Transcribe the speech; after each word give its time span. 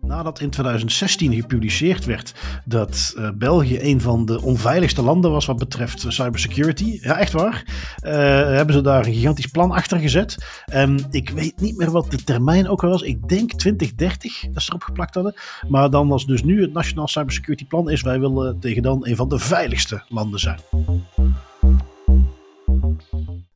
Nadat 0.00 0.40
in 0.40 0.50
2016 0.50 1.34
gepubliceerd 1.34 2.04
werd 2.04 2.34
dat 2.64 3.14
uh, 3.16 3.30
België 3.34 3.78
een 3.80 4.00
van 4.00 4.24
de 4.24 4.42
onveiligste 4.42 5.02
landen 5.02 5.30
was 5.30 5.46
wat 5.46 5.58
betreft 5.58 6.04
cybersecurity, 6.08 6.98
ja 7.02 7.18
echt 7.18 7.32
waar, 7.32 7.64
uh, 8.02 8.12
hebben 8.56 8.74
ze 8.74 8.80
daar 8.80 9.06
een 9.06 9.12
gigantisch 9.12 9.46
plan 9.46 9.70
achter 9.70 9.98
gezet. 9.98 10.62
En 10.64 11.06
ik 11.10 11.30
weet 11.30 11.60
niet 11.60 11.76
meer 11.76 11.90
wat 11.90 12.10
de 12.10 12.24
termijn 12.24 12.68
ook 12.68 12.84
al 12.84 12.90
was. 12.90 13.02
Ik 13.02 13.28
denk 13.28 13.52
2030 13.52 14.40
dat 14.52 14.62
ze 14.62 14.68
erop 14.68 14.82
geplakt 14.82 15.14
hadden. 15.14 15.34
Maar 15.68 15.90
dan 15.90 16.08
was 16.08 16.26
dus 16.26 16.42
nu 16.42 16.60
het 16.60 16.72
Nationaal 16.72 17.08
Cybersecurity 17.08 17.66
Plan 17.66 17.90
is 17.90 18.02
wij 18.02 18.20
willen 18.20 18.60
tegen 18.60 18.82
dan 18.82 19.06
een 19.06 19.16
van 19.16 19.28
de 19.28 19.38
veiligste 19.38 20.02
landen 20.08 20.40
zijn. 20.40 20.58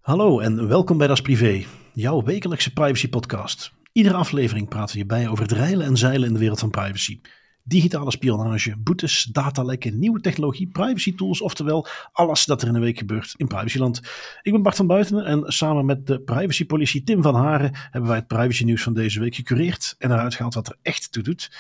Hallo 0.01 0.41
en 0.41 0.69
welkom 0.69 0.99
bij 0.99 1.07
Das 1.07 1.21
Privé, 1.21 1.65
jouw 1.95 2.23
wekelijkse 2.23 2.73
privacy 2.73 3.09
podcast. 3.09 3.73
Iedere 3.93 4.15
aflevering 4.15 4.69
praten 4.69 4.91
we 4.91 4.97
hierbij 4.97 5.29
over 5.29 5.45
het 5.45 5.53
reilen 5.53 5.87
en 5.87 5.97
zeilen 5.97 6.27
in 6.27 6.33
de 6.33 6.39
wereld 6.39 6.59
van 6.59 6.71
privacy. 6.71 7.21
Digitale 7.65 8.11
spionage, 8.11 8.77
boetes, 8.77 9.25
datalekken, 9.25 9.99
nieuwe 9.99 10.21
technologie, 10.21 10.69
privacy 10.69 11.15
tools, 11.15 11.41
oftewel 11.41 11.87
alles 12.13 12.45
dat 12.45 12.63
er 12.63 12.69
in 12.69 12.75
een 12.75 12.81
week 12.81 12.99
gebeurt 12.99 13.35
in 13.37 13.47
privacyland. 13.47 14.01
Ik 14.43 14.53
ben 14.53 14.63
Bart 14.63 14.77
van 14.77 14.87
Buiten 14.87 15.25
en 15.25 15.43
samen 15.47 15.85
met 15.85 16.07
de 16.07 16.21
privacypolitie 16.21 17.03
Tim 17.03 17.23
van 17.23 17.35
Haren 17.35 17.71
hebben 17.75 18.11
wij 18.11 18.19
het 18.19 18.27
privacy 18.27 18.65
nieuws 18.65 18.83
van 18.83 18.95
deze 18.95 19.21
week 19.21 19.35
gecureerd 19.35 19.95
en 19.99 20.11
eruit 20.11 20.35
gehaald 20.35 20.55
wat 20.55 20.69
er 20.69 20.77
echt 20.83 21.13
toe 21.13 21.23
doet. 21.23 21.51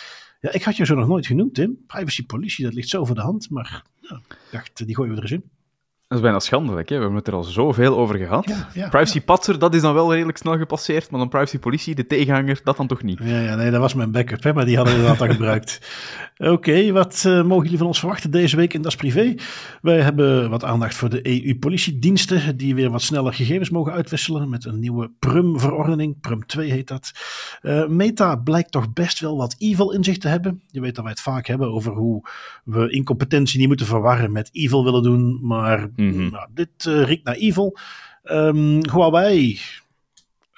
Ja, 0.40 0.52
ik 0.52 0.62
had 0.62 0.76
je 0.76 0.86
zo 0.86 0.94
nog 0.94 1.08
nooit 1.08 1.26
genoemd, 1.26 1.54
Tim. 1.54 1.78
Privacypolitie, 1.86 2.64
dat 2.64 2.74
ligt 2.74 2.88
zo 2.88 3.04
voor 3.04 3.14
de 3.14 3.20
hand, 3.20 3.50
maar 3.50 3.82
ja, 4.00 4.20
dacht, 4.50 4.86
die 4.86 4.94
gooien 4.94 5.10
we 5.14 5.16
er 5.16 5.22
eens 5.22 5.32
in. 5.32 5.50
Dat 6.12 6.20
is 6.20 6.26
bijna 6.26 6.42
schandelijk, 6.42 6.88
hè? 6.88 6.94
we 6.94 7.00
hebben 7.00 7.18
het 7.18 7.28
er 7.28 7.34
al 7.34 7.42
zoveel 7.42 7.98
over 7.98 8.16
gehad. 8.16 8.44
privacy 8.72 9.20
patser, 9.20 9.58
dat 9.58 9.74
is 9.74 9.80
dan 9.80 9.94
wel 9.94 10.12
redelijk 10.12 10.38
snel 10.38 10.58
gepasseerd, 10.58 11.10
maar 11.10 11.20
dan 11.20 11.28
privacy 11.28 11.58
politie, 11.58 11.94
de 11.94 12.06
tegenhanger, 12.06 12.60
dat 12.64 12.76
dan 12.76 12.86
toch 12.86 13.02
niet. 13.02 13.18
Ja, 13.24 13.40
ja 13.40 13.54
nee, 13.54 13.70
dat 13.70 13.80
was 13.80 13.94
mijn 13.94 14.10
backup, 14.10 14.42
hè, 14.42 14.52
maar 14.52 14.64
die 14.64 14.76
hadden 14.76 14.94
we 14.94 15.00
inderdaad 15.00 15.28
al 15.28 15.34
gebruikt. 15.36 15.80
Oké, 16.36 16.92
wat 16.92 17.24
uh, 17.26 17.42
mogen 17.42 17.62
jullie 17.62 17.78
van 17.78 17.86
ons 17.86 17.98
verwachten 17.98 18.30
deze 18.30 18.56
week 18.56 18.74
in 18.74 18.82
Das 18.82 18.96
Privé? 18.96 19.34
Wij 19.82 20.00
hebben 20.00 20.50
wat 20.50 20.64
aandacht 20.64 20.94
voor 20.94 21.08
de 21.08 21.46
EU-politiediensten, 21.46 22.56
die 22.56 22.74
weer 22.74 22.90
wat 22.90 23.02
sneller 23.02 23.34
gegevens 23.34 23.70
mogen 23.70 23.92
uitwisselen 23.92 24.48
met 24.48 24.64
een 24.64 24.78
nieuwe 24.78 25.10
PRUM-verordening. 25.18 26.20
PRUM 26.20 26.46
2 26.46 26.70
heet 26.70 26.88
dat. 26.88 27.12
Uh, 27.62 27.86
Meta 27.86 28.36
blijkt 28.36 28.72
toch 28.72 28.92
best 28.92 29.20
wel 29.20 29.36
wat 29.36 29.54
evil 29.58 29.92
in 29.92 30.04
zich 30.04 30.18
te 30.18 30.28
hebben. 30.28 30.60
Je 30.70 30.80
weet 30.80 30.94
dat 30.94 31.04
wij 31.04 31.12
het 31.12 31.22
vaak 31.22 31.46
hebben 31.46 31.72
over 31.72 31.92
hoe 31.92 32.28
we 32.64 32.90
incompetentie 32.90 33.58
niet 33.58 33.68
moeten 33.68 33.86
verwarren 33.86 34.32
met 34.32 34.48
evil 34.52 34.84
willen 34.84 35.02
doen, 35.02 35.38
maar 35.42 35.88
Mm 36.02 36.30
Nou, 36.30 36.48
dit 36.54 36.84
uh, 36.88 37.04
riekt 37.04 37.24
naar 37.24 37.34
evil. 37.34 37.78
Um, 38.24 38.90
Huawei 38.90 39.60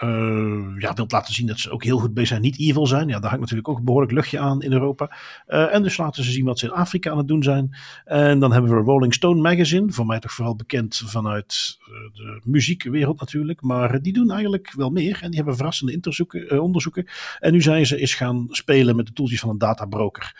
uh, 0.03 0.75
ja, 0.78 0.92
wil 0.95 1.05
laten 1.09 1.34
zien 1.34 1.47
dat 1.47 1.59
ze 1.59 1.70
ook 1.70 1.84
heel 1.84 1.98
goed 1.98 2.14
bezig 2.14 2.28
zijn. 2.28 2.41
Niet 2.41 2.59
evil 2.59 2.87
zijn. 2.87 3.09
Ja, 3.09 3.19
daar 3.19 3.31
hangt 3.31 3.41
natuurlijk 3.41 3.69
ook 3.69 3.83
behoorlijk 3.83 4.12
luchtje 4.12 4.39
aan 4.39 4.62
in 4.62 4.72
Europa. 4.72 5.17
Uh, 5.48 5.75
en 5.75 5.83
dus 5.83 5.97
laten 5.97 6.25
ze 6.25 6.31
zien 6.31 6.45
wat 6.45 6.59
ze 6.59 6.67
in 6.67 6.72
Afrika 6.72 7.11
aan 7.11 7.19
het 7.19 7.28
doen 7.28 7.42
zijn. 7.42 7.77
En 8.05 8.39
dan 8.39 8.53
hebben 8.53 8.70
we 8.70 8.81
Rolling 8.81 9.15
Stone 9.15 9.41
Magazine. 9.41 9.92
Voor 9.92 10.06
mij 10.06 10.19
toch 10.19 10.33
vooral 10.33 10.56
bekend 10.56 11.03
vanuit 11.05 11.78
de 12.12 12.41
muziekwereld 12.45 13.20
natuurlijk. 13.20 13.62
Maar 13.62 14.03
die 14.03 14.12
doen 14.12 14.31
eigenlijk 14.31 14.72
wel 14.77 14.91
meer. 14.91 15.19
En 15.22 15.27
die 15.27 15.37
hebben 15.37 15.56
verrassende 15.56 16.61
onderzoeken. 16.61 17.06
En 17.39 17.53
nu 17.53 17.62
zijn 17.62 17.87
ze 17.87 17.97
eens 17.97 18.15
gaan 18.15 18.47
spelen 18.50 18.97
met 18.97 19.06
de 19.06 19.12
toeltjes 19.12 19.41
van 19.41 19.50
een 19.50 19.59
databroker. 19.59 20.37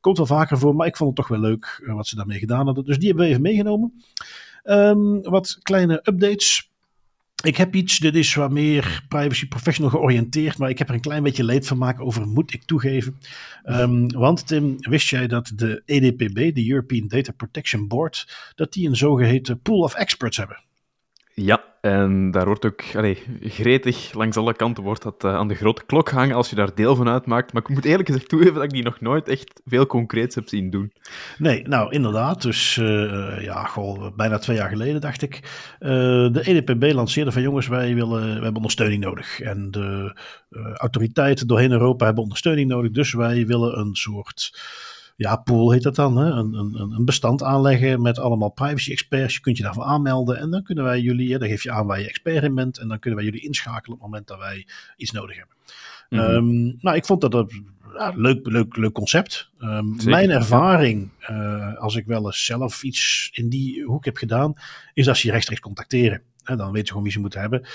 Komt 0.00 0.16
wel 0.16 0.26
vaker 0.26 0.58
voor, 0.58 0.74
maar 0.74 0.86
ik 0.86 0.96
vond 0.96 1.08
het 1.08 1.18
toch 1.18 1.38
wel 1.38 1.48
leuk 1.48 1.82
wat 1.86 2.06
ze 2.06 2.16
daarmee 2.16 2.38
gedaan 2.38 2.66
hadden. 2.66 2.84
Dus 2.84 2.98
die 2.98 3.06
hebben 3.06 3.24
we 3.24 3.30
even 3.30 3.42
meegenomen. 3.42 4.04
Um, 4.68 5.22
wat 5.22 5.58
kleine 5.62 6.00
updates. 6.02 6.70
Ik 7.44 7.56
heb 7.56 7.74
iets, 7.74 7.98
dit 7.98 8.14
is 8.14 8.34
wat 8.34 8.50
meer 8.50 9.04
privacy 9.08 9.48
professional 9.48 9.90
georiënteerd, 9.90 10.58
maar 10.58 10.70
ik 10.70 10.78
heb 10.78 10.88
er 10.88 10.94
een 10.94 11.00
klein 11.00 11.22
beetje 11.22 11.44
leed 11.44 11.66
van 11.66 11.78
maken 11.78 12.04
over, 12.04 12.26
moet 12.26 12.52
ik 12.52 12.64
toegeven. 12.64 13.18
Um, 13.64 14.12
want 14.12 14.46
Tim, 14.46 14.76
wist 14.78 15.08
jij 15.08 15.26
dat 15.26 15.52
de 15.54 15.82
EDPB, 15.84 16.54
de 16.54 16.70
European 16.70 17.08
Data 17.08 17.32
Protection 17.32 17.88
Board, 17.88 18.52
dat 18.54 18.72
die 18.72 18.88
een 18.88 18.96
zogeheten 18.96 19.60
pool 19.60 19.80
of 19.80 19.94
experts 19.94 20.36
hebben? 20.36 20.64
Ja, 21.38 21.64
en 21.80 22.30
daar 22.30 22.46
wordt 22.46 22.64
ook 22.64 22.82
allee, 22.94 23.22
gretig 23.40 24.12
langs 24.14 24.36
alle 24.36 24.54
kanten 24.54 24.82
wordt 24.82 25.02
dat 25.02 25.24
uh, 25.24 25.34
aan 25.34 25.48
de 25.48 25.54
grote 25.54 25.82
klok 25.86 26.10
hangen 26.10 26.36
als 26.36 26.50
je 26.50 26.56
daar 26.56 26.74
deel 26.74 26.96
van 26.96 27.08
uitmaakt. 27.08 27.52
Maar 27.52 27.62
ik 27.62 27.68
moet 27.68 27.84
eerlijk 27.84 28.08
gezegd 28.08 28.28
toegeven 28.28 28.54
dat 28.54 28.64
ik 28.64 28.70
die 28.70 28.82
nog 28.82 29.00
nooit 29.00 29.28
echt 29.28 29.60
veel 29.64 29.86
concreets 29.86 30.34
heb 30.34 30.48
zien 30.48 30.70
doen. 30.70 30.92
Nee, 31.38 31.62
nou 31.62 31.92
inderdaad. 31.92 32.42
Dus 32.42 32.76
uh, 32.76 33.42
ja, 33.42 33.70
bijna 34.16 34.38
twee 34.38 34.56
jaar 34.56 34.68
geleden 34.68 35.00
dacht 35.00 35.22
ik. 35.22 35.34
Uh, 35.80 35.88
de 36.32 36.40
EDPB 36.44 36.92
lanceerde 36.92 37.32
van 37.32 37.42
jongens, 37.42 37.68
wij, 37.68 37.94
willen, 37.94 38.22
we 38.26 38.32
hebben 38.32 38.54
ondersteuning 38.54 39.04
nodig. 39.04 39.40
En 39.40 39.70
de 39.70 40.18
autoriteiten 40.74 41.46
doorheen 41.46 41.72
Europa 41.72 42.04
hebben 42.04 42.22
ondersteuning 42.22 42.68
nodig. 42.68 42.90
Dus 42.90 43.12
wij 43.12 43.46
willen 43.46 43.78
een 43.78 43.94
soort 43.94 44.50
ja, 45.16 45.36
pool 45.36 45.70
heet 45.70 45.82
dat 45.82 45.94
dan. 45.94 46.16
Hè? 46.16 46.30
Een, 46.30 46.54
een, 46.54 46.90
een 46.96 47.04
bestand 47.04 47.42
aanleggen 47.42 48.02
met 48.02 48.18
allemaal 48.18 48.50
privacy 48.50 48.90
experts. 48.90 49.34
Je 49.34 49.40
kunt 49.40 49.56
je 49.56 49.62
daarvoor 49.62 49.84
aanmelden 49.84 50.38
en 50.38 50.50
dan 50.50 50.62
kunnen 50.62 50.84
wij 50.84 51.00
jullie, 51.00 51.38
dan 51.38 51.48
geef 51.48 51.62
je 51.62 51.70
aan 51.70 51.86
waar 51.86 52.00
je 52.00 52.08
expert 52.08 52.44
in 52.44 52.54
bent 52.54 52.78
en 52.78 52.88
dan 52.88 52.98
kunnen 52.98 53.20
wij 53.20 53.28
jullie 53.28 53.46
inschakelen 53.46 53.96
op 53.96 54.02
het 54.02 54.10
moment 54.10 54.26
dat 54.26 54.38
wij 54.38 54.66
iets 54.96 55.10
nodig 55.10 55.36
hebben. 55.36 55.56
Mm 56.08 56.18
-hmm. 56.18 56.78
nou, 56.80 56.96
ik 56.96 57.04
vond 57.04 57.20
dat 57.20 57.34
een 57.34 57.74
ja, 57.94 58.12
leuk, 58.16 58.46
leuk, 58.46 58.76
leuk 58.76 58.92
concept. 58.92 59.50
Um, 59.60 59.96
mijn 60.04 60.30
ervaring, 60.30 61.10
uh, 61.30 61.76
als 61.76 61.96
ik 61.96 62.06
wel 62.06 62.26
eens 62.26 62.44
zelf 62.44 62.82
iets 62.82 63.30
in 63.32 63.48
die 63.48 63.84
hoek 63.84 64.04
heb 64.04 64.16
gedaan, 64.16 64.54
is 64.94 65.04
dat 65.04 65.16
ze 65.16 65.26
je 65.26 65.32
rechtstreeks 65.32 65.60
contacteren. 65.60 66.22
En 66.44 66.56
dan 66.56 66.72
weet 66.72 66.82
je 66.82 66.88
gewoon 66.88 67.02
wie 67.02 67.12
ze 67.12 67.20
moeten 67.20 67.40
hebben. 67.40 67.66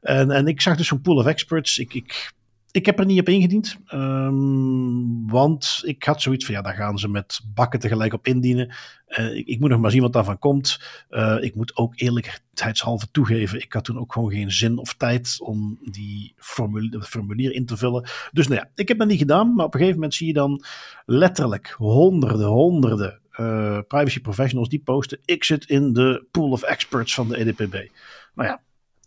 En, 0.00 0.30
en 0.30 0.46
ik 0.46 0.60
zag 0.60 0.76
dus 0.76 0.86
zo'n 0.86 1.00
pool 1.00 1.16
of 1.16 1.26
experts. 1.26 1.78
Ik, 1.78 1.94
ik 1.94 2.32
ik 2.72 2.86
heb 2.86 2.98
er 2.98 3.04
niet 3.04 3.20
op 3.20 3.28
ingediend, 3.28 3.76
um, 3.92 5.30
want 5.30 5.82
ik 5.84 6.04
had 6.04 6.22
zoiets 6.22 6.44
van, 6.44 6.54
ja, 6.54 6.62
daar 6.62 6.74
gaan 6.74 6.98
ze 6.98 7.08
met 7.08 7.40
bakken 7.54 7.80
tegelijk 7.80 8.12
op 8.12 8.26
indienen. 8.26 8.74
Uh, 9.08 9.36
ik, 9.36 9.46
ik, 9.46 9.60
moet 9.60 9.70
nog 9.70 9.80
maar 9.80 9.90
zien 9.90 10.02
wat 10.02 10.12
daarvan 10.12 10.38
komt. 10.38 10.80
Uh, 11.10 11.36
ik 11.40 11.54
moet 11.54 11.76
ook 11.76 11.92
eerlijkheidshalve 11.96 13.10
toegeven, 13.10 13.60
ik 13.60 13.72
had 13.72 13.84
toen 13.84 13.98
ook 13.98 14.12
gewoon 14.12 14.30
geen 14.30 14.52
zin 14.52 14.78
of 14.78 14.94
tijd 14.94 15.36
om 15.40 15.78
die 15.90 16.34
formulier, 16.36 17.52
in 17.52 17.66
te 17.66 17.76
vullen. 17.76 18.08
Dus 18.32 18.48
nou 18.48 18.60
ja, 18.60 18.70
ik 18.74 18.88
heb 18.88 18.98
dat 18.98 19.08
niet 19.08 19.18
gedaan, 19.18 19.54
maar 19.54 19.66
op 19.66 19.74
een 19.74 19.80
gegeven 19.80 20.00
moment 20.00 20.14
zie 20.14 20.26
je 20.26 20.32
dan 20.32 20.64
letterlijk 21.04 21.74
honderden, 21.76 22.46
honderden 22.46 23.20
uh, 23.40 23.78
privacy 23.88 24.20
professionals 24.20 24.68
die 24.68 24.82
posten, 24.84 25.18
ik 25.24 25.44
zit 25.44 25.64
in 25.64 25.92
de 25.92 26.24
pool 26.30 26.50
of 26.50 26.62
experts 26.62 27.14
van 27.14 27.28
de 27.28 27.36
EDPB. 27.36 27.72
Nou 28.34 28.48
ja, 28.48 28.60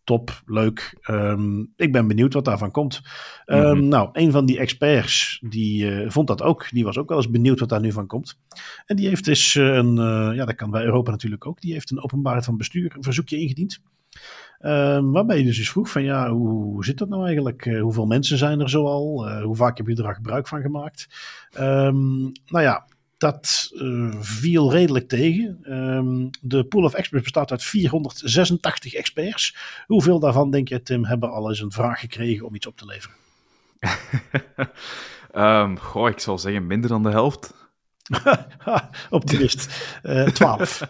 top, 0.04 0.42
leuk. 0.46 0.98
Um, 1.10 1.74
ik 1.76 1.92
ben 1.92 2.08
benieuwd 2.08 2.34
wat 2.34 2.46
daarvan 2.46 2.72
komt. 2.72 3.02
Um, 3.46 3.58
mm 3.58 3.66
-hmm. 3.66 3.88
Nou, 3.88 4.10
een 4.14 4.32
van 4.32 4.46
die 4.46 4.60
experts 4.60 5.42
die 5.46 5.86
uh, 5.86 6.10
vond 6.10 6.28
dat 6.28 6.42
ook. 6.42 6.68
Die 6.70 6.84
was 6.84 6.98
ook 6.98 7.10
wel 7.10 7.18
eens 7.18 7.30
benieuwd 7.30 7.60
wat 7.60 7.70
daar 7.70 7.80
nu 7.80 7.92
van 7.92 8.08
komt. 8.08 8.40
En 8.86 8.96
die 8.96 9.08
heeft 9.08 9.26
dus 9.26 9.56
uh, 9.56 9.76
een, 9.76 9.98
uh, 9.98 10.36
ja, 10.36 10.46
dat 10.46 10.56
kan 10.56 10.72
bij 10.72 10.84
Europa 10.84 11.12
natuurlijk 11.12 11.48
ook. 11.48 11.62
Die 11.62 11.74
heeft 11.74 11.92
een 11.92 12.04
openbaarheid 12.04 12.46
van 12.46 12.58
bestuur 12.58 12.96
een 12.96 13.04
verzoekje 13.04 13.40
ingediend. 13.40 13.82
Um, 14.60 15.12
waarbij 15.12 15.38
je 15.38 15.44
dus 15.44 15.58
eens 15.58 15.70
vroeg 15.70 15.90
van 15.90 16.04
ja, 16.04 16.30
hoe, 16.32 16.50
hoe 16.50 16.86
zit 16.86 16.98
dat 16.98 17.10
nou 17.10 17.26
eigenlijk? 17.26 17.78
hoeveel 17.80 18.06
mensen 18.06 18.38
zijn 18.38 18.60
er 18.60 18.70
zoal? 18.70 19.30
hoe 19.42 19.56
vaak 19.56 19.78
heb 19.78 19.88
je 19.88 20.04
er 20.04 20.16
gebruik 20.16 20.48
van 20.48 20.62
gemaakt? 20.62 21.08
nou 21.54 22.34
ja, 22.46 22.88
dat 23.24 23.72
uh, 23.74 24.16
viel 24.20 24.72
redelijk 24.72 25.08
tegen. 25.08 25.60
Um, 25.74 26.30
de 26.42 26.64
pool 26.64 26.84
of 26.84 26.94
experts 26.94 27.24
bestaat 27.24 27.52
uit 27.52 27.64
486 27.64 28.94
experts. 28.94 29.56
Hoeveel 29.86 30.20
daarvan, 30.20 30.52
denk 30.52 30.68
je, 30.68 30.84
Tim, 30.84 31.06
hebben 31.06 31.32
al 31.32 31.50
eens 31.50 31.60
een 31.60 31.72
vraag 31.72 32.00
gekregen 32.00 32.46
om 32.46 32.56
iets 32.56 32.68
op 32.68 32.78
te 32.78 32.86
leveren? 32.86 33.16
um, 35.36 35.80
goh, 35.90 36.10
ik 36.10 36.20
zal 36.20 36.40
zeggen 36.40 36.68
minder 36.68 36.90
dan 36.90 37.04
de 37.04 37.10
helft. 37.10 37.54
Optimist. 39.10 39.74
Uh, 40.04 40.28
12. 40.28 40.82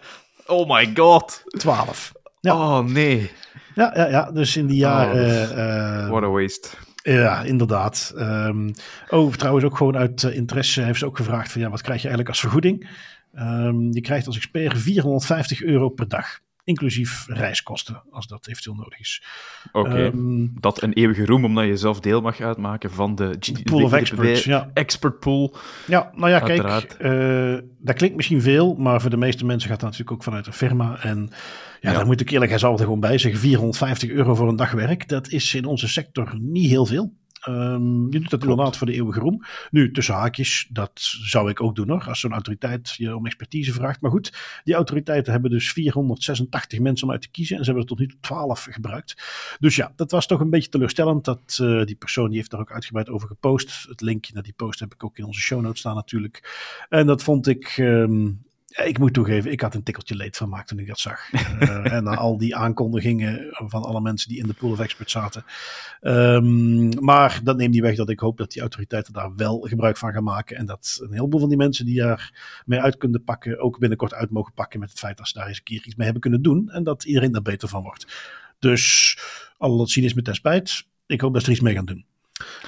oh 0.46 0.70
my 0.70 0.92
god. 0.96 1.44
12. 1.46 2.12
Ja. 2.40 2.54
Oh 2.54 2.86
nee. 2.86 3.32
Ja, 3.76 3.92
ja, 3.96 4.08
ja, 4.08 4.32
dus 4.32 4.58
in 4.58 4.68
die 4.68 4.78
jaren. 4.78 5.50
Oh, 5.52 5.58
uh, 5.58 6.09
what 6.09 6.24
a 6.24 6.29
waste. 6.29 6.70
Ja, 7.03 7.41
inderdaad. 7.41 8.14
Um, 8.17 8.73
oh, 9.09 9.34
trouwens 9.34 9.66
ook 9.66 9.78
gewoon 9.78 9.97
uit 9.97 10.23
uh, 10.23 10.35
interesse 10.35 10.82
heeft 10.82 11.00
ze 11.00 11.05
ook 11.05 11.17
gevraagd 11.17 11.52
van 11.52 11.61
ja, 11.61 11.70
wat 11.70 11.82
krijg 11.82 12.02
je 12.02 12.08
eigenlijk 12.08 12.29
als 12.29 12.40
vergoeding? 12.40 12.90
Um, 13.35 13.94
je 13.94 14.02
krijgt 14.02 14.28
als 14.28 14.35
expert 14.35 14.78
450 14.78 15.64
euro 15.64 15.90
per 15.90 16.08
dag. 16.08 16.40
Inclusief 16.64 17.26
reiskosten, 17.28 18.04
als 18.10 18.28
dat 18.28 18.48
eventueel 18.48 18.76
nodig 18.76 19.00
is. 19.00 19.24
Oké, 19.72 19.90
okay. 19.90 20.06
um, 20.06 20.54
dat 20.60 20.82
een 20.82 20.94
eeuwige 20.94 21.26
roem, 21.26 21.46
omdat 21.46 21.66
je 21.66 21.78
zelf 21.78 22.00
deel 22.00 22.22
mag 22.22 22.42
uitmaken 22.42 22.92
van 22.92 23.16
de, 23.16 23.38
de 23.40 23.64
pool 23.64 23.84
of 23.84 23.94
experts, 23.94 24.44
ja. 24.44 24.70
expert 24.74 25.20
pool. 25.20 25.56
Ja, 25.88 26.12
nou 26.16 26.30
ja, 26.30 26.40
kijk, 26.40 26.98
uh, 27.02 27.58
dat 27.80 27.96
klinkt 27.96 28.16
misschien 28.16 28.42
veel, 28.42 28.76
maar 28.76 29.02
voor 29.02 29.10
de 29.10 29.18
meeste 29.18 29.46
mensen 29.46 29.70
gaat 29.70 29.80
dat 29.80 29.90
natuurlijk 29.90 30.18
ook 30.18 30.24
vanuit 30.24 30.48
een 30.48 30.54
firma. 30.54 30.98
En 31.02 31.30
ja, 31.82 31.92
ja. 31.92 31.98
daar 31.98 32.06
moet 32.06 32.22
ik 32.22 32.30
eerlijk 32.30 32.52
gezegd 32.52 32.80
gewoon 32.80 33.00
bij 33.00 33.18
zeggen, 33.18 33.40
450 33.40 34.10
euro 34.10 34.36
voor 34.36 34.48
een 34.48 34.56
dag 34.56 34.72
werk, 34.72 35.08
dat 35.08 35.28
is 35.28 35.54
in 35.54 35.66
onze 35.66 35.88
sector 35.88 36.36
niet 36.40 36.70
heel 36.70 36.86
veel. 36.86 37.14
Um, 37.49 38.11
je 38.11 38.19
doet 38.19 38.29
dat 38.29 38.41
inderdaad 38.41 38.78
voor 38.78 38.87
de 38.87 38.93
eeuwige 38.93 39.19
roem. 39.19 39.43
Nu, 39.72 39.91
tussen 39.91 40.13
haakjes, 40.13 40.67
dat 40.69 40.91
zou 41.03 41.49
ik 41.49 41.61
ook 41.61 41.75
doen 41.75 41.90
hoor, 41.90 42.03
als 42.07 42.19
zo'n 42.19 42.31
autoriteit 42.31 42.95
je 42.97 43.16
om 43.16 43.25
expertise 43.25 43.73
vraagt. 43.73 44.01
Maar 44.01 44.11
goed, 44.11 44.61
die 44.63 44.73
autoriteiten 44.73 45.31
hebben 45.31 45.51
dus 45.51 45.72
486 45.72 46.79
mensen 46.79 47.07
om 47.07 47.13
uit 47.13 47.22
te 47.22 47.31
kiezen 47.31 47.57
en 47.57 47.63
ze 47.63 47.72
hebben 47.72 47.90
er 47.90 47.95
tot 47.95 47.99
nu 47.99 48.07
toe 48.07 48.19
12 48.19 48.67
gebruikt. 48.69 49.23
Dus 49.59 49.75
ja, 49.75 49.93
dat 49.95 50.11
was 50.11 50.28
toch 50.28 50.40
een 50.40 50.49
beetje 50.49 50.69
teleurstellend. 50.69 51.25
Dat, 51.25 51.57
uh, 51.61 51.85
die 51.85 51.95
persoon 51.95 52.28
die 52.28 52.37
heeft 52.37 52.51
daar 52.51 52.59
ook 52.59 52.72
uitgebreid 52.72 53.09
over 53.09 53.28
gepost. 53.28 53.85
Het 53.90 54.01
linkje 54.01 54.34
naar 54.34 54.43
die 54.43 54.53
post 54.53 54.79
heb 54.79 54.93
ik 54.93 55.03
ook 55.03 55.17
in 55.17 55.25
onze 55.25 55.41
show 55.41 55.61
notes 55.61 55.79
staan 55.79 55.95
natuurlijk. 55.95 56.59
En 56.90 57.05
dat 57.05 57.23
vond 57.23 57.47
ik... 57.47 57.78
Um, 57.78 58.41
ik 58.73 58.99
moet 58.99 59.14
toegeven, 59.14 59.52
ik 59.52 59.61
had 59.61 59.75
een 59.75 59.84
tikkeltje 59.84 60.16
leed 60.16 60.37
van 60.37 60.49
maakt 60.49 60.67
toen 60.67 60.79
ik 60.79 60.87
dat 60.87 60.99
zag. 60.99 61.31
uh, 61.31 61.91
en 61.93 62.03
na 62.03 62.16
al 62.16 62.37
die 62.37 62.55
aankondigingen 62.55 63.47
van 63.52 63.84
alle 63.84 64.02
mensen 64.02 64.29
die 64.29 64.40
in 64.40 64.47
de 64.47 64.53
pool 64.53 64.72
of 64.72 64.79
experts 64.79 65.11
zaten. 65.11 65.46
Um, 66.02 67.03
maar 67.03 67.40
dat 67.43 67.58
neemt 67.58 67.73
niet 67.73 67.81
weg 67.81 67.96
dat 67.96 68.09
ik 68.09 68.20
hoop 68.20 68.37
dat 68.37 68.52
die 68.52 68.61
autoriteiten 68.61 69.14
daar 69.14 69.35
wel 69.35 69.59
gebruik 69.59 69.97
van 69.97 70.14
gaan 70.14 70.23
maken. 70.23 70.58
En 70.58 70.66
dat 70.66 70.99
een 71.02 71.14
heleboel 71.14 71.40
van 71.40 71.49
die 71.49 71.58
mensen 71.58 71.85
die 71.85 71.99
daar 71.99 72.61
mee 72.66 72.79
uit 72.79 72.97
kunnen 72.97 73.23
pakken, 73.23 73.59
ook 73.59 73.79
binnenkort 73.79 74.14
uit 74.14 74.29
mogen 74.29 74.53
pakken 74.53 74.79
met 74.79 74.90
het 74.90 74.99
feit 74.99 75.17
dat 75.17 75.28
ze 75.28 75.37
daar 75.37 75.47
eens 75.47 75.58
een 75.58 75.64
keer 75.64 75.85
iets 75.85 75.96
mee 75.96 76.03
hebben 76.05 76.22
kunnen 76.22 76.41
doen. 76.41 76.69
En 76.69 76.84
dat 76.84 77.03
iedereen 77.03 77.31
daar 77.31 77.41
beter 77.41 77.67
van 77.67 77.84
wordt. 77.84 78.05
Dus 78.59 79.17
al 79.58 79.78
dat 79.78 79.90
cynisme 79.90 80.22
ten 80.22 80.35
spijt, 80.35 80.85
ik 81.05 81.22
hoop 81.22 81.34
dat 81.34 81.41
ze 81.41 81.47
er 81.47 81.53
iets 81.53 81.64
mee 81.64 81.73
gaan 81.73 81.85
doen. 81.85 82.05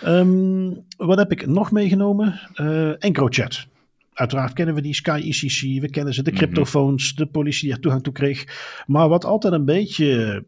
Um, 0.05 0.85
wat 0.97 1.17
heb 1.17 1.31
ik 1.31 1.47
nog 1.47 1.71
meegenomen? 1.71 2.39
Uh, 2.55 3.03
EncroChat. 3.03 3.67
Uiteraard 4.15 4.53
kennen 4.53 4.75
we 4.75 4.81
die 4.81 4.93
Sky 4.93 5.21
ECC, 5.23 5.81
we 5.81 5.89
kennen 5.89 6.13
ze, 6.13 6.23
de 6.23 6.31
mhm. 6.31 6.39
cryptofoons, 6.39 7.15
de 7.15 7.25
politie 7.25 7.63
die 7.63 7.73
er 7.73 7.79
toegang 7.79 8.03
toe 8.03 8.13
kreeg. 8.13 8.45
Maar 8.87 9.09
wat 9.09 9.25
altijd 9.25 9.53
een 9.53 9.65
beetje 9.65 10.43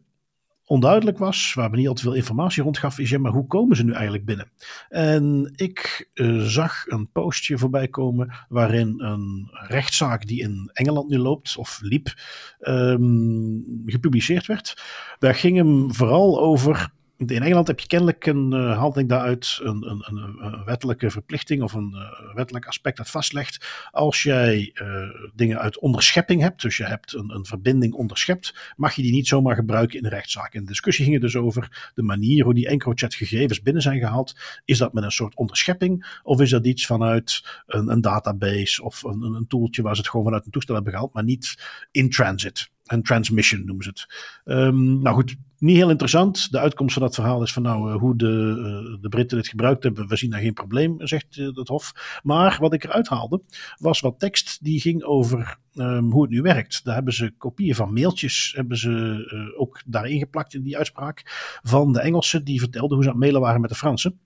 onduidelijk 0.64 1.18
was, 1.18 1.54
waar 1.54 1.70
we 1.70 1.76
niet 1.76 1.88
al 1.88 1.94
te 1.94 2.02
veel 2.02 2.14
informatie 2.14 2.62
rond 2.62 2.78
gaf, 2.78 2.98
is 2.98 3.10
ja, 3.10 3.18
maar 3.18 3.32
hoe 3.32 3.46
komen 3.46 3.76
ze 3.76 3.84
nu 3.84 3.92
eigenlijk 3.92 4.24
binnen? 4.24 4.50
En 4.88 5.52
ik 5.56 6.08
uh, 6.14 6.42
zag 6.42 6.84
een 6.86 7.10
postje 7.10 7.58
voorbij 7.58 7.88
komen 7.88 8.34
waarin 8.48 9.00
een 9.00 9.48
rechtszaak 9.52 10.26
die 10.26 10.40
in 10.40 10.70
Engeland 10.72 11.08
nu 11.08 11.18
loopt, 11.18 11.56
of 11.56 11.78
liep, 11.82 12.14
um, 12.60 13.82
gepubliceerd 13.86 14.46
werd. 14.46 14.82
Daar 15.18 15.34
ging 15.34 15.56
hem 15.56 15.94
vooral 15.94 16.40
over 16.40 16.90
in 17.18 17.42
Engeland 17.42 17.66
heb 17.66 17.80
je 17.80 17.86
kennelijk 17.86 18.26
een 18.26 18.52
uh, 18.54 18.78
handeling 18.78 19.08
daaruit, 19.08 19.58
een, 19.62 19.90
een, 19.90 20.04
een, 20.40 20.64
wettelijke 20.64 21.10
verplichting 21.10 21.62
of 21.62 21.72
een 21.72 21.94
uh, 21.94 22.34
wettelijk 22.34 22.66
aspect 22.66 22.96
dat 22.96 23.10
vastlegt. 23.10 23.88
Als 23.90 24.22
jij 24.22 24.74
uh, 24.82 25.08
dingen 25.34 25.58
uit 25.58 25.78
onderschepping 25.78 26.40
hebt, 26.40 26.62
dus 26.62 26.76
je 26.76 26.84
hebt 26.84 27.14
een, 27.14 27.30
een 27.34 27.44
verbinding 27.44 27.94
onderschept, 27.94 28.72
mag 28.76 28.94
je 28.94 29.02
die 29.02 29.12
niet 29.12 29.28
zomaar 29.28 29.54
gebruiken 29.54 29.96
in 29.96 30.02
de 30.02 30.08
rechtszaak. 30.08 30.54
In 30.54 30.60
de 30.60 30.66
discussie 30.66 31.04
ging 31.04 31.16
het 31.16 31.32
dus 31.32 31.36
over 31.36 31.92
de 31.94 32.02
manier 32.02 32.44
hoe 32.44 32.54
die 32.54 32.68
EncroChat 32.68 33.14
gegevens 33.14 33.62
binnen 33.62 33.82
zijn 33.82 33.98
gehaald. 33.98 34.36
Is 34.64 34.78
dat 34.78 34.92
met 34.92 35.04
een 35.04 35.10
soort 35.10 35.36
onderschepping 35.36 36.20
of 36.22 36.40
is 36.40 36.50
dat 36.50 36.66
iets 36.66 36.86
vanuit 36.86 37.62
een, 37.66 37.88
een 37.88 38.00
database 38.00 38.82
of 38.82 39.02
een, 39.02 39.22
een 39.22 39.46
tooltje 39.46 39.82
waar 39.82 39.94
ze 39.94 40.00
het 40.00 40.10
gewoon 40.10 40.26
vanuit 40.26 40.44
een 40.44 40.52
toestel 40.52 40.74
hebben 40.74 40.92
gehaald, 40.92 41.12
maar 41.12 41.24
niet 41.24 41.54
in 41.90 42.10
transit? 42.10 42.70
Een 42.88 43.02
transmission 43.02 43.64
noemen 43.64 43.84
ze 43.84 43.90
het. 43.90 44.06
Um, 44.44 45.02
nou 45.02 45.16
goed, 45.16 45.36
niet 45.58 45.76
heel 45.76 45.90
interessant. 45.90 46.50
De 46.50 46.58
uitkomst 46.58 46.92
van 46.92 47.02
dat 47.02 47.14
verhaal 47.14 47.42
is 47.42 47.52
van 47.52 47.62
nou, 47.62 47.92
uh, 47.92 47.98
hoe 47.98 48.16
de, 48.16 48.26
uh, 48.26 49.02
de 49.02 49.08
Britten 49.08 49.36
dit 49.36 49.48
gebruikt 49.48 49.82
hebben, 49.82 50.08
we 50.08 50.16
zien 50.16 50.30
daar 50.30 50.40
geen 50.40 50.52
probleem, 50.52 51.06
zegt 51.06 51.36
het 51.36 51.68
Hof. 51.68 52.20
Maar 52.22 52.56
wat 52.60 52.72
ik 52.72 52.84
eruit 52.84 53.08
haalde, 53.08 53.42
was 53.76 54.00
wat 54.00 54.18
tekst 54.18 54.64
die 54.64 54.80
ging 54.80 55.02
over 55.02 55.58
um, 55.74 56.10
hoe 56.10 56.22
het 56.22 56.30
nu 56.30 56.42
werkt. 56.42 56.84
Daar 56.84 56.94
hebben 56.94 57.12
ze 57.12 57.34
kopieën 57.38 57.74
van 57.74 57.92
mailtjes, 57.92 58.52
hebben 58.56 58.76
ze 58.76 59.54
ook 59.56 59.82
daarin 59.86 60.18
geplakt 60.18 60.54
in 60.54 60.62
die 60.62 60.76
uitspraak, 60.76 61.22
van 61.62 61.92
de 61.92 62.00
Engelsen 62.00 62.44
die 62.44 62.60
vertelden 62.60 62.94
hoe 62.94 63.02
ze 63.02 63.08
aan 63.08 63.14
het 63.14 63.24
mailen 63.24 63.40
waren 63.40 63.60
met 63.60 63.70
de 63.70 63.76
Fransen. 63.76 64.18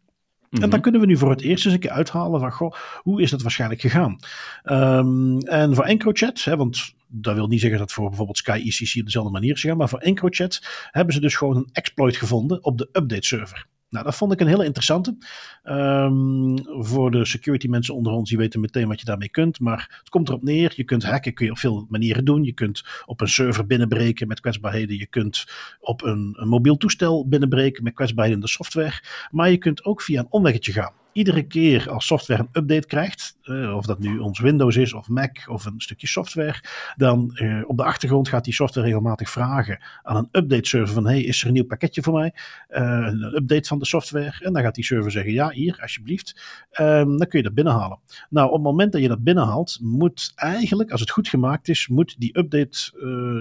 En 0.53 0.61
dan 0.61 0.69
mhm. 0.69 0.81
kunnen 0.81 1.01
we 1.01 1.07
nu 1.07 1.17
voor 1.17 1.31
het 1.31 1.41
eerst 1.41 1.65
eens 1.65 1.75
een 1.75 1.81
keer 1.81 1.91
uithalen 1.91 2.41
van, 2.41 2.53
goh, 2.53 2.75
hoe 2.97 3.23
is 3.23 3.31
dat 3.31 3.43
waarschijnlijk 3.43 3.81
gegaan? 3.81 4.17
Um, 4.65 5.39
en 5.41 5.75
voor 5.75 5.85
EncroChat, 5.85 6.45
hè, 6.45 6.57
want 6.57 6.95
dat 7.07 7.35
wil 7.35 7.47
niet 7.47 7.61
zeggen 7.61 7.79
dat 7.79 7.93
voor 7.93 8.09
bijvoorbeeld 8.09 8.39
Sky 8.39 8.63
ECC 8.65 8.99
op 8.99 9.05
dezelfde 9.05 9.33
manier 9.33 9.53
is 9.53 9.61
gegaan, 9.61 9.77
maar 9.77 9.89
voor 9.89 9.99
EncroChat 9.99 10.63
hebben 10.91 11.15
ze 11.15 11.21
dus 11.21 11.37
gewoon 11.37 11.57
een 11.57 11.69
exploit 11.73 12.17
gevonden 12.17 12.65
op 12.65 12.79
de 12.79 12.89
update 12.93 13.27
server. 13.27 13.67
Nou, 13.93 14.05
dat 14.05 14.15
vond 14.15 14.33
ik 14.33 14.41
een 14.41 14.47
hele 14.47 14.65
interessante. 14.65 15.17
Um, 15.65 16.59
voor 16.65 17.11
de 17.11 17.25
security 17.25 17.67
mensen 17.67 17.95
onder 17.95 18.13
ons, 18.13 18.29
die 18.29 18.39
weten 18.39 18.61
meteen 18.61 18.89
wat 18.89 18.99
je 19.01 19.05
daarmee 19.05 19.29
kunt. 19.29 19.61
Maar 19.61 19.97
het 19.99 20.09
komt 20.09 20.29
erop 20.29 20.43
neer, 20.43 20.73
je 20.77 20.85
kunt 20.85 21.03
hacken 21.03 21.35
kun 21.35 21.47
je 21.47 21.51
op 21.53 21.59
veel 21.59 21.87
manieren 21.89 22.25
doen. 22.25 22.45
Je 22.45 22.53
kunt 22.53 22.85
op 23.07 23.21
een 23.21 23.29
server 23.29 23.67
binnenbreken 23.67 24.29
met 24.29 24.41
kwetsbaarheden. 24.41 24.97
Je 24.97 25.07
kunt 25.07 25.47
op 25.81 26.03
een, 26.03 26.37
een 26.39 26.49
mobiel 26.49 26.77
toestel 26.77 27.29
binnenbreken 27.29 27.85
met 27.85 27.95
kwetsbaarheden 27.95 28.41
in 28.41 28.45
de 28.47 28.53
software. 28.53 29.03
Maar 29.31 29.51
je 29.51 29.59
kunt 29.59 29.85
ook 29.85 30.03
via 30.03 30.21
een 30.21 30.31
omweggetje 30.31 30.73
gaan 30.73 31.01
iedere 31.13 31.43
keer 31.43 31.91
als 31.91 32.07
software 32.07 32.41
een 32.41 32.63
update 32.63 32.87
krijgt, 32.87 33.37
uh, 33.45 33.77
of 33.77 33.87
dat 33.87 33.99
nu 33.99 34.19
ons 34.19 34.41
Windows 34.41 34.77
is 34.77 34.93
of 34.93 35.09
Mac 35.09 35.49
of 35.49 35.65
een 35.65 35.81
stukje 35.81 36.07
software, 36.07 36.61
dan 36.97 37.31
uh, 37.35 37.63
op 37.67 37.77
de 37.77 37.85
achtergrond 37.85 38.29
gaat 38.29 38.45
die 38.45 38.55
software 38.55 38.87
regelmatig 38.87 39.31
vragen 39.31 39.83
aan 40.03 40.17
een 40.17 40.29
update 40.33 40.69
server 40.69 40.95
van 40.95 41.07
hey, 41.07 41.21
is 41.21 41.41
er 41.41 41.47
een 41.47 41.53
nieuw 41.53 41.65
pakketje 41.65 42.03
voor 42.03 42.15
mij? 42.15 42.35
Uh, 42.71 42.81
een 42.81 43.37
update 43.37 43.69
van 43.69 43.79
de 43.79 43.87
software. 43.87 44.35
En 44.41 44.53
dan 44.53 44.63
gaat 44.63 44.75
die 44.75 44.85
server 44.85 45.11
zeggen 45.11 45.33
ja, 45.33 45.51
hier, 45.51 45.79
alsjeblieft. 45.81 46.41
Um, 46.81 47.19
dan 47.19 47.29
kun 47.29 47.39
je 47.39 47.45
dat 47.45 47.55
binnenhalen. 47.55 47.99
Nou, 48.31 48.47
op 48.47 48.55
het 48.55 48.63
moment 48.63 48.93
dat 48.93 49.01
je 49.01 49.09
dat 49.09 49.25
binnenhaalt, 49.25 49.79
moet 49.81 50.33
eigenlijk, 50.35 50.91
als 50.91 51.01
het 51.01 51.11
goed 51.11 51.29
gemaakt 51.29 51.69
is, 51.69 51.89
moet 51.89 52.15
die 52.19 52.39
update, 52.39 52.79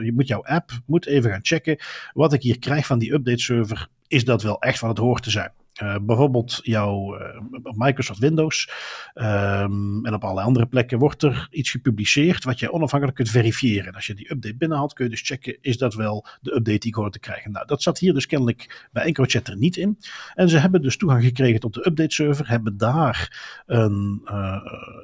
je 0.04 0.12
moet 0.16 0.28
jouw 0.28 0.44
app, 0.44 0.72
moet 0.86 1.06
even 1.06 1.32
gaan 1.32 1.40
checken 1.42 1.78
wat 2.14 2.34
ik 2.34 2.42
hier 2.42 2.60
krijg 2.60 2.86
van 2.86 3.00
die 3.00 3.14
update 3.14 3.42
server. 3.42 3.88
Is 4.08 4.26
dat 4.26 4.42
wel 4.42 4.62
echt 4.62 4.80
wat 4.80 4.90
het 4.90 5.00
hoort 5.00 5.24
te 5.24 5.30
zijn? 5.30 5.52
Uh, 5.84 5.96
bijvoorbeeld 6.02 6.60
jouw 6.64 7.20
uh, 7.20 7.40
Microsoft 7.76 8.20
Windows 8.20 8.70
um, 9.14 10.06
en 10.06 10.14
op 10.14 10.24
alle 10.24 10.42
andere 10.42 10.66
plekken 10.66 11.00
wordt 11.00 11.24
er 11.24 11.48
iets 11.52 11.72
gepubliceerd 11.72 12.44
wat 12.44 12.60
je 12.60 12.72
onafhankelijk 12.72 13.18
kunt 13.18 13.30
verifiëren. 13.30 13.88
En 13.88 13.96
als 13.96 14.08
je 14.08 14.14
die 14.14 14.32
update 14.32 14.56
binnenhaalt 14.56 14.94
kun 14.94 15.06
je 15.06 15.12
dus 15.12 15.22
checken, 15.22 15.58
is 15.62 15.78
dat 15.78 15.94
wel 15.94 16.26
de 16.42 16.56
update 16.56 16.78
die 16.78 16.90
ik 16.90 16.96
hoor 16.96 17.12
te 17.12 17.20
krijgen? 17.20 17.52
Nou, 17.52 17.68
dat 17.68 17.82
zat 17.82 18.00
hier 18.00 18.14
dus 18.14 18.26
kennelijk 18.26 18.88
bij 18.92 19.04
EncroChat 19.04 19.48
er 19.48 19.58
niet 19.58 19.78
in. 19.78 19.98
En 20.34 20.50
ze 20.50 20.58
hebben 20.58 20.82
dus 20.82 20.98
toegang 20.98 21.24
gekregen 21.24 21.60
tot 21.60 21.74
de 21.74 21.88
update 21.88 22.14
server, 22.14 22.50
hebben 22.50 22.78
daar 22.78 23.40
een 23.66 24.22
uh, 24.26 24.62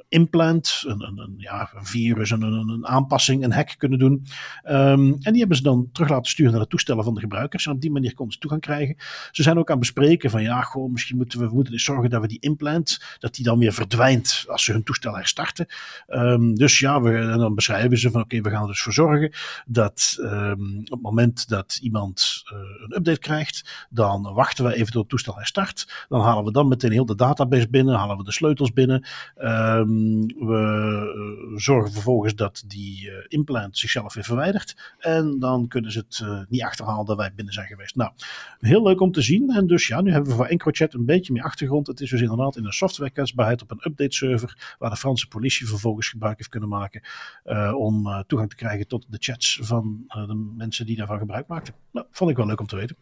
implant, 0.08 0.84
een, 0.86 1.02
een, 1.02 1.34
ja, 1.36 1.70
een 1.74 1.86
virus, 1.86 2.30
een, 2.30 2.42
een, 2.42 2.86
aanpassing, 2.86 3.44
een 3.44 3.52
hack 3.52 3.74
kunnen 3.78 3.98
doen. 3.98 4.26
Um, 4.64 5.16
en 5.20 5.32
die 5.32 5.38
hebben 5.38 5.56
ze 5.56 5.62
dan 5.62 5.88
terug 5.92 6.08
laten 6.08 6.30
sturen 6.30 6.52
naar 6.52 6.60
de 6.60 6.68
toestellen 6.68 7.04
van 7.04 7.14
de 7.14 7.20
gebruikers. 7.20 7.66
En 7.66 7.72
op 7.72 7.80
die 7.80 7.90
manier 7.90 8.14
konden 8.14 8.34
ze 8.34 8.40
toegang 8.40 8.62
krijgen. 8.62 8.96
Ze 9.30 9.42
zijn 9.42 9.58
ook 9.58 9.70
aan 9.70 9.78
het 9.78 9.92
bespreken 9.92 10.30
van 10.30 10.42
ja, 10.42 10.60
goh, 10.68 10.92
misschien 10.92 11.16
moeten 11.16 11.40
we, 11.40 11.48
moeten 11.54 11.80
zorgen 11.80 12.10
dat 12.10 12.20
we 12.20 12.28
die 12.28 12.40
implant, 12.40 13.16
dat 13.18 13.34
die 13.34 13.44
dan 13.44 13.58
weer 13.58 13.72
verdwijnt 13.72 14.44
als 14.48 14.64
ze 14.64 14.72
hun 14.72 14.82
toestel 14.82 15.16
herstarten. 15.16 15.66
Um, 16.08 16.54
dus 16.54 16.78
ja, 16.78 17.00
we, 17.00 17.34
dan 17.36 17.54
beschrijven 17.54 17.98
ze 17.98 18.10
van 18.10 18.20
oké, 18.20 18.40
we 18.40 18.50
gaan 18.50 18.62
er 18.62 18.68
dus 18.68 18.82
voor 18.82 18.92
zorgen 18.92 19.32
dat 19.66 20.16
um, 20.20 20.78
op 20.78 20.90
het 20.90 21.02
moment 21.02 21.48
dat 21.48 21.78
iemand 21.82 22.42
uh, 22.44 22.58
een 22.58 22.96
update 22.96 23.18
krijgt, 23.18 23.86
dan 23.90 24.22
wachten 24.22 24.64
we 24.64 24.74
even 24.74 24.92
tot 24.92 25.00
het 25.00 25.08
toestel 25.08 25.36
herstart. 25.36 26.06
Dan 26.08 26.20
halen 26.20 26.44
we 26.44 26.52
dan 26.52 26.68
meteen 26.68 26.92
heel 26.92 27.06
de 27.06 27.14
database 27.14 27.68
binnen, 27.68 27.94
halen 27.94 28.16
we 28.16 28.24
de 28.24 28.32
sleutels 28.32 28.72
binnen. 28.72 29.06
Um, 29.38 30.26
we 30.26 31.52
uh, 31.52 31.58
zorgen 31.58 31.92
vervolgens 31.92 32.34
dat 32.34 32.64
die 32.66 33.06
uh, 33.06 33.12
implant 33.28 33.78
zichzelf 33.78 34.14
weer 34.14 34.24
verwijdert. 34.24 34.94
En 34.98 35.38
dan 35.38 35.68
kunnen 35.68 35.92
ze 35.92 35.98
het 35.98 36.46
niet 36.48 36.62
achterhalen 36.62 37.06
dat 37.06 37.16
wij 37.16 37.32
binnen 37.34 37.54
zijn 37.54 37.66
geweest. 37.66 37.96
Nou, 37.96 38.12
heel 38.58 38.82
leuk 38.82 39.00
om 39.00 39.12
te 39.12 39.22
zien. 39.22 39.50
En 39.50 39.66
dus 39.66 39.86
ja, 39.86 40.00
nu 40.00 40.12
hebben 40.12 40.30
we 40.30 40.36
voor 40.36 40.48
Een 40.64 41.04
beetje 41.04 41.32
meer 41.32 41.42
achtergrond. 41.42 41.86
Het 41.86 42.00
is 42.00 42.10
dus 42.10 42.20
inderdaad 42.20 42.56
in 42.56 42.64
een 42.64 42.72
softwarekwetsbaarheid 42.72 43.62
op 43.62 43.70
een 43.70 43.80
update 43.82 44.14
server, 44.14 44.76
waar 44.78 44.90
de 44.90 44.96
Franse 44.96 45.28
politie 45.28 45.66
vervolgens 45.66 46.08
gebruik 46.08 46.36
heeft 46.36 46.50
kunnen 46.50 46.68
maken 46.68 47.02
uh, 47.44 47.74
om 47.74 48.06
uh, 48.06 48.20
toegang 48.26 48.50
te 48.50 48.56
krijgen 48.56 48.86
tot 48.86 49.06
de 49.08 49.16
chats 49.20 49.60
van 49.62 50.04
uh, 50.08 50.26
de 50.26 50.34
mensen 50.56 50.86
die 50.86 50.96
daarvan 50.96 51.18
gebruik 51.18 51.46
maakten. 51.46 51.74
Nou, 51.92 52.06
vond 52.10 52.30
ik 52.30 52.36
wel 52.36 52.46
leuk 52.46 52.60
om 52.60 52.66
te 52.66 52.76
weten. 52.76 52.96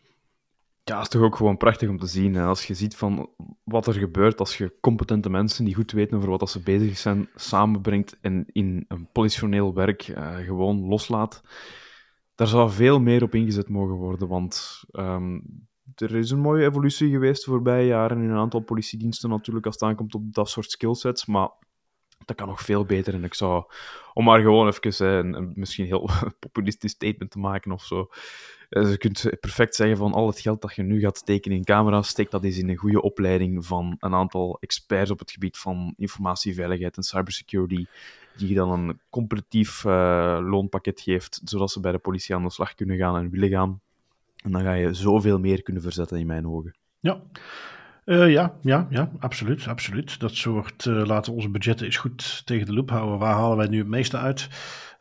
Ja, 0.84 1.00
is 1.00 1.08
toch 1.08 1.22
ook 1.22 1.36
gewoon 1.36 1.56
prachtig 1.56 1.88
om 1.88 1.98
te 1.98 2.06
zien. 2.06 2.34
Hè? 2.34 2.44
Als 2.44 2.66
je 2.66 2.75
ziet 2.75 2.96
van 2.96 3.30
wat 3.64 3.86
er 3.86 3.94
gebeurt 3.94 4.40
als 4.40 4.58
je 4.58 4.76
competente 4.80 5.30
mensen 5.30 5.64
die 5.64 5.75
goed 5.75 5.92
weten 5.92 6.16
over 6.16 6.30
wat 6.30 6.50
ze 6.50 6.60
bezig 6.60 6.98
zijn, 6.98 7.28
samenbrengt 7.34 8.16
en 8.20 8.46
in 8.52 8.84
een 8.88 9.08
politioneel 9.12 9.75
werk 9.75 10.02
gewoon 10.44 10.86
loslaat. 10.86 11.42
Daar 12.34 12.46
zou 12.46 12.70
veel 12.70 13.00
meer 13.00 13.22
op 13.22 13.34
ingezet 13.34 13.68
mogen 13.68 13.94
worden, 13.94 14.28
want 14.28 14.84
um, 14.92 15.42
er 16.00 16.16
is 16.16 16.30
een 16.30 16.38
mooie 16.38 16.64
evolutie 16.64 17.10
geweest 17.10 17.44
de 17.44 17.50
voorbije 17.50 17.86
jaren 17.86 18.22
in 18.22 18.30
een 18.30 18.38
aantal 18.38 18.60
politiediensten 18.60 19.30
natuurlijk 19.30 19.66
als 19.66 19.74
het 19.74 19.84
aankomt 19.84 20.14
op 20.14 20.34
dat 20.34 20.48
soort 20.48 20.70
skillsets, 20.70 21.26
maar 21.26 21.50
dat 22.24 22.36
kan 22.36 22.48
nog 22.48 22.60
veel 22.60 22.84
beter. 22.84 23.14
En 23.14 23.24
ik 23.24 23.34
zou, 23.34 23.64
om 24.12 24.24
maar 24.24 24.40
gewoon 24.40 24.66
even 24.66 25.06
een, 25.06 25.34
een 25.34 25.52
misschien 25.54 25.86
heel 25.86 26.10
populistisch 26.40 26.90
statement 26.90 27.30
te 27.30 27.38
maken 27.38 27.72
of 27.72 27.84
zo, 27.84 28.08
dus 28.68 28.90
je 28.90 28.98
kunt 28.98 29.30
perfect 29.40 29.74
zeggen 29.74 29.96
van 29.96 30.12
al 30.12 30.26
het 30.26 30.40
geld 30.40 30.60
dat 30.60 30.74
je 30.74 30.82
nu 30.82 31.00
gaat 31.00 31.16
steken 31.16 31.52
in 31.52 31.64
camera's, 31.64 32.08
steek 32.08 32.30
dat 32.30 32.44
eens 32.44 32.58
in 32.58 32.68
een 32.68 32.76
goede 32.76 33.02
opleiding 33.02 33.66
van 33.66 33.96
een 33.98 34.14
aantal 34.14 34.56
experts 34.60 35.10
op 35.10 35.18
het 35.18 35.30
gebied 35.30 35.58
van 35.58 35.94
informatieveiligheid 35.96 36.96
en 36.96 37.02
cybersecurity, 37.02 37.86
die 38.36 38.54
dan 38.54 38.70
een 38.70 39.00
competitief 39.10 39.84
uh, 39.84 40.38
loonpakket 40.42 41.00
geeft, 41.00 41.40
zodat 41.44 41.70
ze 41.70 41.80
bij 41.80 41.92
de 41.92 41.98
politie 41.98 42.34
aan 42.34 42.42
de 42.42 42.50
slag 42.50 42.74
kunnen 42.74 42.96
gaan 42.96 43.16
en 43.16 43.30
willen 43.30 43.50
gaan. 43.50 43.80
En 44.46 44.52
dan 44.52 44.62
ga 44.62 44.72
je 44.72 44.94
zoveel 44.94 45.38
meer 45.38 45.62
kunnen 45.62 45.82
verzetten 45.82 46.18
in 46.18 46.26
mijn 46.26 46.46
ogen. 46.46 46.76
Ja. 47.00 47.22
Uh, 48.06 48.30
ja, 48.30 48.54
ja, 48.62 48.86
ja, 48.90 49.10
absoluut, 49.18 49.66
absoluut. 49.66 50.20
Dat 50.20 50.34
soort, 50.34 50.84
uh, 50.84 51.06
laten 51.06 51.32
onze 51.32 51.48
budgetten 51.48 51.86
eens 51.86 51.96
goed 51.96 52.42
tegen 52.44 52.66
de 52.66 52.72
loop 52.72 52.90
houden. 52.90 53.18
Waar 53.18 53.34
halen 53.34 53.56
wij 53.56 53.66
nu 53.66 53.78
het 53.78 53.88
meeste 53.88 54.16
uit? 54.16 54.48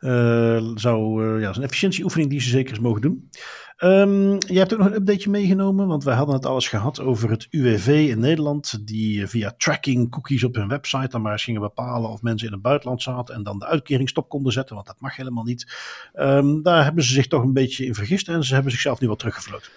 Uh, 0.00 0.70
zou, 0.74 1.24
ja, 1.40 1.50
is 1.50 1.56
een 1.56 1.62
efficiëntieoefening 1.62 2.30
die 2.30 2.40
ze 2.40 2.48
zeker 2.48 2.70
eens 2.70 2.80
mogen 2.80 3.00
doen. 3.00 3.30
Um, 3.78 4.38
jij 4.38 4.58
hebt 4.58 4.72
ook 4.72 4.78
nog 4.78 4.88
een 4.88 4.94
updateje 4.94 5.30
meegenomen, 5.30 5.86
want 5.86 6.04
wij 6.04 6.14
hadden 6.14 6.34
het 6.34 6.46
alles 6.46 6.68
gehad 6.68 7.00
over 7.00 7.30
het 7.30 7.46
UWV 7.50 8.06
in 8.10 8.18
Nederland, 8.18 8.86
die 8.86 9.26
via 9.26 9.54
tracking 9.56 10.10
cookies 10.10 10.44
op 10.44 10.54
hun 10.54 10.68
website 10.68 11.08
dan 11.08 11.22
maar 11.22 11.32
eens 11.32 11.44
gingen 11.44 11.60
bepalen 11.60 12.10
of 12.10 12.22
mensen 12.22 12.46
in 12.46 12.52
het 12.52 12.62
buitenland 12.62 13.02
zaten 13.02 13.34
en 13.34 13.42
dan 13.42 13.58
de 13.58 13.66
uitkering 13.66 14.08
stop 14.08 14.28
konden 14.28 14.52
zetten, 14.52 14.74
want 14.74 14.86
dat 14.86 15.00
mag 15.00 15.16
helemaal 15.16 15.44
niet. 15.44 15.74
Um, 16.14 16.62
daar 16.62 16.84
hebben 16.84 17.04
ze 17.04 17.12
zich 17.12 17.26
toch 17.26 17.42
een 17.42 17.52
beetje 17.52 17.84
in 17.84 17.94
vergist 17.94 18.28
en 18.28 18.44
ze 18.44 18.54
hebben 18.54 18.72
zichzelf 18.72 19.00
nu 19.00 19.08
wat 19.08 19.18
teruggefloten. 19.18 19.70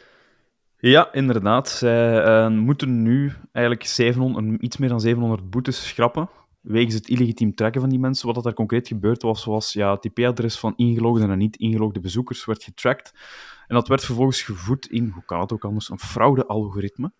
Ja, 0.81 1.13
inderdaad. 1.13 1.69
Zij 1.69 2.25
uh, 2.25 2.49
moeten 2.49 3.01
nu 3.01 3.33
eigenlijk 3.51 3.85
700, 3.85 4.61
iets 4.61 4.77
meer 4.77 4.89
dan 4.89 5.01
700 5.01 5.49
boetes 5.49 5.87
schrappen. 5.87 6.29
Wegens 6.61 6.93
het 6.93 7.07
illegitiem 7.07 7.55
trekken 7.55 7.81
van 7.81 7.89
die 7.89 7.99
mensen. 7.99 8.25
Wat 8.25 8.35
dat 8.35 8.43
daar 8.43 8.53
concreet 8.53 8.87
gebeurd 8.87 9.21
was, 9.21 9.45
was 9.45 9.73
ja, 9.73 9.93
het 9.93 10.05
IP-adres 10.05 10.59
van 10.59 10.73
ingelogde 10.75 11.27
en 11.27 11.37
niet 11.37 11.55
ingelogde 11.57 11.99
bezoekers 11.99 12.45
werd 12.45 12.63
getracked. 12.63 13.13
En 13.67 13.75
dat 13.75 13.87
werd 13.87 14.05
vervolgens 14.05 14.41
gevoed 14.41 14.87
in, 14.87 15.09
hoe 15.13 15.25
kan 15.25 15.39
het 15.39 15.53
ook 15.53 15.65
anders, 15.65 15.89
een 15.89 15.99
fraude-algoritme. 15.99 17.11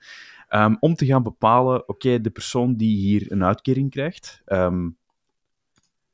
Um, 0.49 0.77
om 0.79 0.95
te 0.95 1.05
gaan 1.05 1.23
bepalen, 1.23 1.89
oké, 1.89 2.21
de 2.21 2.29
persoon 2.29 2.75
die 2.75 2.97
hier 2.97 3.31
een 3.31 3.43
uitkering 3.43 3.89
krijgt, 3.89 4.41
um, 4.45 4.97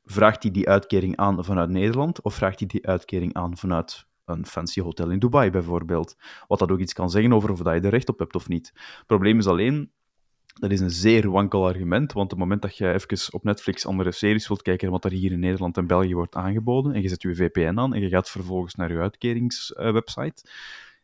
vraagt 0.04 0.42
hij 0.42 0.52
die, 0.52 0.62
die 0.62 0.68
uitkering 0.68 1.16
aan 1.16 1.44
vanuit 1.44 1.70
Nederland 1.70 2.22
of 2.22 2.34
vraagt 2.34 2.58
hij 2.58 2.68
die, 2.68 2.80
die 2.80 2.90
uitkering 2.90 3.34
aan 3.34 3.56
vanuit 3.56 4.06
een 4.26 4.46
fancy 4.46 4.80
hotel 4.80 5.10
in 5.10 5.18
Dubai 5.18 5.50
bijvoorbeeld. 5.50 6.16
Wat 6.48 6.58
dat 6.58 6.70
ook 6.70 6.78
iets 6.78 6.92
kan 6.92 7.10
zeggen 7.10 7.32
over 7.32 7.50
of 7.50 7.58
dat 7.58 7.74
je 7.74 7.80
er 7.80 7.90
recht 7.90 8.08
op 8.08 8.18
hebt 8.18 8.34
of 8.34 8.48
niet. 8.48 8.72
Het 8.74 9.06
probleem 9.06 9.38
is 9.38 9.46
alleen, 9.46 9.90
dat 10.60 10.70
is 10.70 10.80
een 10.80 10.90
zeer 10.90 11.30
wankel 11.30 11.66
argument, 11.66 12.12
want 12.12 12.24
op 12.24 12.30
het 12.30 12.38
moment 12.38 12.62
dat 12.62 12.76
je 12.76 12.92
even 12.92 13.32
op 13.32 13.44
Netflix 13.44 13.86
andere 13.86 14.12
series 14.12 14.48
wilt 14.48 14.62
kijken, 14.62 14.90
wat 14.90 15.04
er 15.04 15.10
hier 15.10 15.32
in 15.32 15.40
Nederland 15.40 15.76
en 15.76 15.86
België 15.86 16.14
wordt 16.14 16.34
aangeboden, 16.34 16.92
en 16.92 17.02
je 17.02 17.08
zet 17.08 17.22
je 17.22 17.34
VPN 17.34 17.78
aan 17.78 17.94
en 17.94 18.00
je 18.00 18.08
gaat 18.08 18.30
vervolgens 18.30 18.74
naar 18.74 18.92
je 18.92 18.98
uitkeringswebsite, 18.98 20.44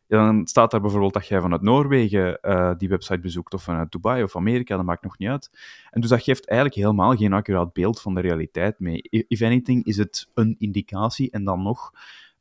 dan 0.07 0.47
staat 0.47 0.71
daar 0.71 0.81
bijvoorbeeld 0.81 1.13
dat 1.13 1.27
jij 1.27 1.41
vanuit 1.41 1.63
Noorwegen 1.63 2.39
uh, 2.43 2.73
die 2.77 2.89
website 2.89 3.21
bezoekt, 3.21 3.55
of 3.55 3.63
vanuit 3.63 3.93
Dubai 3.93 4.23
of 4.23 4.37
Amerika, 4.37 4.77
dat 4.77 4.85
maakt 4.85 5.03
nog 5.03 5.19
niet 5.19 5.29
uit. 5.29 5.51
En 5.91 6.01
dus 6.01 6.11
dat 6.11 6.23
geeft 6.23 6.47
eigenlijk 6.49 6.81
helemaal 6.81 7.17
geen 7.17 7.33
accuraat 7.33 7.73
beeld 7.73 8.01
van 8.01 8.15
de 8.15 8.21
realiteit 8.21 8.79
mee. 8.79 9.03
If 9.11 9.43
anything 9.43 9.85
is 9.85 9.97
het 9.97 10.29
een 10.35 10.55
indicatie, 10.59 11.31
en 11.31 11.45
dan 11.45 11.63
nog 11.63 11.93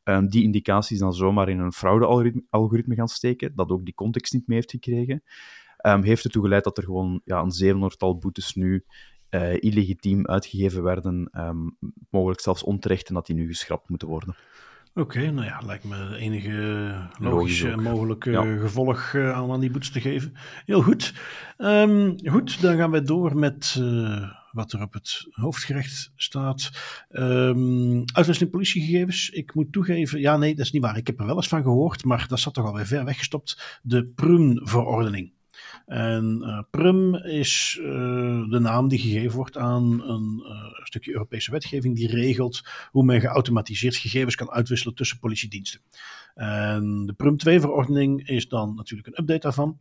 um, 0.04 0.30
die 0.30 0.44
indicaties 0.44 1.00
dan 1.00 1.14
zomaar 1.14 1.50
in 1.50 1.60
een 1.60 1.74
fraude-algoritme 1.74 2.96
gaan 2.96 3.08
steken, 3.08 3.56
dat 3.56 3.70
ook 3.70 3.86
die 3.86 3.94
context 3.94 4.34
niet 4.34 4.48
mee 4.48 4.58
heeft 4.58 4.72
gekregen, 4.72 5.24
um, 5.86 6.04
heeft 6.04 6.24
ertoe 6.24 6.44
geleid 6.44 6.64
dat 6.64 6.78
er 6.78 6.84
gewoon 6.84 7.22
ja, 7.26 7.40
een 7.42 7.90
700-tal 7.92 8.18
boetes 8.18 8.56
nu 8.56 8.86
uh, 9.30 9.54
illegitiem 9.54 10.28
uitgegeven 10.28 10.84
werden, 10.84 11.30
um, 11.34 11.78
mogelijk 12.10 12.40
zelfs 12.40 12.64
onterecht, 12.64 13.08
en 13.08 13.14
dat 13.14 13.26
die 13.26 13.36
nu 13.36 13.48
geschrapt 13.48 13.90
moeten 13.90 14.08
worden. 14.08 14.36
Oké, 14.94 15.18
okay, 15.18 15.28
nou 15.30 15.46
ja, 15.46 15.62
lijkt 15.66 15.84
me 15.84 16.16
enige 16.18 17.10
logische 17.20 17.70
en 17.70 17.82
mogelijke 17.82 18.32
ja. 18.32 18.58
gevolg 18.58 19.16
aan, 19.16 19.52
aan 19.52 19.60
die 19.60 19.72
boetes 19.72 19.92
te 19.92 20.02
geven. 20.02 20.34
Heel 20.66 20.82
goed. 20.82 21.14
Um, 21.58 22.16
goed, 22.24 22.62
dan 22.62 22.78
gaan 22.78 22.92
we 22.92 23.02
door 23.02 23.38
met 23.38 23.76
uh, 23.80 24.32
wat 24.52 24.72
er 24.72 24.82
op 24.82 24.94
het 24.94 25.28
hoofdgerecht 25.32 26.12
staat. 26.16 26.70
Um, 27.10 28.04
uitwisseling 28.14 28.52
politiegegevens. 28.52 29.30
Ik 29.30 29.54
moet 29.54 29.72
toegeven, 29.72 30.20
ja 30.20 30.38
nee, 30.38 30.56
dat 30.56 30.66
is 30.66 30.72
niet 30.72 30.82
waar. 30.82 30.98
Ik 30.98 31.08
heb 31.08 31.20
er 31.20 31.26
wel 31.26 31.36
eens 31.36 31.48
van 31.48 31.64
gehoord, 31.64 32.04
maar 32.04 32.26
dat 32.28 32.40
zat 32.40 32.54
toch 32.54 32.66
alweer 32.66 32.86
ver 32.86 33.06
weggestopt. 33.06 33.80
De 33.84 34.06
PRUM-verordening. 34.06 35.32
En 35.86 36.42
uh, 36.42 36.60
PRUM 36.70 37.16
is 37.16 37.78
uh, 37.82 37.86
de 38.50 38.60
naam 38.60 38.88
die 38.88 39.00
gegeven 39.00 39.36
wordt 39.36 39.58
aan 39.58 40.02
een 40.04 40.44
uh, 40.46 40.84
stukje 40.84 41.12
Europese 41.12 41.52
wetgeving 41.52 41.96
die 41.96 42.08
regelt 42.08 42.62
hoe 42.92 43.04
men 43.04 43.22
geautomatiseerd 43.22 43.96
gegevens 43.96 44.36
kan 44.36 44.52
uitwisselen 44.52 44.96
tussen 44.96 45.20
politiediensten. 45.20 45.82
En 46.34 47.04
de 47.06 47.14
PRUM 47.14 47.36
2-verordening 47.36 48.28
is 48.28 48.48
dan 48.48 48.76
natuurlijk 48.76 49.08
een 49.08 49.20
update 49.22 49.40
daarvan. 49.40 49.78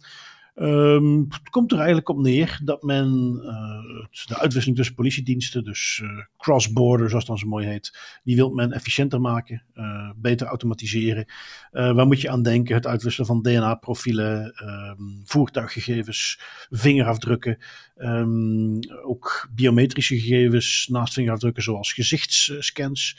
Um, 0.54 1.26
het 1.28 1.50
komt 1.50 1.70
er 1.70 1.76
eigenlijk 1.76 2.08
op 2.08 2.18
neer 2.18 2.60
dat 2.64 2.82
men 2.82 3.40
uh, 3.42 4.06
de 4.26 4.38
uitwisseling 4.38 4.76
tussen 4.76 4.94
politiediensten, 4.94 5.64
dus 5.64 6.00
uh, 6.04 6.10
cross-border 6.36 7.08
zoals 7.08 7.24
dat 7.24 7.38
zo 7.38 7.46
mooi 7.46 7.66
heet, 7.66 7.98
die 8.22 8.36
wil 8.36 8.50
men 8.50 8.72
efficiënter 8.72 9.20
maken, 9.20 9.62
uh, 9.74 10.10
beter 10.16 10.46
automatiseren. 10.46 11.26
waar 11.70 12.06
moet 12.06 12.20
je 12.20 12.30
aan 12.30 12.42
denken? 12.42 12.74
Het 12.74 12.86
uitwisselen 12.86 13.26
van 13.26 13.42
DNA-profielen, 13.42 14.52
um, 14.64 15.20
voertuiggegevens, 15.24 16.40
vingerafdrukken, 16.70 17.58
um, 18.02 18.78
ook 19.02 19.48
biometrische 19.54 20.20
gegevens 20.20 20.88
naast 20.90 21.14
vingerafdrukken 21.14 21.62
zoals 21.62 21.92
gezichtsscans. 21.92 23.16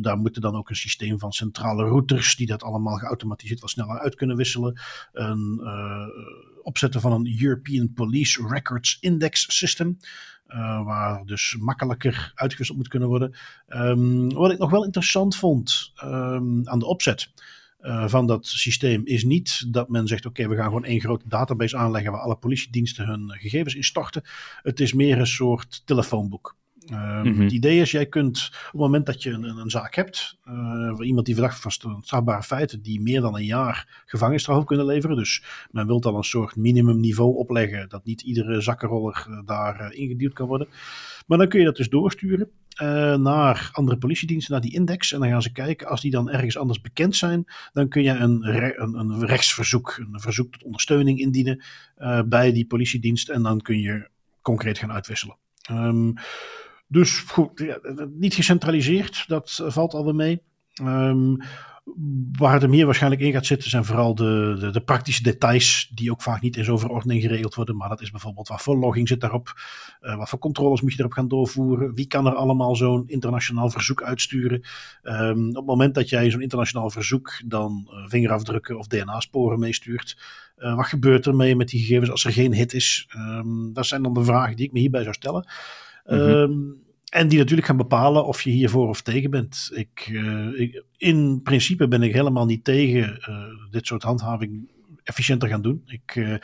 daar 0.00 0.18
moeten 0.18 0.42
dan 0.42 0.56
ook 0.56 0.70
een 0.70 0.76
systeem 0.76 1.18
van 1.18 1.32
centrale 1.32 1.84
routers 1.84 2.36
die 2.36 2.46
dat 2.46 2.62
allemaal 2.62 2.96
geautomatiseerd 2.96 3.60
wat 3.60 3.70
sneller 3.70 3.98
uit 3.98 4.14
kunnen 4.14 4.36
wisselen. 4.36 4.80
Een 5.12 5.60
opzetten 6.62 7.00
van 7.00 7.12
een 7.12 7.36
European 7.40 7.92
Police 7.92 8.46
Records 8.48 8.98
Index 9.00 9.56
System. 9.58 9.98
Uh, 10.48 10.84
waar 10.84 11.24
dus 11.24 11.56
makkelijker 11.60 12.32
uitgewisseld 12.34 12.78
moet 12.78 12.88
kunnen 12.88 13.08
worden. 13.08 13.34
Um, 13.68 14.32
wat 14.32 14.50
ik 14.50 14.58
nog 14.58 14.70
wel 14.70 14.84
interessant 14.84 15.36
vond 15.36 15.92
um, 16.04 16.68
aan 16.68 16.78
de 16.78 16.86
opzet. 16.86 17.30
Uh, 17.80 18.08
van 18.08 18.26
dat 18.26 18.46
systeem 18.46 19.02
is 19.04 19.24
niet 19.24 19.72
dat 19.72 19.88
men 19.88 20.06
zegt: 20.06 20.26
oké, 20.26 20.40
okay, 20.40 20.52
we 20.52 20.60
gaan 20.60 20.68
gewoon 20.68 20.84
één 20.84 21.00
grote 21.00 21.28
database 21.28 21.76
aanleggen 21.76 22.12
waar 22.12 22.20
alle 22.20 22.36
politiediensten 22.36 23.06
hun 23.06 23.30
gegevens 23.30 23.74
in 23.74 23.84
storten. 23.84 24.22
Het 24.62 24.80
is 24.80 24.92
meer 24.92 25.18
een 25.18 25.26
soort 25.26 25.82
telefoonboek. 25.84 26.56
Uh, 26.92 27.22
mm-hmm. 27.22 27.40
Het 27.40 27.52
idee 27.52 27.80
is, 27.80 27.90
jij 27.90 28.06
kunt 28.06 28.50
op 28.52 28.72
het 28.72 28.80
moment 28.80 29.06
dat 29.06 29.22
je 29.22 29.30
een, 29.30 29.44
een 29.44 29.70
zaak 29.70 29.94
hebt, 29.94 30.38
uh, 30.44 31.06
iemand 31.06 31.26
die 31.26 31.34
verdacht 31.34 31.60
van 31.60 32.02
strafbare 32.02 32.42
feiten, 32.42 32.82
die 32.82 33.00
meer 33.00 33.20
dan 33.20 33.36
een 33.36 33.44
jaar 33.44 34.02
gevangenisstraf 34.06 34.64
kunnen 34.64 34.86
leveren. 34.86 35.16
Dus 35.16 35.42
men 35.70 35.86
wil 35.86 36.00
dan 36.00 36.14
een 36.14 36.22
soort 36.22 36.56
minimumniveau 36.56 37.36
opleggen, 37.36 37.88
dat 37.88 38.04
niet 38.04 38.22
iedere 38.22 38.60
zakkenroller 38.60 39.26
uh, 39.28 39.40
daar 39.44 39.92
ingeduwd 39.92 40.32
kan 40.32 40.46
worden. 40.46 40.68
Maar 41.28 41.38
dan 41.38 41.48
kun 41.48 41.58
je 41.58 41.64
dat 41.64 41.76
dus 41.76 41.88
doorsturen 41.88 42.50
naar 43.22 43.68
andere 43.72 43.98
politiediensten, 43.98 44.52
naar 44.52 44.62
die 44.62 44.74
index. 44.74 45.12
En 45.12 45.20
dan 45.20 45.28
gaan 45.28 45.42
ze 45.42 45.52
kijken, 45.52 45.88
als 45.88 46.00
die 46.00 46.10
dan 46.10 46.30
ergens 46.30 46.58
anders 46.58 46.80
bekend 46.80 47.16
zijn, 47.16 47.44
dan 47.72 47.88
kun 47.88 48.02
je 48.02 48.10
een, 48.10 48.46
een, 48.82 48.94
een 48.94 49.26
rechtsverzoek, 49.26 49.96
een 50.12 50.20
verzoek 50.20 50.52
tot 50.52 50.62
ondersteuning 50.62 51.18
indienen 51.18 51.64
bij 52.26 52.52
die 52.52 52.66
politiedienst. 52.66 53.28
En 53.28 53.42
dan 53.42 53.60
kun 53.60 53.80
je 53.80 54.08
concreet 54.42 54.78
gaan 54.78 54.92
uitwisselen. 54.92 55.36
Um, 55.70 56.14
dus 56.86 57.18
goed, 57.18 57.60
ja, 57.60 57.78
niet 58.10 58.34
gecentraliseerd, 58.34 59.24
dat 59.26 59.64
valt 59.66 59.94
alweer 59.94 60.14
mee. 60.14 60.42
Um, 60.82 61.36
waar 62.32 62.52
het 62.52 62.62
er 62.62 62.68
meer 62.68 62.84
waarschijnlijk 62.84 63.22
in 63.22 63.32
gaat 63.32 63.46
zitten 63.46 63.70
zijn 63.70 63.84
vooral 63.84 64.14
de, 64.14 64.56
de, 64.60 64.70
de, 64.70 64.80
praktische 64.80 65.22
details 65.22 65.90
die 65.94 66.10
ook 66.10 66.22
vaak 66.22 66.40
niet 66.40 66.56
in 66.56 66.64
zo'n 66.64 66.78
verordening 66.78 67.22
geregeld 67.22 67.54
worden. 67.54 67.76
Maar 67.76 67.88
dat 67.88 68.00
is 68.00 68.10
bijvoorbeeld 68.10 68.48
wat 68.48 68.62
voor 68.62 68.76
logging 68.76 69.08
zit 69.08 69.20
daarop, 69.20 69.52
uh, 70.00 70.16
wat 70.16 70.28
voor 70.28 70.38
controles 70.38 70.80
moet 70.80 70.92
je 70.92 70.98
erop 70.98 71.12
gaan 71.12 71.28
doorvoeren, 71.28 71.94
wie 71.94 72.06
kan 72.06 72.26
er 72.26 72.34
allemaal 72.34 72.76
zo'n 72.76 73.04
internationaal 73.06 73.70
verzoek 73.70 74.02
uitsturen. 74.02 74.62
Um, 75.02 75.48
op 75.48 75.54
het 75.54 75.66
moment 75.66 75.94
dat 75.94 76.08
jij 76.08 76.30
zo'n 76.30 76.42
internationaal 76.42 76.90
verzoek 76.90 77.40
dan 77.46 77.88
uh, 77.90 78.08
vingerafdrukken 78.08 78.78
of 78.78 78.86
DNA-sporen 78.86 79.58
meestuurt, 79.58 80.18
uh, 80.58 80.76
wat 80.76 80.86
gebeurt 80.86 81.26
er 81.26 81.34
mee 81.34 81.56
met 81.56 81.68
die 81.68 81.80
gegevens 81.80 82.10
als 82.10 82.24
er 82.24 82.32
geen 82.32 82.54
hit 82.54 82.72
is? 82.72 83.08
Um, 83.16 83.72
dat 83.72 83.86
zijn 83.86 84.02
dan 84.02 84.14
de 84.14 84.24
vragen 84.24 84.56
die 84.56 84.66
ik 84.66 84.72
me 84.72 84.78
hierbij 84.78 85.02
zou 85.02 85.14
stellen. 85.14 85.46
Um, 86.06 86.86
en 87.10 87.28
die 87.28 87.38
natuurlijk 87.38 87.66
gaan 87.66 87.76
bepalen 87.76 88.26
of 88.26 88.42
je 88.42 88.50
hiervoor 88.50 88.88
of 88.88 89.02
tegen 89.02 89.30
bent. 89.30 89.70
Ik, 89.74 90.08
uh, 90.10 90.60
ik, 90.60 90.82
in 90.96 91.40
principe 91.42 91.88
ben 91.88 92.02
ik 92.02 92.12
helemaal 92.12 92.46
niet 92.46 92.64
tegen 92.64 93.18
uh, 93.28 93.70
dit 93.70 93.86
soort 93.86 94.02
handhaving 94.02 94.70
efficiënter 95.02 95.48
gaan 95.48 95.62
doen. 95.62 95.82
Ik, 95.86 96.14
uh, 96.14 96.34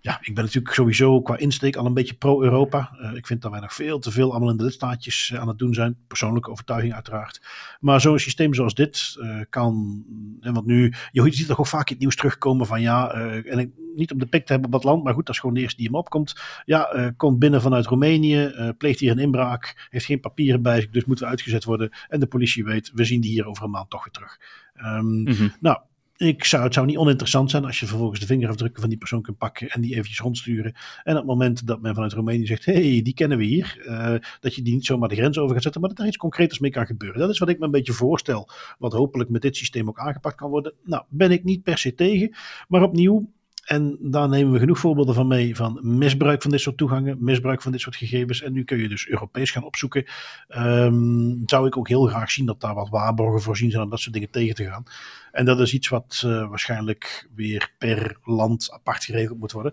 ja, 0.00 0.18
ik 0.20 0.34
ben 0.34 0.44
natuurlijk 0.44 0.74
sowieso 0.74 1.22
qua 1.22 1.36
insteek 1.36 1.76
al 1.76 1.86
een 1.86 1.94
beetje 1.94 2.14
pro-Europa. 2.14 2.96
Uh, 3.00 3.14
ik 3.14 3.26
vind 3.26 3.42
dat 3.42 3.50
wij 3.50 3.60
nog 3.60 3.74
veel 3.74 3.98
te 3.98 4.10
veel 4.10 4.30
allemaal 4.30 4.50
in 4.50 4.56
de 4.56 4.64
lidstaatjes 4.64 5.30
uh, 5.30 5.40
aan 5.40 5.48
het 5.48 5.58
doen 5.58 5.74
zijn. 5.74 5.96
Persoonlijke 6.06 6.50
overtuiging 6.50 6.94
uiteraard. 6.94 7.42
Maar 7.80 8.00
zo'n 8.00 8.18
systeem 8.18 8.54
zoals 8.54 8.74
dit 8.74 9.16
uh, 9.18 9.40
kan, 9.50 10.04
en 10.40 10.54
want 10.54 10.66
nu, 10.66 10.94
je 11.10 11.32
ziet 11.32 11.46
toch 11.46 11.58
ook 11.58 11.66
vaak 11.66 11.86
in 11.86 11.92
het 11.92 11.98
nieuws 11.98 12.16
terugkomen 12.16 12.66
van 12.66 12.80
ja, 12.80 13.10
en 13.10 13.58
ik, 13.58 13.70
niet 13.94 14.12
om 14.12 14.18
de 14.18 14.26
pik 14.26 14.46
te 14.46 14.52
hebben 14.52 14.72
op 14.72 14.80
dat 14.80 14.90
land, 14.90 15.04
maar 15.04 15.14
goed, 15.14 15.26
dat 15.26 15.34
is 15.34 15.40
gewoon 15.40 15.54
de 15.54 15.60
eerste 15.60 15.76
die 15.76 15.86
hem 15.86 15.94
opkomt. 15.94 16.40
Ja, 16.64 17.12
komt 17.16 17.38
binnen 17.38 17.62
vanuit 17.62 17.86
Roemenië, 17.86 18.52
pleegt 18.78 19.00
hier 19.00 19.10
een 19.10 19.18
inbraak, 19.18 19.88
heeft 19.90 20.04
geen 20.04 20.20
papieren 20.20 20.62
bij 20.62 20.80
zich, 20.80 20.90
dus 20.90 21.04
moet 21.04 21.18
we 21.18 21.26
uitgezet 21.26 21.64
worden. 21.64 21.90
En 22.08 22.20
de 22.20 22.26
politie 22.26 22.64
weet, 22.64 22.90
we 22.94 23.04
zien 23.04 23.20
die 23.20 23.30
hier 23.30 23.46
over 23.46 23.64
een 23.64 23.70
maand 23.70 23.90
toch 23.90 24.04
weer 24.04 24.12
terug. 24.12 24.38
Um, 24.84 25.04
mm-hmm. 25.04 25.52
Nou, 25.60 25.78
ik 26.18 26.44
zou, 26.44 26.62
het 26.62 26.74
zou 26.74 26.86
niet 26.86 26.96
oninteressant 26.96 27.50
zijn 27.50 27.64
als 27.64 27.80
je 27.80 27.86
vervolgens 27.86 28.20
de 28.20 28.26
vingerafdrukken 28.26 28.80
van 28.80 28.88
die 28.88 28.98
persoon 28.98 29.22
kunt 29.22 29.38
pakken 29.38 29.68
en 29.68 29.80
die 29.80 29.90
eventjes 29.90 30.18
rondsturen. 30.18 30.74
En 31.04 31.12
op 31.12 31.18
het 31.18 31.26
moment 31.26 31.66
dat 31.66 31.80
men 31.80 31.94
vanuit 31.94 32.12
Roemenië 32.12 32.46
zegt, 32.46 32.64
hey, 32.64 33.00
die 33.02 33.14
kennen 33.14 33.38
we 33.38 33.44
hier, 33.44 33.84
uh, 33.86 34.14
dat 34.40 34.54
je 34.54 34.62
die 34.62 34.74
niet 34.74 34.84
zomaar 34.84 35.08
de 35.08 35.14
grens 35.14 35.38
over 35.38 35.54
gaat 35.54 35.62
zetten, 35.62 35.80
maar 35.80 35.90
dat 35.90 35.98
er 35.98 36.06
iets 36.06 36.16
concreters 36.16 36.58
mee 36.58 36.70
kan 36.70 36.86
gebeuren. 36.86 37.20
Dat 37.20 37.30
is 37.30 37.38
wat 37.38 37.48
ik 37.48 37.58
me 37.58 37.64
een 37.64 37.70
beetje 37.70 37.92
voorstel, 37.92 38.50
wat 38.78 38.92
hopelijk 38.92 39.30
met 39.30 39.42
dit 39.42 39.56
systeem 39.56 39.88
ook 39.88 39.98
aangepakt 39.98 40.36
kan 40.36 40.50
worden. 40.50 40.72
Nou, 40.84 41.04
ben 41.08 41.30
ik 41.30 41.44
niet 41.44 41.62
per 41.62 41.78
se 41.78 41.94
tegen, 41.94 42.36
maar 42.68 42.82
opnieuw, 42.82 43.30
En 43.68 43.96
daar 44.00 44.28
nemen 44.28 44.52
we 44.52 44.58
genoeg 44.58 44.78
voorbeelden 44.78 45.14
van 45.14 45.26
mee 45.26 45.56
van 45.56 45.80
misbruik 45.82 46.42
van 46.42 46.50
dit 46.50 46.60
soort 46.60 46.76
toegangen, 46.76 47.16
misbruik 47.20 47.62
van 47.62 47.72
dit 47.72 47.80
soort 47.80 47.96
gegevens. 47.96 48.42
En 48.42 48.52
nu 48.52 48.64
kun 48.64 48.78
je 48.78 48.88
dus 48.88 49.08
Europees 49.08 49.50
gaan 49.50 49.64
opzoeken. 49.64 50.04
Um, 50.48 51.42
zou 51.46 51.66
ik 51.66 51.76
ook 51.76 51.88
heel 51.88 52.06
graag 52.06 52.30
zien 52.30 52.46
dat 52.46 52.60
daar 52.60 52.74
wat 52.74 52.88
waarborgen 52.88 53.40
voorzien 53.40 53.70
zijn 53.70 53.82
om 53.82 53.90
dat 53.90 54.00
soort 54.00 54.14
dingen 54.14 54.30
tegen 54.30 54.54
te 54.54 54.64
gaan. 54.64 54.84
En 55.32 55.44
dat 55.44 55.60
is 55.60 55.74
iets 55.74 55.88
wat 55.88 56.22
uh, 56.26 56.48
waarschijnlijk 56.48 57.28
weer 57.34 57.72
per 57.78 58.16
land 58.24 58.70
apart 58.72 59.04
geregeld 59.04 59.38
moet 59.38 59.52
worden. 59.52 59.72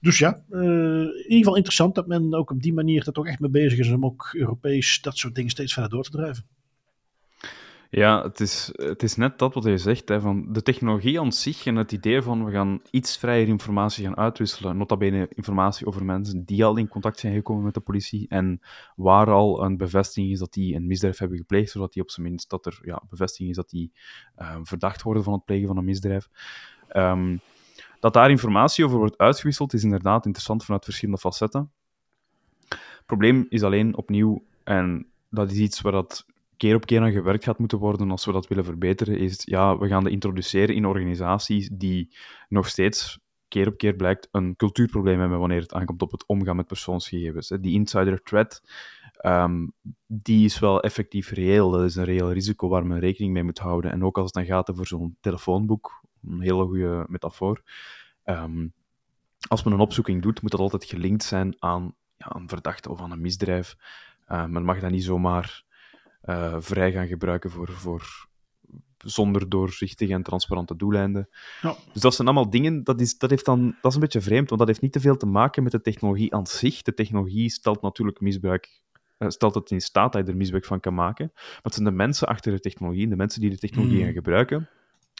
Dus 0.00 0.18
ja, 0.18 0.42
uh, 0.50 0.60
in 1.00 1.22
ieder 1.22 1.38
geval 1.38 1.56
interessant 1.56 1.94
dat 1.94 2.06
men 2.06 2.34
ook 2.34 2.50
op 2.50 2.62
die 2.62 2.74
manier 2.74 3.06
er 3.06 3.12
toch 3.12 3.26
echt 3.26 3.40
mee 3.40 3.50
bezig 3.50 3.78
is 3.78 3.90
om 3.90 4.04
ook 4.04 4.30
Europees 4.32 5.00
dat 5.00 5.18
soort 5.18 5.34
dingen 5.34 5.50
steeds 5.50 5.72
verder 5.72 5.90
door 5.90 6.04
te 6.04 6.10
drijven. 6.10 6.44
Ja, 7.90 8.22
het 8.22 8.40
is, 8.40 8.70
het 8.72 9.02
is 9.02 9.16
net 9.16 9.38
dat 9.38 9.54
wat 9.54 9.64
je 9.64 9.78
zegt, 9.78 10.08
hè, 10.08 10.20
van 10.20 10.52
de 10.52 10.62
technologie 10.62 11.20
aan 11.20 11.32
zich 11.32 11.66
en 11.66 11.76
het 11.76 11.92
idee 11.92 12.22
van 12.22 12.44
we 12.44 12.50
gaan 12.50 12.80
iets 12.90 13.18
vrijer 13.18 13.48
informatie 13.48 14.04
gaan 14.04 14.16
uitwisselen, 14.16 14.76
nota 14.76 14.96
bene 14.96 15.28
informatie 15.34 15.86
over 15.86 16.04
mensen 16.04 16.44
die 16.44 16.64
al 16.64 16.76
in 16.76 16.88
contact 16.88 17.18
zijn 17.18 17.34
gekomen 17.34 17.64
met 17.64 17.74
de 17.74 17.80
politie 17.80 18.28
en 18.28 18.60
waar 18.96 19.30
al 19.30 19.64
een 19.64 19.76
bevestiging 19.76 20.32
is 20.32 20.38
dat 20.38 20.52
die 20.52 20.74
een 20.74 20.86
misdrijf 20.86 21.18
hebben 21.18 21.38
gepleegd, 21.38 21.70
zodat 21.70 21.92
die 21.92 22.02
op 22.02 22.10
zijn 22.10 22.26
minst 22.26 22.50
dat 22.50 22.66
er 22.66 22.78
ja, 22.82 23.02
bevestiging 23.08 23.50
is 23.50 23.56
dat 23.56 23.70
die 23.70 23.92
uh, 24.38 24.56
verdacht 24.62 25.02
worden 25.02 25.22
van 25.22 25.32
het 25.32 25.44
plegen 25.44 25.66
van 25.66 25.76
een 25.76 25.84
misdrijf. 25.84 26.28
Um, 26.96 27.40
dat 28.00 28.12
daar 28.12 28.30
informatie 28.30 28.84
over 28.84 28.98
wordt 28.98 29.18
uitgewisseld 29.18 29.72
is 29.72 29.84
inderdaad 29.84 30.24
interessant 30.24 30.64
vanuit 30.64 30.84
verschillende 30.84 31.20
facetten. 31.20 31.70
Het 32.68 33.06
probleem 33.06 33.46
is 33.48 33.62
alleen 33.62 33.96
opnieuw, 33.96 34.44
en 34.64 35.06
dat 35.30 35.50
is 35.50 35.58
iets 35.58 35.80
waar 35.80 35.92
dat 35.92 36.26
keer 36.56 36.74
op 36.74 36.86
keer 36.86 37.00
aan 37.00 37.12
gewerkt 37.12 37.44
gaat 37.44 37.58
moeten 37.58 37.78
worden 37.78 38.10
als 38.10 38.24
we 38.24 38.32
dat 38.32 38.48
willen 38.48 38.64
verbeteren, 38.64 39.18
is 39.18 39.42
ja, 39.44 39.78
we 39.78 39.88
gaan 39.88 40.04
de 40.04 40.10
introduceren 40.10 40.74
in 40.74 40.86
organisaties 40.86 41.68
die 41.72 42.16
nog 42.48 42.68
steeds 42.68 43.18
keer 43.48 43.66
op 43.66 43.76
keer 43.76 43.94
blijkt 43.94 44.28
een 44.32 44.56
cultuurprobleem 44.56 45.20
hebben 45.20 45.38
wanneer 45.38 45.60
het 45.60 45.72
aankomt 45.72 46.02
op 46.02 46.10
het 46.10 46.26
omgaan 46.26 46.56
met 46.56 46.66
persoonsgegevens. 46.66 47.48
Die 47.48 47.74
insider 47.74 48.22
threat, 48.22 48.62
um, 49.22 49.72
die 50.06 50.44
is 50.44 50.58
wel 50.58 50.82
effectief 50.82 51.30
reëel. 51.30 51.70
Dat 51.70 51.84
is 51.84 51.96
een 51.96 52.04
reëel 52.04 52.32
risico 52.32 52.68
waar 52.68 52.86
men 52.86 52.98
rekening 52.98 53.32
mee 53.32 53.42
moet 53.42 53.58
houden. 53.58 53.90
En 53.90 54.04
ook 54.04 54.16
als 54.16 54.24
het 54.24 54.34
dan 54.34 54.44
gaat 54.44 54.70
over 54.70 54.86
zo'n 54.86 55.16
telefoonboek, 55.20 56.02
een 56.24 56.40
hele 56.40 56.64
goede 56.64 57.04
metafoor. 57.08 57.62
Um, 58.24 58.72
als 59.48 59.62
men 59.62 59.72
een 59.72 59.80
opzoeking 59.80 60.22
doet, 60.22 60.42
moet 60.42 60.50
dat 60.50 60.60
altijd 60.60 60.84
gelinkt 60.84 61.22
zijn 61.22 61.56
aan 61.58 61.94
ja, 62.16 62.34
een 62.34 62.48
verdachte 62.48 62.90
of 62.90 63.00
aan 63.00 63.12
een 63.12 63.20
misdrijf. 63.20 63.76
Uh, 64.28 64.46
men 64.46 64.64
mag 64.64 64.80
dat 64.80 64.90
niet 64.90 65.04
zomaar 65.04 65.64
uh, 66.26 66.56
vrij 66.58 66.92
gaan 66.92 67.06
gebruiken 67.06 67.50
voor, 67.50 67.68
voor 67.72 68.26
zonder 68.98 69.48
doorzichtige 69.48 70.12
en 70.12 70.22
transparante 70.22 70.76
doeleinden. 70.76 71.28
Ja. 71.62 71.76
Dus 71.92 72.02
dat 72.02 72.14
zijn 72.14 72.28
allemaal 72.28 72.50
dingen, 72.50 72.84
dat 72.84 73.00
is, 73.00 73.18
dat, 73.18 73.30
heeft 73.30 73.44
dan, 73.44 73.76
dat 73.80 73.90
is 73.90 73.94
een 73.94 74.00
beetje 74.00 74.20
vreemd, 74.20 74.48
want 74.48 74.60
dat 74.60 74.68
heeft 74.68 74.80
niet 74.80 74.92
te 74.92 75.00
veel 75.00 75.16
te 75.16 75.26
maken 75.26 75.62
met 75.62 75.72
de 75.72 75.80
technologie 75.80 76.34
aan 76.34 76.46
zich. 76.46 76.82
De 76.82 76.94
technologie 76.94 77.50
stelt 77.50 77.82
natuurlijk 77.82 78.20
misbruik, 78.20 78.82
uh, 79.18 79.28
stelt 79.28 79.54
het 79.54 79.70
in 79.70 79.80
staat 79.80 80.12
dat 80.12 80.26
je 80.26 80.32
er 80.32 80.36
misbruik 80.38 80.64
van 80.64 80.80
kan 80.80 80.94
maken. 80.94 81.30
Maar 81.34 81.60
het 81.62 81.74
zijn 81.74 81.86
de 81.86 81.92
mensen 81.92 82.28
achter 82.28 82.52
de 82.52 82.60
technologie, 82.60 83.08
de 83.08 83.16
mensen 83.16 83.40
die 83.40 83.50
de 83.50 83.58
technologie 83.58 83.98
mm. 83.98 84.04
gaan 84.04 84.12
gebruiken, 84.12 84.68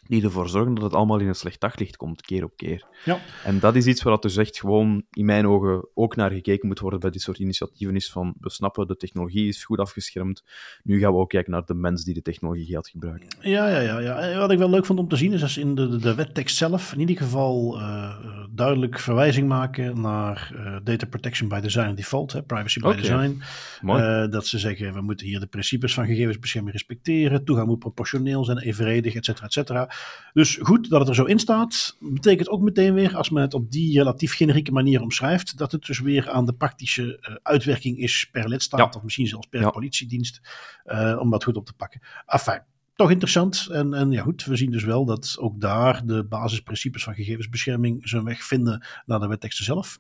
die 0.09 0.23
ervoor 0.23 0.49
zorgen 0.49 0.75
dat 0.75 0.85
het 0.85 0.95
allemaal 0.95 1.21
in 1.21 1.29
een 1.29 1.35
slecht 1.35 1.61
daglicht 1.61 1.97
komt, 1.97 2.23
keer 2.23 2.45
op 2.45 2.57
keer. 2.57 2.87
Ja. 3.05 3.19
En 3.45 3.59
dat 3.59 3.77
is 3.77 3.87
iets 3.87 4.03
waar 4.03 4.13
dat 4.13 4.23
dus 4.23 4.37
echt 4.37 4.59
gewoon, 4.59 5.03
in 5.11 5.25
mijn 5.25 5.47
ogen, 5.47 5.89
ook 5.95 6.17
naar 6.17 6.31
gekeken 6.31 6.69
moet 6.69 6.79
worden 6.79 7.01
bij 7.01 7.11
dit 7.11 7.23
soort 7.23 7.39
initiatieven, 7.39 7.97
is 7.97 8.11
van, 8.11 8.35
we 8.41 8.51
snappen, 8.51 8.87
de 8.87 8.97
technologie 8.97 9.49
is 9.49 9.65
goed 9.65 9.79
afgeschermd, 9.79 10.45
nu 10.83 10.99
gaan 10.99 11.13
we 11.13 11.19
ook 11.19 11.29
kijken 11.29 11.53
naar 11.53 11.65
de 11.65 11.75
mens 11.75 12.05
die 12.05 12.15
de 12.15 12.23
technologie 12.23 12.67
gaat 12.67 12.89
gebruiken. 12.89 13.29
Ja, 13.41 13.69
ja, 13.69 13.81
ja. 13.81 14.01
ja. 14.01 14.39
Wat 14.39 14.51
ik 14.51 14.59
wel 14.59 14.71
leuk 14.71 14.87
vond 14.87 14.99
om 14.99 15.09
te 15.09 15.17
zien, 15.17 15.33
is 15.33 15.43
als 15.43 15.59
in 15.59 15.75
de, 15.75 15.97
de 15.97 16.15
wettekst 16.15 16.57
zelf 16.57 16.93
in 16.93 17.01
ieder 17.01 17.17
geval 17.17 17.79
uh, 17.79 18.17
duidelijk 18.51 18.99
verwijzing 18.99 19.49
maken 19.49 20.01
naar 20.01 20.53
uh, 20.55 20.77
data 20.85 21.07
protection 21.07 21.49
by 21.49 21.61
design 21.61 21.95
default, 21.95 22.33
hè, 22.33 22.43
privacy 22.43 22.81
by 22.81 22.95
design. 22.95 23.43
Uh, 23.83 24.29
dat 24.31 24.47
ze 24.47 24.59
zeggen, 24.59 24.95
we 24.95 25.01
moeten 25.01 25.27
hier 25.27 25.41
de 25.41 25.47
principes 25.47 25.95
van 25.95 26.07
gegevensbescherming 26.07 26.73
respecteren, 26.73 27.45
toegang 27.45 27.67
moet 27.67 27.79
proportioneel 27.79 28.45
zijn, 28.45 28.59
evenredig, 28.59 29.15
et 29.15 29.25
cetera, 29.25 29.47
et 29.47 29.53
cetera. 29.53 29.91
Dus 30.33 30.59
goed 30.63 30.91
dat 30.91 31.01
het 31.01 31.09
er 31.09 31.15
zo 31.15 31.25
in 31.25 31.39
staat, 31.39 31.97
betekent 32.01 32.49
ook 32.49 32.61
meteen 32.61 32.95
weer, 32.95 33.17
als 33.17 33.31
men 33.31 33.43
het 33.43 33.55
op 33.55 33.71
die 33.71 33.99
relatief 33.99 34.35
generieke 34.35 34.73
manier 34.73 35.01
omschrijft, 35.01 35.59
dat 35.59 35.73
het 35.73 35.85
dus 35.85 36.01
weer 36.01 36.31
aan 36.31 36.47
de 36.47 36.53
praktische 36.53 37.03
uh, 37.03 37.37
uitwerking 37.43 37.99
is 37.99 38.29
per 38.33 38.49
lidstaat, 38.49 38.97
of 38.97 39.03
misschien 39.03 39.27
zelfs 39.27 39.47
per 39.47 39.71
politiedienst, 39.71 40.41
uh, 40.87 41.19
om 41.21 41.31
dat 41.31 41.45
goed 41.45 41.57
op 41.57 41.67
te 41.67 41.73
pakken. 41.73 42.01
Enfin, 42.27 42.63
toch 42.95 43.11
interessant. 43.11 43.69
En, 43.71 43.95
en 43.95 44.11
ja, 44.11 44.23
goed, 44.23 44.45
we 44.45 44.57
zien 44.57 44.71
dus 44.71 44.85
wel 44.85 45.05
dat 45.05 45.37
ook 45.41 45.61
daar 45.61 46.07
de 46.07 46.25
basisprincipes 46.25 47.05
van 47.05 47.15
gegevensbescherming 47.15 48.09
zijn 48.09 48.25
weg 48.25 48.45
vinden 48.45 48.87
naar 49.07 49.21
de 49.21 49.27
wetteksten 49.27 49.65
zelf. 49.65 49.99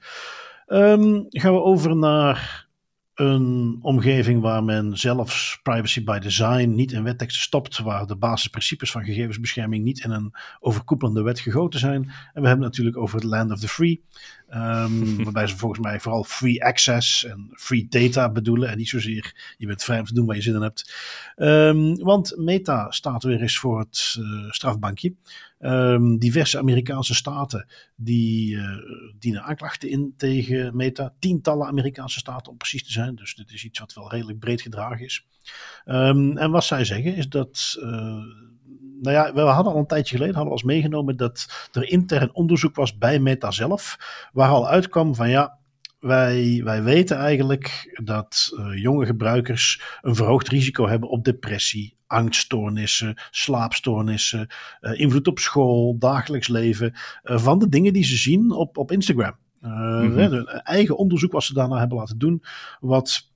Um, 0.68 1.26
gaan 1.28 1.52
we 1.52 1.60
over 1.60 1.96
naar 1.96 2.65
een 3.16 3.78
omgeving 3.82 4.40
waar 4.40 4.64
men 4.64 4.98
zelfs 4.98 5.60
privacy 5.62 6.04
by 6.04 6.18
design 6.18 6.74
niet 6.74 6.92
in 6.92 7.02
wetteksten 7.02 7.42
stopt, 7.42 7.78
waar 7.78 8.06
de 8.06 8.16
basisprincipes 8.16 8.90
van 8.90 9.04
gegevensbescherming 9.04 9.84
niet 9.84 10.04
in 10.04 10.10
een 10.10 10.34
overkoepelende 10.60 11.22
wet 11.22 11.40
gegoten 11.40 11.80
zijn. 11.80 12.02
En 12.02 12.42
we 12.42 12.48
hebben 12.48 12.50
het 12.50 12.58
natuurlijk 12.58 12.96
over 12.96 13.16
het 13.16 13.24
land 13.24 13.52
of 13.52 13.60
the 13.60 13.68
free, 13.68 14.02
um, 14.54 15.16
waarbij 15.24 15.46
ze 15.46 15.56
volgens 15.56 15.80
mij 15.80 16.00
vooral 16.00 16.24
free 16.24 16.64
access 16.64 17.24
en 17.24 17.50
free 17.52 17.86
data 17.88 18.30
bedoelen 18.30 18.68
en 18.68 18.76
niet 18.76 18.88
zozeer 18.88 19.54
je 19.58 19.66
bent 19.66 19.84
vrij 19.84 19.98
om 19.98 20.04
te 20.04 20.14
doen 20.14 20.26
waar 20.26 20.36
je 20.36 20.42
zin 20.42 20.54
in 20.54 20.62
hebt. 20.62 20.94
Um, 21.36 21.96
want 21.96 22.36
Meta 22.36 22.90
staat 22.90 23.22
weer 23.22 23.40
eens 23.40 23.58
voor 23.58 23.78
het 23.78 24.16
uh, 24.18 24.50
strafbankje. 24.50 25.14
Um, 25.60 26.18
diverse 26.18 26.58
Amerikaanse 26.58 27.14
staten 27.14 27.66
die 27.94 28.54
uh, 28.54 28.76
dienen 29.18 29.42
aanklachten 29.42 29.88
in 29.90 30.14
tegen 30.16 30.76
Meta. 30.76 31.14
Tientallen 31.18 31.66
Amerikaanse 31.66 32.18
staten 32.18 32.52
om 32.52 32.58
precies 32.58 32.84
te 32.84 32.92
zijn. 32.92 33.14
Dus 33.14 33.34
dit 33.34 33.52
is 33.52 33.64
iets 33.64 33.78
wat 33.78 33.94
wel 33.94 34.10
redelijk 34.10 34.38
breed 34.38 34.60
gedragen 34.60 35.04
is. 35.04 35.26
En 35.84 36.50
wat 36.50 36.64
zij 36.64 36.84
zeggen 36.84 37.14
is 37.14 37.28
dat. 37.28 37.76
Uh, 37.80 38.22
nou 39.00 39.16
ja, 39.16 39.32
we 39.34 39.40
hadden 39.40 39.72
al 39.72 39.78
een 39.78 39.86
tijdje 39.86 40.14
geleden 40.14 40.34
hadden 40.34 40.52
we 40.52 40.58
als 40.58 40.68
meegenomen 40.68 41.16
dat 41.16 41.68
er 41.72 41.88
intern 41.90 42.34
onderzoek 42.34 42.74
was 42.74 42.98
bij 42.98 43.18
Meta 43.18 43.50
zelf. 43.50 43.96
Waar 44.32 44.48
al 44.48 44.68
uitkwam 44.68 45.14
van 45.14 45.30
ja, 45.30 45.58
wij, 45.98 46.60
wij 46.64 46.82
weten 46.82 47.16
eigenlijk 47.16 47.98
dat 48.04 48.50
uh, 48.58 48.82
jonge 48.82 49.06
gebruikers 49.06 49.82
een 50.02 50.14
verhoogd 50.14 50.48
risico 50.48 50.88
hebben 50.88 51.08
op 51.08 51.24
depressie, 51.24 51.96
angststoornissen, 52.06 53.14
slaapstoornissen, 53.30 54.46
uh, 54.80 55.00
invloed 55.00 55.26
op 55.26 55.38
school, 55.38 55.98
dagelijks 55.98 56.48
leven, 56.48 56.94
uh, 57.24 57.38
van 57.38 57.58
de 57.58 57.68
dingen 57.68 57.92
die 57.92 58.04
ze 58.04 58.16
zien 58.16 58.50
op, 58.50 58.78
op 58.78 58.92
Instagram. 58.92 59.36
Mm-hmm. 59.60 60.46
eigen 60.46 60.96
onderzoek 60.96 61.32
wat 61.32 61.42
ze 61.42 61.54
daarna 61.54 61.78
hebben 61.78 61.98
laten 61.98 62.18
doen, 62.18 62.42
wat 62.80 63.30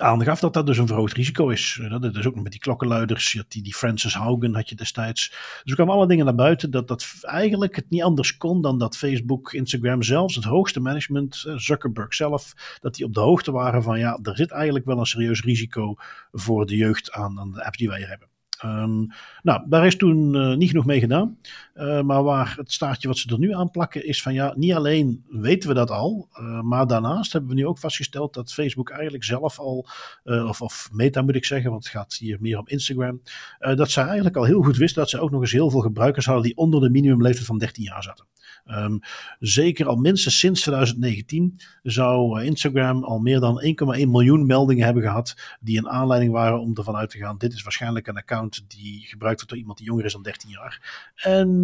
aangaf 0.00 0.40
dat 0.40 0.54
dat 0.54 0.66
dus 0.66 0.78
een 0.78 0.86
verhoogd 0.86 1.16
risico 1.16 1.48
is. 1.48 1.80
Dat 1.88 2.16
is 2.16 2.26
ook 2.26 2.34
met 2.34 2.52
die 2.52 2.60
klokkenluiders, 2.60 3.44
die, 3.48 3.62
die 3.62 3.74
Francis 3.74 4.14
Haugen 4.14 4.54
had 4.54 4.68
je 4.68 4.74
destijds. 4.74 5.28
Dus 5.28 5.62
er 5.64 5.74
kwamen 5.74 5.94
alle 5.94 6.06
dingen 6.06 6.24
naar 6.24 6.34
buiten 6.34 6.70
dat 6.70 6.88
dat 6.88 7.06
eigenlijk 7.20 7.76
het 7.76 7.90
niet 7.90 8.02
anders 8.02 8.36
kon 8.36 8.62
dan 8.62 8.78
dat 8.78 8.96
Facebook, 8.96 9.52
Instagram 9.52 10.02
zelfs, 10.02 10.34
het 10.34 10.44
hoogste 10.44 10.80
management, 10.80 11.44
Zuckerberg 11.56 12.14
zelf, 12.14 12.78
dat 12.80 12.94
die 12.94 13.04
op 13.04 13.14
de 13.14 13.20
hoogte 13.20 13.52
waren 13.52 13.82
van 13.82 13.98
ja, 13.98 14.18
er 14.22 14.36
zit 14.36 14.50
eigenlijk 14.50 14.84
wel 14.84 14.98
een 14.98 15.06
serieus 15.06 15.42
risico 15.42 15.94
voor 16.32 16.66
de 16.66 16.76
jeugd 16.76 17.12
aan, 17.12 17.40
aan 17.40 17.52
de 17.52 17.64
apps 17.64 17.78
die 17.78 17.88
wij 17.88 18.00
hebben. 18.00 18.28
Um, 18.64 19.08
nou, 19.42 19.62
daar 19.68 19.86
is 19.86 19.96
toen 19.96 20.34
uh, 20.34 20.56
niet 20.56 20.68
genoeg 20.68 20.86
mee 20.86 21.00
gedaan. 21.00 21.38
Uh, 21.74 22.02
maar 22.02 22.22
waar 22.22 22.54
het 22.56 22.72
staartje 22.72 23.08
wat 23.08 23.16
ze 23.16 23.28
er 23.28 23.38
nu 23.38 23.54
aan 23.54 23.70
plakken 23.70 24.06
is 24.06 24.22
van 24.22 24.34
ja, 24.34 24.52
niet 24.56 24.72
alleen 24.72 25.24
weten 25.28 25.68
we 25.68 25.74
dat 25.74 25.90
al, 25.90 26.28
uh, 26.40 26.60
maar 26.60 26.86
daarnaast 26.86 27.32
hebben 27.32 27.50
we 27.50 27.56
nu 27.56 27.66
ook 27.66 27.78
vastgesteld 27.78 28.34
dat 28.34 28.52
Facebook 28.52 28.90
eigenlijk 28.90 29.24
zelf 29.24 29.58
al, 29.58 29.86
of, 30.24 30.62
of 30.62 30.88
Meta 30.92 31.22
moet 31.22 31.34
ik 31.34 31.44
zeggen, 31.44 31.70
want 31.70 31.84
het 31.84 31.92
gaat 31.92 32.14
hier 32.14 32.38
meer 32.40 32.58
om 32.58 32.68
Instagram, 32.68 33.22
dat 33.58 33.90
ze 33.90 34.00
eigenlijk 34.00 34.36
al 34.36 34.44
heel 34.44 34.62
goed 34.62 34.76
wisten 34.76 35.00
dat 35.00 35.10
ze 35.10 35.20
ook 35.20 35.30
nog 35.30 35.40
eens 35.40 35.52
heel 35.52 35.70
veel 35.70 35.80
gebruikers 35.80 36.26
hadden 36.26 36.44
die 36.44 36.56
onder 36.56 36.80
de 36.80 36.90
minimumleeftijd 36.90 37.46
van 37.46 37.58
13 37.58 37.82
jaar 37.82 38.02
zaten. 38.02 38.26
Um, 38.70 39.00
zeker 39.38 39.86
al 39.86 39.96
minstens 39.96 40.38
sinds 40.38 40.60
2019 40.60 41.60
zou 41.82 42.42
Instagram 42.42 43.04
al 43.04 43.18
meer 43.18 43.40
dan 43.40 43.62
1,1 43.62 44.08
miljoen 44.08 44.46
meldingen 44.46 44.84
hebben 44.84 45.02
gehad 45.02 45.34
die 45.60 45.78
een 45.78 45.88
aanleiding 45.88 46.32
waren 46.32 46.60
om 46.60 46.76
ervan 46.76 46.96
uit 46.96 47.10
te 47.10 47.18
gaan, 47.18 47.38
dit 47.38 47.52
is 47.52 47.62
waarschijnlijk 47.62 48.06
een 48.06 48.16
account 48.16 48.64
die 48.68 49.00
gebruikt 49.00 49.36
wordt 49.36 49.48
door 49.48 49.58
iemand 49.58 49.78
die 49.78 49.86
jonger 49.86 50.04
is 50.04 50.12
dan 50.12 50.22
13 50.22 50.50
jaar. 50.50 51.12
En 51.14 51.63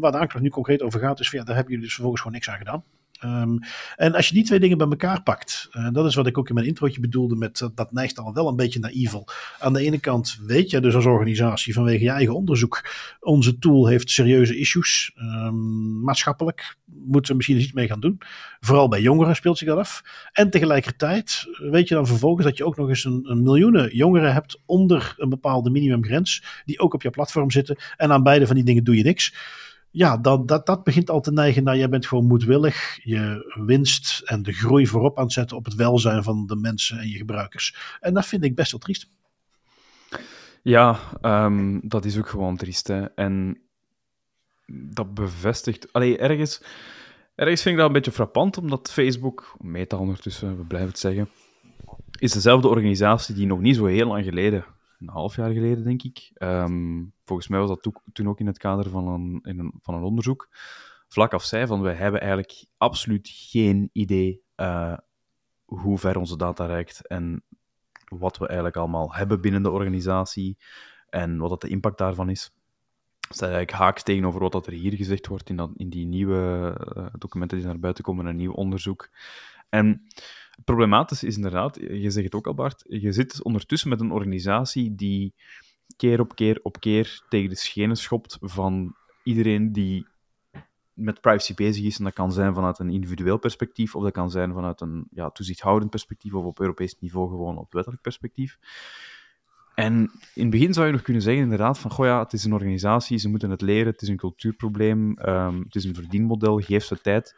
waar 0.00 0.12
de 0.12 0.40
nu 0.40 0.48
concreet 0.48 0.82
over 0.82 1.00
gaat, 1.00 1.20
is 1.20 1.30
van 1.30 1.38
ja, 1.38 1.44
daar 1.44 1.54
hebben 1.54 1.72
jullie 1.72 1.86
dus 1.86 1.94
vervolgens 1.94 2.22
gewoon 2.22 2.36
niks 2.36 2.50
aan 2.50 2.58
gedaan. 2.58 2.84
Um, 3.24 3.58
en 3.96 4.14
als 4.14 4.28
je 4.28 4.34
die 4.34 4.44
twee 4.44 4.60
dingen 4.60 4.78
bij 4.78 4.86
elkaar 4.86 5.22
pakt, 5.22 5.68
uh, 5.72 5.88
dat 5.92 6.06
is 6.06 6.14
wat 6.14 6.26
ik 6.26 6.38
ook 6.38 6.48
in 6.48 6.54
mijn 6.54 6.66
introotje 6.66 7.00
bedoelde 7.00 7.36
met 7.36 7.60
uh, 7.60 7.68
dat 7.74 7.92
neigt 7.92 8.18
al 8.18 8.34
wel 8.34 8.48
een 8.48 8.56
beetje 8.56 8.78
naar 8.78 8.90
evil. 8.90 9.28
Aan 9.58 9.72
de 9.72 9.80
ene 9.80 9.98
kant 9.98 10.38
weet 10.46 10.70
je 10.70 10.80
dus 10.80 10.94
als 10.94 11.06
organisatie 11.06 11.74
vanwege 11.74 12.04
je 12.04 12.10
eigen 12.10 12.34
onderzoek, 12.34 12.90
onze 13.20 13.58
tool 13.58 13.86
heeft 13.86 14.10
serieuze 14.10 14.58
issues, 14.58 15.12
um, 15.16 16.02
maatschappelijk, 16.02 16.76
moeten 16.84 17.30
we 17.30 17.36
misschien 17.36 17.58
iets 17.58 17.72
mee 17.72 17.86
gaan 17.86 18.00
doen. 18.00 18.18
Vooral 18.60 18.88
bij 18.88 19.00
jongeren 19.00 19.36
speelt 19.36 19.58
zich 19.58 19.68
dat 19.68 19.78
af. 19.78 20.02
En 20.32 20.50
tegelijkertijd 20.50 21.46
weet 21.70 21.88
je 21.88 21.94
dan 21.94 22.06
vervolgens 22.06 22.46
dat 22.46 22.56
je 22.56 22.64
ook 22.64 22.76
nog 22.76 22.88
eens 22.88 23.04
een, 23.04 23.20
een 23.24 23.42
miljoenen 23.42 23.96
jongeren 23.96 24.32
hebt 24.32 24.60
onder 24.66 25.14
een 25.16 25.28
bepaalde 25.28 25.70
minimumgrens, 25.70 26.44
die 26.64 26.78
ook 26.80 26.94
op 26.94 27.02
je 27.02 27.10
platform 27.10 27.50
zitten. 27.50 27.76
En 27.96 28.12
aan 28.12 28.22
beide 28.22 28.46
van 28.46 28.54
die 28.54 28.64
dingen 28.64 28.84
doe 28.84 28.96
je 28.96 29.02
niks. 29.02 29.34
Ja, 29.92 30.16
dat, 30.16 30.48
dat, 30.48 30.66
dat 30.66 30.84
begint 30.84 31.10
al 31.10 31.20
te 31.20 31.32
neigen 31.32 31.64
naar 31.64 31.76
jij 31.76 31.88
bent 31.88 32.06
gewoon 32.06 32.26
moedwillig 32.26 32.98
je 33.02 33.52
winst 33.64 34.22
en 34.24 34.42
de 34.42 34.52
groei 34.52 34.86
voorop 34.86 35.18
aan 35.18 35.24
het 35.24 35.32
zetten 35.32 35.56
op 35.56 35.64
het 35.64 35.74
welzijn 35.74 36.22
van 36.22 36.46
de 36.46 36.56
mensen 36.56 36.98
en 36.98 37.08
je 37.08 37.16
gebruikers. 37.16 37.96
En 38.00 38.14
dat 38.14 38.26
vind 38.26 38.44
ik 38.44 38.54
best 38.54 38.70
wel 38.70 38.80
triest. 38.80 39.08
Ja, 40.62 40.98
um, 41.22 41.80
dat 41.84 42.04
is 42.04 42.18
ook 42.18 42.28
gewoon 42.28 42.56
triest. 42.56 42.88
Hè. 42.88 43.04
En 43.04 43.60
dat 44.66 45.14
bevestigt. 45.14 45.92
Allee, 45.92 46.18
ergens, 46.18 46.62
ergens 47.34 47.62
vind 47.62 47.74
ik 47.74 47.80
dat 47.80 47.86
een 47.86 47.96
beetje 47.96 48.12
frappant, 48.12 48.58
omdat 48.58 48.92
Facebook, 48.92 49.56
Meta 49.58 49.96
ondertussen, 49.96 50.56
we 50.56 50.64
blijven 50.64 50.90
het 50.90 50.98
zeggen, 50.98 51.28
is 52.18 52.32
dezelfde 52.32 52.68
organisatie 52.68 53.34
die 53.34 53.46
nog 53.46 53.60
niet 53.60 53.76
zo 53.76 53.86
heel 53.86 54.06
lang 54.06 54.24
geleden, 54.24 54.64
een 55.02 55.08
half 55.08 55.36
jaar 55.36 55.52
geleden 55.52 55.84
denk 55.84 56.02
ik, 56.02 56.30
um, 56.38 57.12
volgens 57.24 57.48
mij 57.48 57.58
was 57.58 57.68
dat 57.68 57.92
toen 58.12 58.28
ook 58.28 58.40
in 58.40 58.46
het 58.46 58.58
kader 58.58 58.90
van 58.90 59.08
een, 59.08 59.40
in 59.42 59.58
een, 59.58 59.72
van 59.80 59.94
een 59.94 60.02
onderzoek, 60.02 60.48
vlak 61.08 61.32
af 61.32 61.44
zei 61.44 61.66
van 61.66 61.80
wij 61.80 61.94
hebben 61.94 62.20
eigenlijk 62.20 62.64
absoluut 62.76 63.28
geen 63.32 63.90
idee 63.92 64.42
uh, 64.56 64.96
hoe 65.64 65.98
ver 65.98 66.18
onze 66.18 66.36
data 66.36 66.66
reikt 66.66 67.06
en 67.06 67.42
wat 68.04 68.38
we 68.38 68.46
eigenlijk 68.46 68.76
allemaal 68.76 69.14
hebben 69.14 69.40
binnen 69.40 69.62
de 69.62 69.70
organisatie 69.70 70.58
en 71.08 71.38
wat 71.38 71.50
dat 71.50 71.60
de 71.60 71.68
impact 71.68 71.98
daarvan 71.98 72.28
is. 72.28 72.52
Dat 73.20 73.36
staat 73.36 73.50
eigenlijk 73.50 73.78
haaks 73.78 74.02
tegenover 74.02 74.40
wat 74.40 74.52
dat 74.52 74.66
er 74.66 74.72
hier 74.72 74.92
gezegd 74.92 75.26
wordt 75.26 75.48
in, 75.48 75.56
dat, 75.56 75.70
in 75.76 75.90
die 75.90 76.06
nieuwe 76.06 76.76
uh, 76.96 77.06
documenten 77.18 77.58
die 77.58 77.66
naar 77.66 77.78
buiten 77.78 78.04
komen, 78.04 78.26
een 78.26 78.36
nieuw 78.36 78.52
onderzoek. 78.52 79.08
En 79.72 80.02
problematisch 80.64 81.22
is 81.22 81.36
inderdaad, 81.36 81.76
je 81.76 82.10
zegt 82.10 82.24
het 82.24 82.34
ook 82.34 82.46
al 82.46 82.54
Bart, 82.54 82.84
je 82.88 83.12
zit 83.12 83.42
ondertussen 83.42 83.88
met 83.88 84.00
een 84.00 84.12
organisatie 84.12 84.94
die 84.94 85.34
keer 85.96 86.20
op 86.20 86.34
keer 86.34 86.60
op 86.62 86.80
keer 86.80 87.22
tegen 87.28 87.48
de 87.48 87.56
schenen 87.56 87.96
schopt 87.96 88.38
van 88.40 88.96
iedereen 89.22 89.72
die 89.72 90.06
met 90.92 91.20
privacy 91.20 91.54
bezig 91.54 91.84
is. 91.84 91.98
En 91.98 92.04
dat 92.04 92.12
kan 92.12 92.32
zijn 92.32 92.54
vanuit 92.54 92.78
een 92.78 92.90
individueel 92.90 93.38
perspectief, 93.38 93.94
of 93.94 94.02
dat 94.02 94.12
kan 94.12 94.30
zijn 94.30 94.52
vanuit 94.52 94.80
een 94.80 95.06
ja, 95.10 95.30
toezichthoudend 95.30 95.90
perspectief, 95.90 96.34
of 96.34 96.44
op 96.44 96.60
Europees 96.60 96.96
niveau 96.98 97.28
gewoon 97.28 97.58
op 97.58 97.72
wettelijk 97.72 98.02
perspectief. 98.02 98.58
En 99.74 99.94
in 100.34 100.42
het 100.42 100.50
begin 100.50 100.74
zou 100.74 100.86
je 100.86 100.92
nog 100.92 101.02
kunnen 101.02 101.22
zeggen, 101.22 101.42
inderdaad, 101.42 101.78
van 101.78 101.90
goh 101.90 102.06
ja, 102.06 102.22
het 102.22 102.32
is 102.32 102.44
een 102.44 102.52
organisatie, 102.52 103.18
ze 103.18 103.28
moeten 103.28 103.50
het 103.50 103.60
leren, 103.60 103.92
het 103.92 104.02
is 104.02 104.08
een 104.08 104.16
cultuurprobleem, 104.16 105.18
um, 105.28 105.62
het 105.62 105.74
is 105.74 105.84
een 105.84 105.94
verdienmodel, 105.94 106.58
geef 106.58 106.84
ze 106.84 107.00
tijd. 107.00 107.34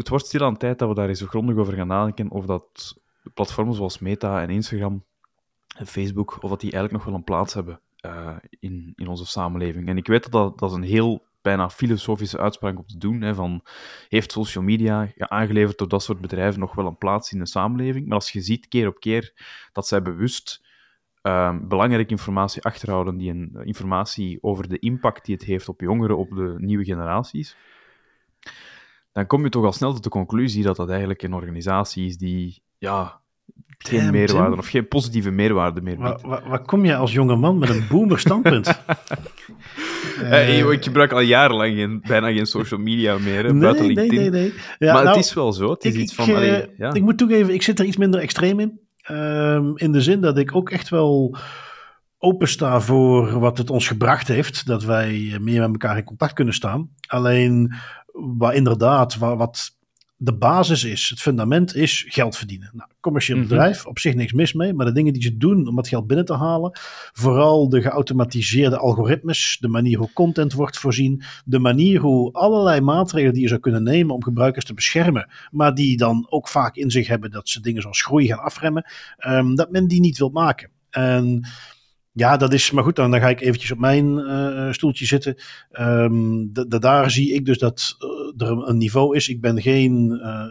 Het 0.00 0.08
wordt 0.08 0.26
stil 0.26 0.44
aan 0.44 0.56
tijd 0.56 0.78
dat 0.78 0.88
we 0.88 0.94
daar 0.94 1.08
eens 1.08 1.20
grondig 1.20 1.56
over 1.56 1.74
gaan 1.74 1.86
nadenken, 1.86 2.30
of 2.30 2.46
dat 2.46 3.00
platformen 3.34 3.74
zoals 3.74 3.98
Meta 3.98 4.42
en 4.42 4.50
Instagram 4.50 5.04
en 5.76 5.86
Facebook, 5.86 6.42
of 6.42 6.50
dat 6.50 6.60
die 6.60 6.72
eigenlijk 6.72 6.92
nog 6.92 7.04
wel 7.04 7.14
een 7.14 7.24
plaats 7.24 7.54
hebben 7.54 7.80
uh, 8.06 8.36
in, 8.60 8.92
in 8.96 9.08
onze 9.08 9.26
samenleving. 9.26 9.88
En 9.88 9.96
ik 9.96 10.06
weet 10.06 10.22
dat 10.22 10.32
dat, 10.32 10.58
dat 10.58 10.70
is 10.70 10.76
een 10.76 10.82
heel 10.82 11.24
bijna 11.42 11.70
filosofische 11.70 12.38
uitspraak 12.38 12.78
op 12.78 12.88
te 12.88 12.98
doen. 12.98 13.20
Hè, 13.20 13.34
van, 13.34 13.62
heeft 14.08 14.32
social 14.32 14.64
media 14.64 15.12
aangeleverd 15.16 15.78
door 15.78 15.88
dat 15.88 16.02
soort 16.02 16.20
bedrijven 16.20 16.60
nog 16.60 16.74
wel 16.74 16.86
een 16.86 16.98
plaats 16.98 17.32
in 17.32 17.38
de 17.38 17.46
samenleving? 17.46 18.06
Maar 18.06 18.14
als 18.14 18.32
je 18.32 18.40
ziet 18.40 18.68
keer 18.68 18.86
op 18.86 19.00
keer 19.00 19.32
dat 19.72 19.86
zij 19.86 20.02
bewust 20.02 20.66
uh, 21.22 21.56
belangrijke 21.62 22.10
informatie 22.10 22.62
achterhouden, 22.62 23.16
die 23.16 23.30
een, 23.30 23.60
informatie 23.64 24.38
over 24.42 24.68
de 24.68 24.78
impact 24.78 25.24
die 25.24 25.34
het 25.34 25.44
heeft 25.44 25.68
op 25.68 25.80
jongeren, 25.80 26.16
op 26.16 26.30
de 26.30 26.54
nieuwe 26.58 26.84
generaties, 26.84 27.56
dan 29.20 29.28
kom 29.28 29.44
je 29.44 29.50
toch 29.50 29.64
al 29.64 29.72
snel 29.72 29.92
tot 29.92 30.02
de 30.02 30.10
conclusie 30.10 30.62
dat 30.62 30.76
dat 30.76 30.88
eigenlijk 30.88 31.22
een 31.22 31.34
organisatie 31.34 32.06
is 32.06 32.16
die 32.16 32.62
ja, 32.78 33.20
geen 33.78 34.10
meerwaarde 34.10 34.56
of 34.56 34.68
geen 34.68 34.88
positieve 34.88 35.30
meerwaarde 35.30 35.80
meer 35.80 35.96
biedt. 35.96 36.22
Waar, 36.22 36.48
waar, 36.48 36.62
kom 36.62 36.84
je 36.84 36.96
als 36.96 37.12
jonge 37.12 37.36
man 37.36 37.58
met 37.58 37.68
een 37.68 37.86
boomer 37.88 38.18
standpunt? 38.18 38.66
uh, 40.22 40.70
ik 40.70 40.84
gebruik 40.84 41.12
al 41.12 41.20
jarenlang 41.20 41.74
geen, 41.74 42.00
bijna 42.06 42.32
geen 42.32 42.46
social 42.46 42.80
media 42.80 43.18
meer, 43.18 43.42
nee, 43.42 43.60
buiten 43.60 43.86
LinkedIn. 43.86 44.14
Nee, 44.14 44.30
nee, 44.30 44.40
nee. 44.40 44.52
Ja, 44.78 44.92
maar 44.92 45.02
het 45.02 45.04
nou, 45.04 45.18
is 45.18 45.34
wel 45.34 45.52
zo. 45.52 45.70
Het 45.70 45.84
is 45.84 45.94
ik, 45.94 46.00
iets 46.00 46.14
van... 46.14 46.34
Allee, 46.34 46.50
eh, 46.50 46.78
ja. 46.78 46.92
Ik 46.92 47.02
moet 47.02 47.18
toegeven, 47.18 47.54
ik 47.54 47.62
zit 47.62 47.78
er 47.78 47.84
iets 47.84 47.96
minder 47.96 48.20
extreem 48.20 48.60
in. 48.60 48.80
Um, 49.10 49.76
in 49.76 49.92
de 49.92 50.00
zin 50.00 50.20
dat 50.20 50.38
ik 50.38 50.54
ook 50.54 50.70
echt 50.70 50.88
wel 50.88 51.36
opensta 52.18 52.80
voor 52.80 53.38
wat 53.38 53.58
het 53.58 53.70
ons 53.70 53.86
gebracht 53.86 54.28
heeft. 54.28 54.66
Dat 54.66 54.84
wij 54.84 55.36
meer 55.40 55.60
met 55.60 55.70
elkaar 55.70 55.96
in 55.96 56.04
contact 56.04 56.32
kunnen 56.32 56.54
staan. 56.54 56.88
Alleen, 57.06 57.74
waar 58.12 58.54
inderdaad, 58.54 59.16
waar, 59.16 59.36
wat 59.36 59.78
de 60.22 60.34
basis 60.34 60.84
is, 60.84 61.08
het 61.08 61.20
fundament 61.20 61.74
is 61.74 62.04
geld 62.08 62.36
verdienen. 62.36 62.70
Nou, 62.72 62.90
commercieel 63.00 63.38
mhm. 63.38 63.48
bedrijf, 63.48 63.86
op 63.86 63.98
zich 63.98 64.14
niks 64.14 64.32
mis 64.32 64.52
mee, 64.52 64.74
maar 64.74 64.86
de 64.86 64.92
dingen 64.92 65.12
die 65.12 65.22
ze 65.22 65.36
doen 65.36 65.68
om 65.68 65.76
dat 65.76 65.88
geld 65.88 66.06
binnen 66.06 66.26
te 66.26 66.34
halen, 66.34 66.78
vooral 67.12 67.68
de 67.68 67.82
geautomatiseerde 67.82 68.78
algoritmes, 68.78 69.56
de 69.60 69.68
manier 69.68 69.98
hoe 69.98 70.12
content 70.12 70.52
wordt 70.52 70.78
voorzien, 70.78 71.22
de 71.44 71.58
manier 71.58 72.00
hoe 72.00 72.32
allerlei 72.32 72.80
maatregelen 72.80 73.32
die 73.32 73.42
je 73.42 73.48
zou 73.48 73.60
kunnen 73.60 73.82
nemen 73.82 74.14
om 74.14 74.22
gebruikers 74.22 74.64
te 74.64 74.74
beschermen, 74.74 75.28
maar 75.50 75.74
die 75.74 75.96
dan 75.96 76.26
ook 76.30 76.48
vaak 76.48 76.76
in 76.76 76.90
zich 76.90 77.06
hebben 77.06 77.30
dat 77.30 77.48
ze 77.48 77.60
dingen 77.60 77.82
zoals 77.82 78.02
groei 78.02 78.26
gaan 78.26 78.42
afremmen, 78.42 78.84
um, 79.26 79.54
dat 79.54 79.70
men 79.70 79.88
die 79.88 80.00
niet 80.00 80.18
wil 80.18 80.30
maken. 80.30 80.70
En 80.90 81.46
ja, 82.12 82.36
dat 82.36 82.52
is, 82.52 82.70
maar 82.70 82.84
goed, 82.84 82.96
dan, 82.96 83.10
dan 83.10 83.20
ga 83.20 83.28
ik 83.28 83.40
eventjes 83.40 83.70
op 83.70 83.78
mijn 83.78 84.18
uh, 84.18 84.72
stoeltje 84.72 85.06
zitten. 85.06 85.36
Um, 85.80 86.50
daar 86.52 87.10
zie 87.10 87.34
ik 87.34 87.44
dus 87.44 87.58
dat 87.58 87.96
uh, 88.38 88.48
er 88.48 88.68
een 88.68 88.78
niveau 88.78 89.16
is. 89.16 89.28
Ik 89.28 89.40
ben 89.40 89.60
geen 89.60 90.20
uh, 90.22 90.46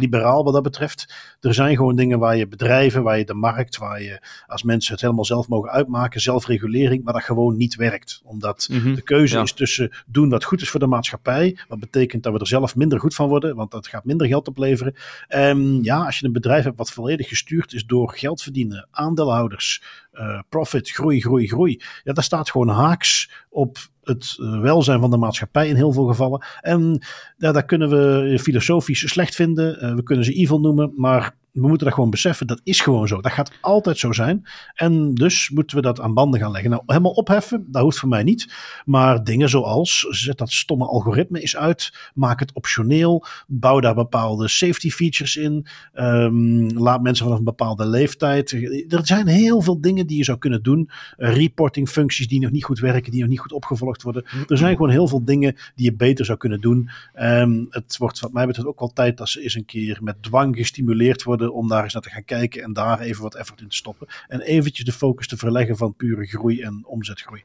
liberaal 0.00 0.44
wat 0.44 0.52
dat 0.52 0.62
betreft. 0.62 1.14
Er 1.40 1.54
zijn 1.54 1.76
gewoon 1.76 1.96
dingen 1.96 2.18
waar 2.18 2.36
je 2.36 2.48
bedrijven, 2.48 3.02
waar 3.02 3.18
je 3.18 3.24
de 3.24 3.34
markt, 3.34 3.76
waar 3.76 4.02
je 4.02 4.20
als 4.46 4.62
mensen 4.62 4.92
het 4.92 5.00
helemaal 5.00 5.24
zelf 5.24 5.48
mogen 5.48 5.70
uitmaken, 5.70 6.20
zelfregulering, 6.20 7.04
maar 7.04 7.12
dat 7.12 7.22
gewoon 7.22 7.56
niet 7.56 7.74
werkt. 7.74 8.20
Omdat 8.24 8.68
mhm. 8.70 8.94
de 8.94 9.02
keuze 9.02 9.40
is 9.40 9.52
tussen 9.52 9.92
doen 10.06 10.28
wat 10.28 10.44
goed 10.44 10.60
is 10.60 10.70
voor 10.70 10.80
de 10.80 10.86
maatschappij, 10.86 11.58
wat 11.68 11.80
betekent 11.80 12.22
dat 12.22 12.32
we 12.32 12.38
er 12.38 12.46
zelf 12.46 12.76
minder 12.76 13.00
goed 13.00 13.14
van 13.14 13.28
worden, 13.28 13.56
want 13.56 13.70
dat 13.70 13.86
gaat 13.86 14.04
minder 14.04 14.26
geld 14.26 14.48
opleveren. 14.48 14.94
En 15.28 15.82
ja, 15.82 16.04
als 16.04 16.18
je 16.18 16.26
een 16.26 16.32
bedrijf 16.32 16.64
hebt 16.64 16.78
wat 16.78 16.90
volledig 16.90 17.28
gestuurd 17.28 17.72
is 17.72 17.86
door 17.86 18.12
geld 18.12 18.42
verdienen, 18.42 18.88
aandeelhouders, 18.90 19.82
uh, 20.14 20.40
profit, 20.48 20.90
groei, 20.90 21.20
groei, 21.20 21.48
groei. 21.48 21.80
Ja, 22.02 22.12
dat 22.12 22.24
staat 22.24 22.50
gewoon 22.50 22.68
haaks 22.68 23.30
op 23.48 23.78
het 24.10 24.36
eh, 24.40 24.60
welzijn 24.60 25.00
van 25.00 25.10
de 25.10 25.16
maatschappij 25.16 25.68
in 25.68 25.76
heel 25.76 25.92
veel 25.92 26.06
gevallen. 26.06 26.44
En 26.60 27.02
ja, 27.36 27.52
daar 27.52 27.64
kunnen 27.64 27.88
we 27.88 28.38
filosofisch 28.38 29.08
slecht 29.08 29.34
vinden. 29.34 29.84
Uh, 29.84 29.94
we 29.94 30.02
kunnen 30.02 30.24
ze 30.24 30.32
evil 30.32 30.60
noemen. 30.60 30.92
Maar 30.96 31.34
we 31.52 31.68
moeten 31.68 31.86
dat 31.86 31.94
gewoon 31.94 32.10
beseffen. 32.10 32.46
Dat 32.46 32.60
is 32.64 32.80
gewoon 32.80 33.08
zo. 33.08 33.20
Dat 33.20 33.32
gaat 33.32 33.52
altijd 33.60 33.98
zo 33.98 34.12
zijn. 34.12 34.46
En 34.74 35.14
dus 35.14 35.50
moeten 35.50 35.76
we 35.76 35.82
dat 35.82 36.00
aan 36.00 36.14
banden 36.14 36.40
gaan 36.40 36.50
leggen. 36.50 36.70
Nou, 36.70 36.82
helemaal 36.86 37.12
opheffen, 37.12 37.66
dat 37.68 37.82
hoeft 37.82 37.98
voor 37.98 38.08
mij 38.08 38.22
niet. 38.22 38.54
Maar 38.84 39.24
dingen 39.24 39.48
zoals, 39.48 40.06
zet 40.08 40.38
dat 40.38 40.52
stomme 40.52 40.86
algoritme 40.86 41.40
eens 41.40 41.56
uit. 41.56 42.10
Maak 42.14 42.40
het 42.40 42.52
optioneel. 42.52 43.24
Bouw 43.46 43.80
daar 43.80 43.94
bepaalde 43.94 44.48
safety 44.48 44.90
features 44.90 45.36
in. 45.36 45.66
Um, 45.94 46.78
laat 46.78 47.02
mensen 47.02 47.24
vanaf 47.24 47.38
een 47.38 47.44
bepaalde 47.44 47.86
leeftijd. 47.86 48.52
Er 48.88 49.06
zijn 49.06 49.26
heel 49.26 49.60
veel 49.60 49.80
dingen 49.80 50.06
die 50.06 50.16
je 50.16 50.24
zou 50.24 50.38
kunnen 50.38 50.62
doen. 50.62 50.90
Reporting 51.16 51.88
functies 51.88 52.28
die 52.28 52.40
nog 52.40 52.50
niet 52.50 52.64
goed 52.64 52.78
werken, 52.78 53.10
die 53.10 53.20
nog 53.20 53.30
niet 53.30 53.40
goed 53.40 53.52
opgevolgd 53.52 54.02
worden. 54.02 54.24
Er 54.46 54.58
zijn 54.58 54.76
gewoon 54.76 54.90
heel 54.90 55.08
veel 55.08 55.24
dingen 55.24 55.56
die 55.74 55.84
je 55.84 55.94
beter 55.94 56.24
zou 56.24 56.38
kunnen 56.38 56.60
doen. 56.60 56.90
Um, 57.20 57.66
het 57.70 57.96
wordt 57.96 58.20
wat 58.20 58.32
mij 58.32 58.46
betreft 58.46 58.68
ook 58.68 58.78
wel 58.78 58.92
tijd 58.92 59.16
dat 59.16 59.28
ze 59.28 59.42
eens 59.42 59.54
een 59.54 59.64
keer 59.64 59.98
met 60.02 60.22
dwang 60.22 60.56
gestimuleerd 60.56 61.22
worden 61.22 61.39
om 61.48 61.68
daar 61.68 61.82
eens 61.82 61.92
naar 61.92 62.02
te 62.02 62.10
gaan 62.10 62.24
kijken 62.24 62.62
en 62.62 62.72
daar 62.72 63.00
even 63.00 63.22
wat 63.22 63.34
effort 63.34 63.60
in 63.60 63.68
te 63.68 63.76
stoppen. 63.76 64.06
En 64.28 64.40
eventjes 64.40 64.84
de 64.84 64.92
focus 64.92 65.26
te 65.26 65.36
verleggen 65.36 65.76
van 65.76 65.94
pure 65.94 66.26
groei 66.26 66.60
en 66.60 66.84
omzetgroei. 66.86 67.44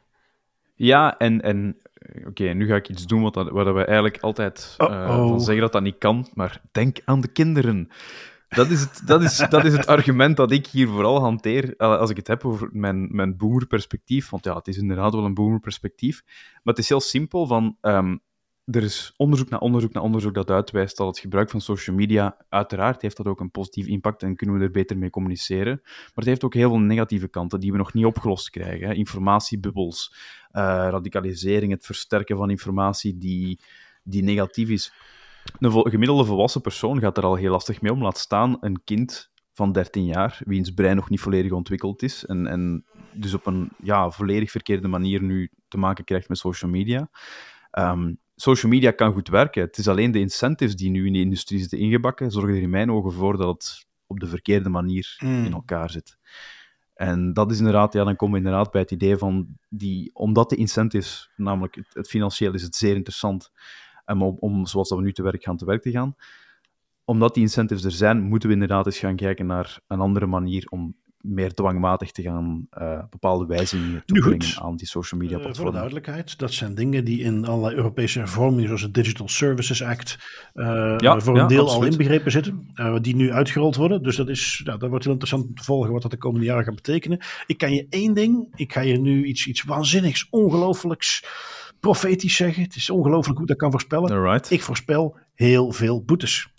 Ja, 0.75 1.17
en, 1.17 1.41
en 1.41 1.77
oké, 2.25 2.43
nu 2.43 2.67
ga 2.67 2.75
ik 2.75 2.89
iets 2.89 3.05
doen 3.05 3.21
wat, 3.21 3.33
dat, 3.33 3.49
wat 3.49 3.73
we 3.73 3.85
eigenlijk 3.85 4.17
altijd 4.21 4.75
uh, 4.77 5.27
van 5.27 5.41
zeggen 5.41 5.63
dat 5.63 5.71
dat 5.71 5.81
niet 5.81 5.97
kan, 5.97 6.27
maar 6.33 6.61
denk 6.71 6.97
aan 7.05 7.21
de 7.21 7.27
kinderen. 7.27 7.89
Dat 8.49 8.69
is, 8.69 8.81
het, 8.81 9.01
dat, 9.05 9.21
is, 9.21 9.45
dat 9.49 9.65
is 9.65 9.73
het 9.73 9.87
argument 9.95 10.37
dat 10.37 10.51
ik 10.51 10.67
hier 10.67 10.87
vooral 10.87 11.19
hanteer 11.19 11.75
eh, 11.77 11.97
als 11.97 12.09
ik 12.09 12.17
het 12.17 12.27
heb 12.27 12.45
over 12.45 12.69
mijn, 12.71 13.15
mijn 13.15 13.37
boomerperspectief. 13.37 14.29
Want 14.29 14.45
ja, 14.45 14.55
het 14.55 14.67
is 14.67 14.77
inderdaad 14.77 15.13
wel 15.13 15.25
een 15.25 15.33
boomerperspectief. 15.33 16.21
Maar 16.63 16.73
het 16.73 16.77
is 16.77 16.89
heel 16.89 17.01
simpel 17.01 17.47
van... 17.47 17.77
Um, 17.81 18.21
er 18.65 18.83
is 18.83 19.13
onderzoek 19.17 19.49
na 19.49 19.57
onderzoek 19.57 19.93
na 19.93 20.01
onderzoek 20.01 20.33
dat 20.33 20.49
uitwijst 20.49 20.97
dat 20.97 21.07
het 21.07 21.19
gebruik 21.19 21.49
van 21.49 21.61
social 21.61 21.95
media, 21.95 22.37
uiteraard 22.49 23.01
heeft 23.01 23.17
dat 23.17 23.27
ook 23.27 23.39
een 23.39 23.51
positief 23.51 23.87
impact 23.87 24.23
en 24.23 24.35
kunnen 24.35 24.57
we 24.57 24.63
er 24.63 24.71
beter 24.71 24.97
mee 24.97 25.09
communiceren. 25.09 25.79
Maar 25.83 26.11
het 26.13 26.25
heeft 26.25 26.43
ook 26.43 26.53
heel 26.53 26.69
veel 26.69 26.79
negatieve 26.79 27.27
kanten 27.27 27.59
die 27.59 27.71
we 27.71 27.77
nog 27.77 27.93
niet 27.93 28.05
opgelost 28.05 28.49
krijgen. 28.49 28.95
Informatiebubbels, 28.95 30.15
uh, 30.51 30.61
radicalisering, 30.89 31.71
het 31.71 31.85
versterken 31.85 32.37
van 32.37 32.49
informatie 32.49 33.17
die, 33.17 33.59
die 34.03 34.23
negatief 34.23 34.69
is. 34.69 34.93
Een 35.59 35.71
gemiddelde 35.71 36.25
volwassen 36.25 36.61
persoon 36.61 36.99
gaat 36.99 37.17
er 37.17 37.23
al 37.23 37.35
heel 37.35 37.51
lastig 37.51 37.81
mee 37.81 37.91
om. 37.91 38.01
Laat 38.01 38.17
staan 38.17 38.57
een 38.59 38.83
kind 38.83 39.31
van 39.53 39.71
13 39.71 40.05
jaar, 40.05 40.41
wiens 40.45 40.71
brein 40.71 40.95
nog 40.95 41.09
niet 41.09 41.19
volledig 41.19 41.51
ontwikkeld 41.51 42.01
is 42.01 42.25
en, 42.25 42.47
en 42.47 42.85
dus 43.13 43.33
op 43.33 43.45
een 43.45 43.69
ja, 43.83 44.09
volledig 44.09 44.51
verkeerde 44.51 44.87
manier 44.87 45.21
nu 45.21 45.51
te 45.67 45.77
maken 45.77 46.03
krijgt 46.03 46.29
met 46.29 46.37
social 46.37 46.71
media. 46.71 47.09
Um, 47.71 48.19
social 48.35 48.71
media 48.71 48.91
kan 48.91 49.13
goed 49.13 49.27
werken. 49.27 49.61
Het 49.61 49.77
is 49.77 49.87
alleen 49.87 50.11
de 50.11 50.19
incentives 50.19 50.75
die 50.75 50.89
nu 50.89 51.05
in 51.05 51.13
de 51.13 51.19
industrie 51.19 51.59
zitten 51.59 51.79
ingebakken, 51.79 52.31
zorgen 52.31 52.55
er 52.55 52.61
in 52.61 52.69
mijn 52.69 52.91
ogen 52.91 53.11
voor 53.11 53.37
dat 53.37 53.47
het 53.47 53.85
op 54.07 54.19
de 54.19 54.27
verkeerde 54.27 54.69
manier 54.69 55.15
in 55.19 55.27
hmm. 55.27 55.53
elkaar 55.53 55.89
zit. 55.89 56.17
En 56.93 57.33
dat 57.33 57.51
is 57.51 57.57
inderdaad, 57.57 57.93
ja, 57.93 58.03
dan 58.03 58.15
komen 58.15 58.39
we 58.39 58.45
inderdaad 58.45 58.71
bij 58.71 58.81
het 58.81 58.91
idee 58.91 59.17
van, 59.17 59.57
die, 59.69 60.09
omdat 60.13 60.49
de 60.49 60.55
incentives, 60.55 61.29
namelijk 61.35 61.75
het, 61.75 61.87
het 61.93 62.07
financieel 62.07 62.53
is 62.53 62.61
het 62.61 62.75
zeer 62.75 62.95
interessant, 62.95 63.51
om, 64.05 64.21
om, 64.21 64.65
zoals 64.65 64.89
dat 64.89 64.97
we 64.97 65.03
nu 65.03 65.13
te 65.13 65.23
werk 65.23 65.43
gaan, 65.43 65.57
te 65.57 65.65
werk 65.65 65.81
te 65.81 65.91
gaan. 65.91 66.15
Omdat 67.03 67.33
die 67.33 67.43
incentives 67.43 67.83
er 67.83 67.91
zijn, 67.91 68.21
moeten 68.21 68.47
we 68.49 68.53
inderdaad 68.53 68.85
eens 68.85 68.99
gaan 68.99 69.15
kijken 69.15 69.45
naar 69.45 69.79
een 69.87 69.99
andere 69.99 70.25
manier 70.25 70.67
om 70.69 70.95
meer 71.27 71.53
dwangmatig 71.53 72.11
te 72.11 72.21
gaan 72.21 72.67
uh, 72.77 73.03
bepaalde 73.09 73.45
wijzigingen 73.45 74.03
toebrengen 74.05 74.61
aan 74.61 74.75
die 74.75 74.87
social 74.87 75.19
media 75.21 75.37
platforms. 75.37 75.57
Uh, 75.57 75.63
voor 75.63 75.71
de 75.71 75.77
duidelijkheid, 75.77 76.37
dat 76.37 76.53
zijn 76.53 76.75
dingen 76.75 77.05
die 77.05 77.19
in 77.19 77.45
allerlei 77.45 77.75
Europese 77.75 78.19
hervormingen, 78.19 78.65
zoals 78.65 78.81
de 78.81 78.91
Digital 78.91 79.27
Services 79.27 79.83
Act, 79.83 80.17
uh, 80.53 80.93
ja, 80.97 81.19
voor 81.19 81.39
een 81.39 81.47
deel 81.47 81.69
al 81.69 81.83
inbegrepen 81.85 82.31
zitten, 82.31 82.67
die 83.01 83.15
nu 83.15 83.31
uitgerold 83.31 83.75
worden. 83.75 84.03
Dus 84.03 84.15
dat, 84.15 84.29
is, 84.29 84.61
ja, 84.63 84.77
dat 84.77 84.89
wordt 84.89 85.03
heel 85.03 85.13
interessant 85.13 85.57
te 85.57 85.63
volgen 85.63 85.91
wat 85.91 86.01
dat 86.01 86.11
de 86.11 86.17
komende 86.17 86.45
jaren 86.45 86.63
gaat 86.63 86.75
betekenen. 86.75 87.19
Ik 87.45 87.57
kan 87.57 87.73
je 87.73 87.87
één 87.89 88.13
ding, 88.13 88.47
ik 88.55 88.73
ga 88.73 88.81
je 88.81 88.99
nu 88.99 89.25
iets, 89.25 89.47
iets 89.47 89.63
waanzinnigs, 89.63 90.27
ongelooflijks 90.29 91.25
profetisch 91.79 92.35
zeggen. 92.35 92.63
Het 92.63 92.75
is 92.75 92.89
ongelooflijk 92.89 93.37
hoe 93.37 93.47
dat 93.47 93.57
kan 93.57 93.71
voorspellen. 93.71 94.41
Ik 94.49 94.61
voorspel 94.61 95.17
heel 95.33 95.71
veel 95.71 96.03
boetes. 96.03 96.53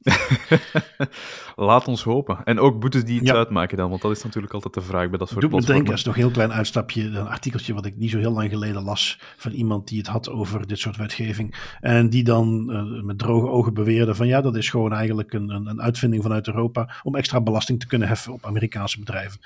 Laat 1.56 1.88
ons 1.88 2.02
hopen. 2.02 2.44
En 2.44 2.58
ook 2.58 2.80
boetes 2.80 3.04
die 3.04 3.20
iets 3.20 3.32
uitmaken 3.32 3.76
dan, 3.76 3.90
want 3.90 4.02
dat 4.02 4.10
is 4.10 4.22
natuurlijk 4.22 4.52
altijd 4.52 4.74
de 4.74 4.80
vraag 4.80 5.08
bij 5.08 5.18
dat 5.18 5.28
soort 5.28 5.40
Doe 5.40 5.50
me 5.50 5.66
denken, 5.66 5.92
als 5.92 6.04
nog 6.04 6.14
een 6.14 6.20
heel 6.20 6.30
klein 6.30 6.52
uitstapje, 6.52 7.02
een 7.02 7.28
artikeltje 7.28 7.74
wat 7.74 7.86
ik 7.86 7.96
niet 7.96 8.10
zo 8.10 8.18
heel 8.18 8.32
lang 8.32 8.50
geleden 8.50 8.82
las 8.82 9.18
van 9.36 9.52
iemand 9.52 9.88
die 9.88 9.98
het 9.98 10.06
had 10.06 10.30
over 10.30 10.66
dit 10.66 10.78
soort 10.78 10.96
wetgeving. 10.96 11.74
En 11.80 12.10
die 12.10 12.24
dan 12.24 12.66
uh, 12.70 13.02
met 13.02 13.18
droge 13.18 13.48
ogen 13.48 13.74
beweerde 13.74 14.14
van 14.14 14.26
ja, 14.26 14.40
dat 14.40 14.56
is 14.56 14.68
gewoon 14.68 14.92
eigenlijk 14.92 15.32
een, 15.32 15.48
een 15.48 15.82
uitvinding 15.82 16.22
vanuit 16.22 16.46
Europa 16.46 16.94
om 17.02 17.16
extra 17.16 17.40
belasting 17.40 17.80
te 17.80 17.86
kunnen 17.86 18.08
heffen 18.08 18.32
op 18.32 18.46
Amerikaanse 18.46 18.98
bedrijven. 18.98 19.40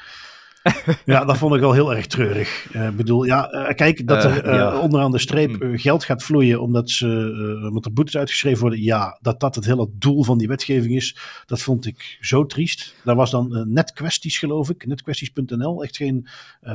ja, 1.05 1.25
dat 1.25 1.39
vond 1.39 1.55
ik 1.55 1.61
wel 1.61 1.73
heel 1.73 1.95
erg 1.95 2.07
treurig. 2.07 2.65
Ik 2.65 2.75
uh, 2.75 2.91
bedoel, 2.91 3.25
ja, 3.25 3.53
uh, 3.53 3.75
kijk, 3.75 4.07
dat 4.07 4.25
er 4.25 4.47
uh, 4.47 4.55
ja. 4.55 4.79
onderaan 4.79 5.11
de 5.11 5.19
streep 5.19 5.61
hmm. 5.61 5.79
geld 5.79 6.05
gaat 6.05 6.23
vloeien 6.23 6.61
omdat, 6.61 6.91
ze, 6.91 7.67
omdat 7.69 7.85
er 7.85 7.93
boetes 7.93 8.17
uitgeschreven 8.17 8.61
worden. 8.61 8.83
Ja, 8.83 9.19
dat 9.23 9.41
dat 9.41 9.55
het 9.55 9.65
hele 9.65 9.89
doel 9.93 10.25
van 10.25 10.39
die 10.39 10.49
wetgeving 10.49 10.95
is, 10.95 11.17
dat 11.47 11.61
vond 11.61 11.87
ik 11.87 12.19
zo 12.21 12.47
triest. 12.47 12.95
Daar 13.05 13.17
was 13.17 13.31
dan 13.31 13.73
Netquesties, 13.73 14.39
geloof 14.39 14.71
ik, 14.71 14.87
netquesties.nl, 14.87 15.83
echt 15.83 15.97
geen 15.97 16.29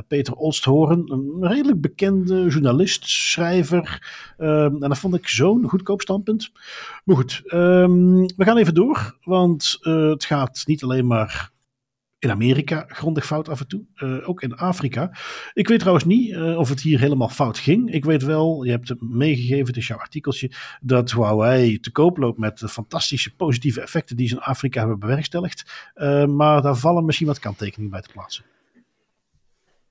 Peter 0.08 0.34
Olsthoorn, 0.34 1.12
een 1.12 1.48
redelijk 1.48 1.80
bekende 1.80 2.46
journalist, 2.48 3.08
schrijver. 3.08 4.02
en 4.36 4.78
dat 4.78 4.98
vond 4.98 5.14
ik 5.14 5.28
zo'n 5.28 5.68
goedkoop 5.68 6.00
standpunt. 6.00 6.50
Maar 7.04 7.16
goed, 7.16 7.42
um, 7.46 8.26
we 8.36 8.44
gaan 8.44 8.56
even 8.56 8.74
door, 8.74 9.16
want 9.22 9.78
het 9.80 10.24
gaat 10.24 10.62
niet 10.66 10.82
alleen 10.82 11.06
maar 11.06 11.50
in 12.20 12.30
Amerika 12.30 12.84
grondig 12.88 13.26
fout 13.26 13.48
af 13.48 13.60
en 13.60 13.66
toe. 13.66 13.84
Uh, 13.96 14.28
ook 14.28 14.42
in 14.42 14.56
Afrika. 14.56 15.10
Ik 15.52 15.68
weet 15.68 15.78
trouwens 15.78 16.04
niet 16.04 16.30
uh, 16.30 16.58
of 16.58 16.68
het 16.68 16.80
hier 16.80 16.98
helemaal 16.98 17.28
fout 17.28 17.58
ging. 17.58 17.92
Ik 17.92 18.04
weet 18.04 18.22
wel, 18.22 18.64
je 18.64 18.70
hebt 18.70 18.88
het 18.88 19.00
meegegeven, 19.00 19.66
het 19.66 19.76
is 19.76 19.86
jouw 19.86 19.98
artikeltje, 19.98 20.52
dat 20.80 21.10
Huawei 21.10 21.80
te 21.80 21.92
koop 21.92 22.16
loopt 22.16 22.38
met 22.38 22.58
de 22.58 22.68
fantastische 22.68 23.34
positieve 23.34 23.80
effecten 23.80 24.16
die 24.16 24.28
ze 24.28 24.34
in 24.34 24.40
Afrika 24.40 24.78
hebben 24.78 24.98
bewerkstelligd. 24.98 25.90
Uh, 25.94 26.26
maar 26.26 26.62
daar 26.62 26.76
vallen 26.76 27.04
misschien 27.04 27.26
wat 27.26 27.38
kanttekeningen 27.38 27.90
bij 27.90 28.02
te 28.02 28.12
plaatsen. 28.12 28.44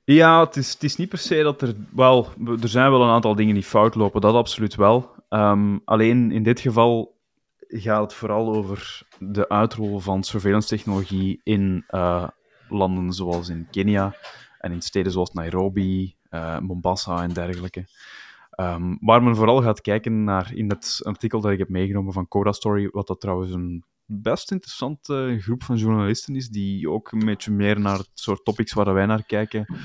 Ja, 0.04 0.46
het 0.46 0.56
is, 0.56 0.74
het 0.74 0.84
is 0.84 0.96
niet 0.96 1.10
per 1.10 1.18
se 1.18 1.44
dat 1.44 1.62
er... 1.62 1.76
Wel, 1.96 2.28
er 2.62 2.70
zijn 2.70 2.92
wel 2.92 3.02
een 3.02 3.10
aantal 3.10 3.36
dingen 3.36 3.54
die 3.54 3.64
fout 3.64 3.96
lopen, 3.96 4.22
dat 4.22 4.34
absoluut 4.34 4.76
wel. 4.76 5.10
Um, 5.30 5.82
alleen 5.86 6.32
in 6.32 6.44
dit 6.44 6.60
geval 6.60 7.18
gaat 7.70 8.02
het 8.02 8.14
vooral 8.14 8.56
over 8.56 9.02
de 9.20 9.50
uitrol 9.50 10.00
van 10.00 10.24
surveillance 10.24 10.68
technologie 10.68 11.42
in 11.44 11.86
uh, 11.90 12.28
landen 12.70 13.14
zoals 13.14 13.50
in 13.50 13.68
Kenia 13.72 14.16
en 14.60 14.72
in 14.72 14.82
steden 14.82 15.12
zoals 15.12 15.32
Nairobi, 15.32 16.16
uh, 16.30 16.60
Mombasa 16.60 17.24
en 17.24 17.34
dergelijke. 17.34 17.86
Um, 18.60 18.98
waar 19.02 19.24
men 19.24 19.36
vooral 19.36 19.62
gaat 19.62 19.82
kijken 19.82 20.24
naar 20.24 20.54
in 20.54 20.70
het 20.70 21.00
artikel 21.04 21.42
dat 21.42 21.52
ik 21.52 21.58
heb 21.58 21.70
meegenomen 21.70 22.14
van 22.14 22.28
Coda 22.28 22.52
Story, 22.52 22.90
wat 22.92 23.08
dat 23.08 23.22
trouwens 23.22 23.52
een 23.52 23.84
best 24.06 24.52
interessante 24.52 25.38
groep 25.40 25.64
van 25.64 25.78
journalisten 25.78 26.36
is, 26.36 26.50
die 26.50 26.90
ook 26.90 27.12
een 27.12 27.26
beetje 27.26 27.52
meer 27.52 27.80
naar 27.80 27.98
het 27.98 28.12
soort 28.14 28.46
topics 28.46 28.74
waar 28.74 28.94
wij 28.94 29.06
naar 29.06 29.24
kijken 29.24 29.76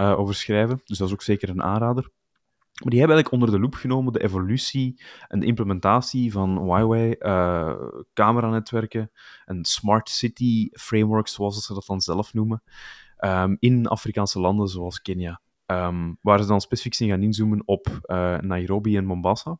uh, 0.00 0.18
over 0.18 0.34
schrijven. 0.34 0.80
Dus 0.84 0.98
dat 0.98 1.06
is 1.08 1.14
ook 1.14 1.22
zeker 1.22 1.48
een 1.48 1.62
aanrader. 1.62 2.10
Maar 2.82 2.90
die 2.90 2.98
hebben 2.98 3.16
eigenlijk 3.16 3.42
onder 3.44 3.50
de 3.60 3.64
loep 3.64 3.74
genomen 3.74 4.12
de 4.12 4.22
evolutie 4.22 5.02
en 5.28 5.40
de 5.40 5.46
implementatie 5.46 6.32
van 6.32 6.58
Huawei, 6.62 7.14
uh, 7.18 7.74
cameranetwerken 8.12 9.10
en 9.44 9.64
smart 9.64 10.08
city 10.08 10.68
frameworks, 10.72 11.32
zoals 11.32 11.66
ze 11.66 11.74
dat 11.74 11.86
dan 11.86 12.00
zelf 12.00 12.34
noemen, 12.34 12.62
um, 13.18 13.56
in 13.58 13.86
Afrikaanse 13.86 14.40
landen 14.40 14.68
zoals 14.68 15.02
Kenia. 15.02 15.40
Um, 15.66 16.18
waar 16.20 16.40
ze 16.40 16.46
dan 16.46 16.60
specifiek 16.60 16.94
zijn 16.94 17.10
gaan 17.10 17.22
inzoomen 17.22 17.62
op 17.64 17.86
uh, 18.06 18.38
Nairobi 18.38 18.96
en 18.96 19.04
Mombasa. 19.04 19.58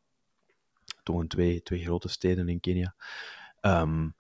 Toch 1.03 1.27
twee, 1.27 1.63
twee 1.63 1.85
grote 1.85 2.09
steden 2.09 2.49
in 2.49 2.61
Kenia. 2.61 2.95
Um, 3.61 4.15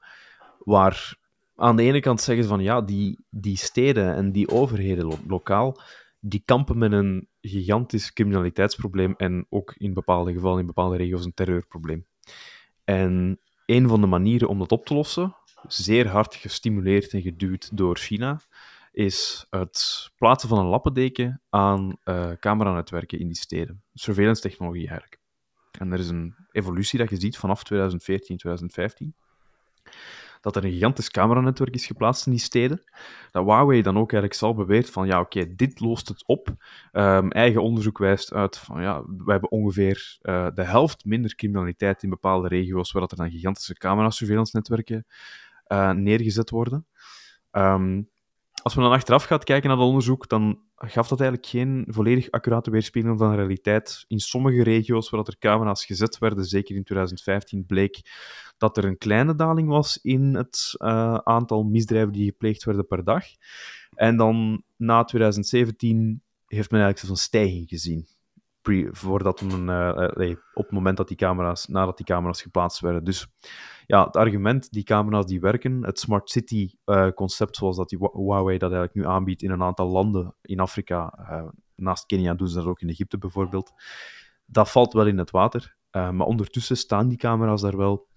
waar 0.59 1.17
aan 1.57 1.77
de 1.77 1.83
ene 1.83 2.01
kant 2.01 2.21
zeggen 2.21 2.45
ze 2.45 2.51
van 2.51 2.63
ja, 2.63 2.81
die, 2.81 3.25
die 3.31 3.57
steden 3.57 4.15
en 4.15 4.33
die 4.33 4.49
overheden 4.49 5.05
lo 5.05 5.19
lokaal 5.27 5.81
die 6.25 6.43
kampen 6.45 6.79
met 6.79 6.93
een 6.93 7.29
gigantisch 7.43 8.13
criminaliteitsprobleem 8.13 9.15
en 9.17 9.47
ook 9.49 9.75
in 9.77 9.95
bepaalde 9.95 10.33
gevallen, 10.33 10.61
in 10.61 10.67
bepaalde 10.67 10.97
regio's, 10.97 11.25
een 11.25 11.35
terreurprobleem. 11.35 12.07
En 12.85 13.41
een 13.67 13.89
van 13.89 14.01
de 14.01 14.07
manieren 14.07 14.49
om 14.49 14.59
dat 14.59 14.73
op 14.73 14.87
te 14.87 14.95
lossen, 14.95 15.37
zeer 15.67 16.09
hard 16.09 16.35
gestimuleerd 16.35 17.13
en 17.13 17.23
geduwd 17.23 17.77
door 17.77 17.97
China, 17.97 18.41
is 18.93 19.47
het 19.51 20.11
plaatsen 20.17 20.49
van 20.49 20.59
een 20.59 20.67
lappendeken 20.67 21.43
aan 21.51 21.97
uh, 22.05 22.31
cameranetwerken 22.33 23.19
in 23.19 23.27
die 23.27 23.37
steden. 23.37 23.83
Surveillance 23.95 24.43
technologie 24.43 24.89
eigenlijk. 24.89 25.21
En 25.79 25.93
er 25.93 25.99
is 25.99 26.09
een 26.09 26.35
evolutie 26.51 26.99
dat 26.99 27.11
je 27.11 27.21
ziet 27.21 27.39
vanaf 27.39 27.65
2014, 27.65 28.37
2015 28.37 29.15
dat 30.43 30.57
er 30.57 30.65
een 30.65 30.73
gigantisch 30.73 31.11
cameranetwerk 31.11 31.75
is 31.75 31.87
geplaatst 31.87 32.27
in 32.27 32.33
die 32.33 32.41
steden. 32.41 32.83
Dat 33.31 33.45
Huawei 33.45 33.83
dan 33.83 33.97
ook 33.97 34.13
eigenlijk 34.13 34.35
zelf 34.35 34.57
beweert 34.57 34.91
van, 34.91 35.07
ja, 35.07 35.21
oké, 35.21 35.55
dit 35.55 35.81
lost 35.81 36.09
het 36.09 36.27
op. 36.27 36.49
Um, 36.93 37.31
eigen 37.31 37.63
onderzoek 37.63 37.99
wijst 37.99 38.33
uit 38.33 38.59
van, 38.59 38.83
ja, 38.83 39.03
we 39.03 39.31
hebben 39.33 39.51
ongeveer 39.51 40.19
uh, 40.23 40.49
de 40.55 40.63
helft 40.63 41.05
minder 41.05 41.35
criminaliteit 41.35 42.03
in 42.03 42.11
bepaalde 42.11 42.49
regio's, 42.49 42.93
waar 42.93 43.03
dat 43.03 43.11
er 43.11 43.17
dan 43.17 43.31
gigantische 43.31 43.75
camera-surveillance-netwerken 43.75 45.07
uh, 45.69 45.91
neergezet 45.91 46.51
worden. 46.51 46.87
Um, 47.53 48.11
als 48.63 48.75
men 48.75 48.85
dan 48.85 48.93
achteraf 48.93 49.25
gaat 49.25 49.45
kijken 49.45 49.69
naar 49.69 49.79
dat 49.79 49.87
onderzoek, 49.87 50.29
dan 50.29 50.61
gaf 50.77 51.09
dat 51.09 51.21
eigenlijk 51.21 51.51
geen 51.51 51.85
volledig 51.89 52.31
accurate 52.31 52.71
weerspiegeling 52.71 53.19
van 53.19 53.31
de 53.31 53.37
realiteit. 53.37 54.05
In 54.09 54.21
sommige 54.21 54.63
regio's 54.63 55.11
waar 55.11 55.21
er 55.21 55.39
camera's 55.39 55.85
gezet 55.85 56.19
werden, 56.19 56.45
zeker 56.45 56.77
in 56.77 56.85
2015, 56.85 57.67
bleek 57.67 58.01
dat 58.59 58.77
er 58.77 58.85
een 58.85 58.99
kleine 58.99 59.35
daling 59.35 59.69
was 59.69 59.99
in 60.03 60.35
het 60.35 60.75
uh, 60.79 61.15
aantal 61.15 61.63
misdrijven 61.63 62.13
die 62.13 62.25
gepleegd 62.25 62.65
werden 62.65 62.87
per 62.87 63.05
dag. 63.05 63.25
En 63.95 64.17
dan 64.17 64.63
na 64.77 65.05
2017 65.05 66.23
heeft 66.47 66.71
men 66.71 66.81
eigenlijk 66.81 67.13
een 67.13 67.23
stijging 67.23 67.69
gezien. 67.69 68.07
Voordat 68.91 69.43
men, 69.43 69.69
uh, 69.69 70.37
op 70.55 70.65
het 70.65 70.73
moment 70.73 70.97
dat 70.97 71.09
die 71.09 71.17
camera's, 71.17 71.67
nadat 71.67 71.97
die 71.97 72.07
camera's 72.07 72.43
geplaatst 72.43 72.81
werden. 72.81 73.05
Dus 73.05 73.27
ja, 73.87 74.05
het 74.05 74.17
argument, 74.17 74.73
die 74.73 74.83
camera's 74.83 75.27
die 75.27 75.41
werken, 75.41 75.85
het 75.85 75.99
Smart 75.99 76.31
City 76.31 76.71
uh, 76.85 77.09
concept 77.09 77.57
zoals 77.57 77.77
dat 77.77 77.91
Huawei 77.91 78.59
dat 78.59 78.73
eigenlijk 78.73 78.95
nu 78.95 79.07
aanbiedt 79.07 79.43
in 79.43 79.51
een 79.51 79.63
aantal 79.63 79.89
landen 79.89 80.35
in 80.43 80.61
Afrika, 80.61 81.19
uh, 81.19 81.49
naast 81.75 82.07
Kenia 82.07 82.35
doen 82.35 82.49
ze 82.49 82.55
dat 82.55 82.67
ook 82.67 82.81
in 82.81 82.89
Egypte 82.89 83.19
bijvoorbeeld, 83.19 83.73
dat 84.47 84.71
valt 84.71 84.93
wel 84.93 85.07
in 85.07 85.19
het 85.19 85.31
water. 85.31 85.77
Uh, 85.97 86.11
maar 86.11 86.27
ondertussen 86.27 86.77
staan 86.77 87.09
die 87.09 87.19
camera's 87.19 87.61
daar 87.61 87.77
wel. 87.77 88.11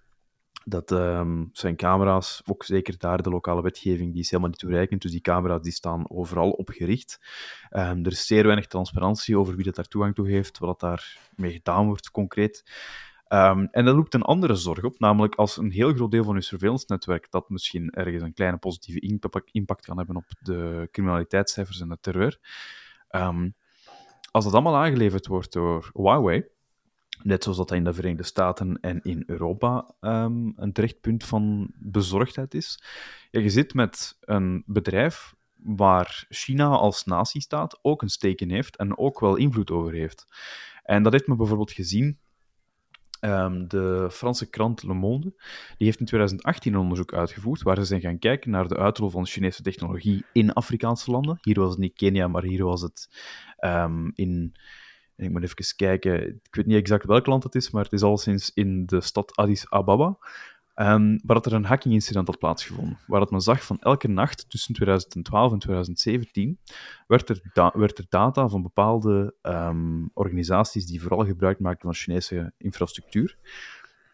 Dat 0.68 0.92
um, 0.92 1.50
zijn 1.52 1.76
camera's, 1.76 2.42
ook 2.46 2.64
zeker 2.64 2.98
daar 2.98 3.22
de 3.22 3.30
lokale 3.30 3.62
wetgeving, 3.62 4.12
die 4.12 4.22
is 4.22 4.30
helemaal 4.30 4.50
niet 4.50 4.60
toereikend. 4.60 5.02
Dus 5.02 5.12
die 5.12 5.22
camera's 5.22 5.62
die 5.62 5.72
staan 5.72 6.10
overal 6.10 6.52
op 6.52 6.70
gericht. 6.70 7.20
Um, 7.70 8.06
er 8.06 8.12
is 8.12 8.26
zeer 8.26 8.44
weinig 8.44 8.68
transparantie 8.68 9.38
over 9.38 9.56
wie 9.56 9.66
dat 9.66 9.76
daar 9.76 9.88
toegang 9.88 10.16
toe 10.16 10.30
heeft, 10.30 10.58
wat 10.58 10.80
daar 10.80 11.18
mee 11.36 11.52
gedaan 11.52 11.86
wordt 11.86 12.12
concreet. 12.12 12.64
Um, 13.28 13.68
en 13.72 13.86
dat 13.86 13.96
roept 13.96 14.14
een 14.14 14.22
andere 14.22 14.56
zorg 14.56 14.84
op, 14.84 15.00
namelijk 15.00 15.36
als 15.36 15.58
een 15.58 15.72
heel 15.72 15.94
groot 15.94 16.12
deel 16.12 16.24
van 16.24 16.36
je 16.36 16.42
surveillance-netwerk 16.42 17.28
dat 17.32 17.50
misschien 17.50 17.90
ergens 17.90 18.24
een 18.24 18.34
kleine 18.34 18.58
positieve 18.58 19.00
impact 19.52 19.86
kan 19.86 19.98
hebben 19.98 20.16
op 20.16 20.26
de 20.40 20.88
criminaliteitscijfers 20.92 21.82
en 21.82 21.90
de 21.90 21.98
terreur. 22.02 22.40
Um, 23.10 23.56
als 24.32 24.44
dat 24.44 24.54
allemaal 24.54 24.76
aangeleverd 24.76 25.28
wordt 25.28 25.54
door 25.54 25.92
Huawei, 25.94 26.46
net 27.24 27.44
zoals 27.44 27.58
dat 27.58 27.72
in 27.72 27.84
de 27.84 27.94
Verenigde 27.94 28.24
Staten 28.24 28.80
en 28.82 29.02
in 29.02 29.24
Europa 29.26 29.96
um, 30.02 30.54
een 30.56 30.74
terecht 30.74 31.02
punt 31.02 31.24
van 31.24 31.72
bezorgdheid 31.76 32.54
is, 32.54 32.84
je 33.32 33.50
zit 33.50 33.74
met 33.74 34.18
een 34.22 34.64
bedrijf 34.66 35.36
waar 35.56 36.26
China 36.30 36.68
als 36.68 37.04
natiestaat 37.04 37.80
ook 37.82 38.02
een 38.02 38.10
steek 38.10 38.40
heeft 38.40 38.76
en 38.76 38.98
ook 38.98 39.20
wel 39.20 39.36
invloed 39.36 39.72
over 39.72 39.94
heeft. 39.94 40.28
En 40.84 41.04
dat 41.04 41.12
heeft 41.12 41.28
men 41.28 41.38
bijvoorbeeld 41.38 41.72
gezien 41.72 42.20
Ehm, 43.26 43.68
de 43.68 44.08
Franse 44.12 44.50
krant 44.50 44.84
Le 44.84 44.94
Monde 44.94 45.34
die 45.78 45.88
heeft 45.88 46.00
in 46.00 46.06
2018 46.06 46.74
een 46.74 46.80
onderzoek 46.80 47.14
uitgevoerd 47.14 47.62
waar 47.62 47.76
ze 47.76 47.84
zijn 47.84 48.02
gaan 48.02 48.20
kijken 48.20 48.52
naar 48.52 48.68
de 48.68 48.78
uitrol 48.78 49.10
van 49.10 49.26
Chinese 49.26 49.62
technologie 49.62 50.26
in 50.32 50.54
Afrikaanse 50.54 51.12
landen. 51.12 51.38
Hier 51.42 51.60
was 51.60 51.70
het 51.70 51.80
niet 51.80 51.96
Kenia, 51.96 52.28
maar 52.28 52.44
hier 52.44 52.64
was 52.64 52.82
het 52.82 53.10
um, 53.60 54.12
in 54.16 54.56
ik 55.18 55.30
moet 55.30 55.44
even 55.44 55.76
kijken, 55.76 56.28
ik 56.28 56.56
weet 56.56 56.66
niet 56.66 56.78
exact 56.78 57.06
welk 57.06 57.26
land 57.26 57.44
het 57.44 57.56
is, 57.56 57.72
maar 57.72 57.84
het 57.84 57.94
is 57.94 58.02
al 58.02 58.18
sinds 58.18 58.52
in 58.54 58.86
de 58.86 59.02
stad 59.02 59.36
Addis 59.36 59.70
Ababa. 59.70 60.18
Um, 60.76 61.20
waar 61.26 61.42
er 61.42 61.54
een 61.54 61.66
hacking-incident 61.66 62.28
had 62.28 62.40
plaatsgevonden. 62.40 62.98
Waar 63.08 63.20
dat 63.20 63.32
men 63.32 63.42
zag 63.42 63.64
van 63.64 63.80
elke 63.80 64.08
nacht 64.08 64.50
tussen 64.50 64.74
2012 64.74 65.52
en 65.52 65.60
2017 65.60 66.60
werd 67.08 67.30
er, 67.30 67.72
werd 67.74 67.98
er 67.98 68.06
data 68.10 68.48
van 68.48 68.62
bepaalde 68.62 69.36
um, 69.42 70.10
organisaties 70.14 70.86
die 70.86 71.02
vooral 71.02 71.26
gebruik 71.26 71.60
maakten 71.60 71.82
van 71.84 71.94
Chinese 71.94 72.54
infrastructuur 72.58 73.38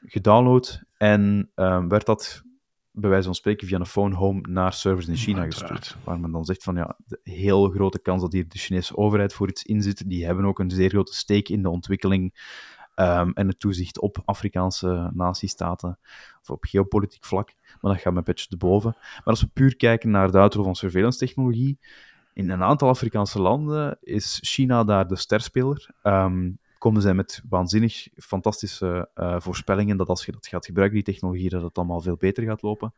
gedownload 0.06 0.84
en 0.98 1.52
um, 1.56 1.90
werd 1.90 2.06
dat 2.06 2.44
bij 2.92 3.10
wijze 3.10 3.26
van 3.26 3.36
spreken 3.36 3.68
via 3.68 3.80
een 3.80 3.86
phone 3.86 4.16
home 4.16 4.42
naar 4.42 4.74
servers 4.74 5.08
in 5.08 5.16
China 5.16 5.46
gestuurd. 5.46 5.98
Waar 6.04 6.20
men 6.20 6.32
dan 6.32 6.46
zegt 6.46 6.64
van 6.64 6.76
ja, 6.76 6.98
de 7.06 7.20
heel 7.24 7.70
grote 7.70 8.00
kans 8.00 8.22
dat 8.22 8.32
hier 8.32 8.48
de 8.48 8.58
Chinese 8.58 8.98
overheid 8.98 9.34
voor 9.34 9.50
iets 9.50 9.64
in 9.64 9.82
zit. 9.82 10.10
Die 10.10 10.26
hebben 10.26 10.46
ook 10.46 10.60
een 10.60 10.72
zeer 10.72 10.90
grote 10.90 11.14
steek 11.14 11.50
in 11.50 11.62
de 11.62 11.70
ontwikkeling 11.70 12.34
um, 13.02 13.34
en 13.34 13.48
het 13.48 13.60
toezicht 13.60 14.00
op 14.00 14.22
Afrikaanse 14.26 15.10
natiestaten 15.14 16.00
of 16.42 16.50
op 16.50 16.64
geopolitiek 16.64 17.26
vlak. 17.26 17.54
Maar 17.82 17.94
dat 17.94 18.02
gaat 18.02 18.14
met 18.14 18.24
petje 18.24 18.48
te 18.48 18.58
boven. 18.58 18.96
Maar 18.98 19.22
als 19.24 19.42
we 19.42 19.48
puur 19.54 19.76
kijken 19.76 20.10
naar 20.10 20.32
de 20.32 20.38
uitrol 20.38 20.64
van 20.64 20.76
surveillance 20.76 21.20
technologie, 21.20 21.80
in 22.34 22.50
een 22.50 22.64
aantal 22.64 22.90
Afrikaanse 22.90 23.42
landen 23.42 23.98
is 24.02 24.40
China 24.44 24.84
daar 24.84 25.08
de 25.08 25.16
sterspeler. 25.16 25.90
Um, 26.04 26.60
komen 26.78 27.02
zij 27.02 27.14
met 27.14 27.42
waanzinnig 27.50 28.08
fantastische 28.16 29.10
uh, 29.16 29.36
voorspellingen 29.40 29.98
dat 29.98 30.08
als 30.08 30.26
je 30.26 30.32
dat 30.32 30.48
gaat 30.48 30.66
gebruiken, 30.66 31.04
die 31.04 31.14
technologie, 31.14 31.50
dat 31.50 31.62
het 31.62 31.78
allemaal 31.78 32.02
veel 32.02 32.16
beter 32.16 32.44
gaat 32.44 32.62
lopen. 32.62 32.94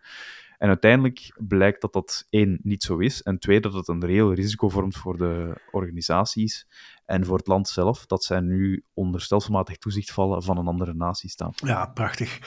En 0.64 0.70
uiteindelijk 0.70 1.32
blijkt 1.38 1.82
dat 1.82 1.94
dat 1.94 2.28
één 2.30 2.60
niet 2.62 2.84
zo 2.84 2.98
is, 2.98 3.22
en 3.22 3.40
twee 3.40 3.60
dat 3.60 3.74
het 3.74 3.88
een 3.88 4.06
reëel 4.06 4.34
risico 4.34 4.70
vormt 4.70 4.96
voor 4.96 5.18
de 5.18 5.62
organisaties 5.72 6.68
en 7.06 7.26
voor 7.26 7.38
het 7.38 7.48
land 7.48 7.68
zelf, 7.68 8.06
dat 8.06 8.24
zij 8.24 8.40
nu 8.40 8.84
onder 8.94 9.22
stelselmatig 9.22 9.78
toezicht 9.78 10.12
vallen 10.12 10.44
van 10.44 10.58
een 10.58 10.68
andere 10.68 10.94
natiestaat. 10.94 11.62
Ja, 11.66 11.86
prachtig. 11.86 12.40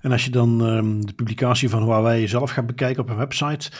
En 0.00 0.12
als 0.12 0.24
je 0.24 0.30
dan 0.30 0.60
um, 0.60 1.06
de 1.06 1.12
publicatie 1.12 1.68
van 1.68 1.82
Huawei 1.82 2.28
zelf 2.28 2.50
gaat 2.50 2.66
bekijken 2.66 3.02
op 3.02 3.08
een 3.08 3.16
website, 3.16 3.70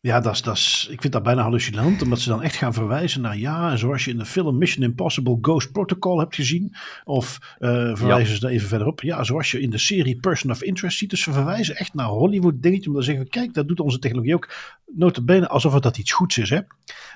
ja, 0.00 0.20
dat 0.20 0.34
is, 0.34 0.42
dat 0.42 0.56
is, 0.56 0.88
ik 0.90 1.00
vind 1.00 1.12
dat 1.12 1.22
bijna 1.22 1.42
hallucinant, 1.42 2.02
omdat 2.02 2.20
ze 2.20 2.28
dan 2.28 2.42
echt 2.42 2.56
gaan 2.56 2.72
verwijzen 2.72 3.20
naar 3.20 3.38
ja, 3.38 3.76
zoals 3.76 4.04
je 4.04 4.10
in 4.10 4.18
de 4.18 4.24
film 4.24 4.58
Mission 4.58 4.84
Impossible 4.84 5.38
Ghost 5.40 5.72
Protocol 5.72 6.18
hebt 6.18 6.34
gezien, 6.34 6.74
of 7.04 7.56
uh, 7.58 7.96
verwijzen 7.96 8.34
ze 8.34 8.40
daar 8.40 8.50
even 8.50 8.68
verderop, 8.68 9.00
ja, 9.00 9.24
zoals 9.24 9.50
je 9.50 9.60
in 9.60 9.70
de 9.70 9.78
serie 9.78 10.16
Person 10.16 10.50
of 10.50 10.62
Interest 10.62 10.98
ziet. 10.98 11.10
Dus 11.10 11.22
ze 11.22 11.32
verwijzen 11.32 11.76
echt 11.76 11.94
naar 11.94 12.06
Hollywood 12.06 12.62
dingetje, 12.62 12.90
om 12.90 12.96
te 12.96 13.02
zeggen, 13.02 13.28
kijk, 13.28 13.54
dat 13.54 13.68
doet 13.68 13.80
onze 13.80 13.98
technologie 13.98 14.34
ook, 14.34 14.50
notabene 14.86 15.48
alsof 15.48 15.72
het 15.74 15.82
dat 15.82 15.98
iets 15.98 16.12
goeds 16.12 16.38
is. 16.38 16.50
Hè? 16.50 16.60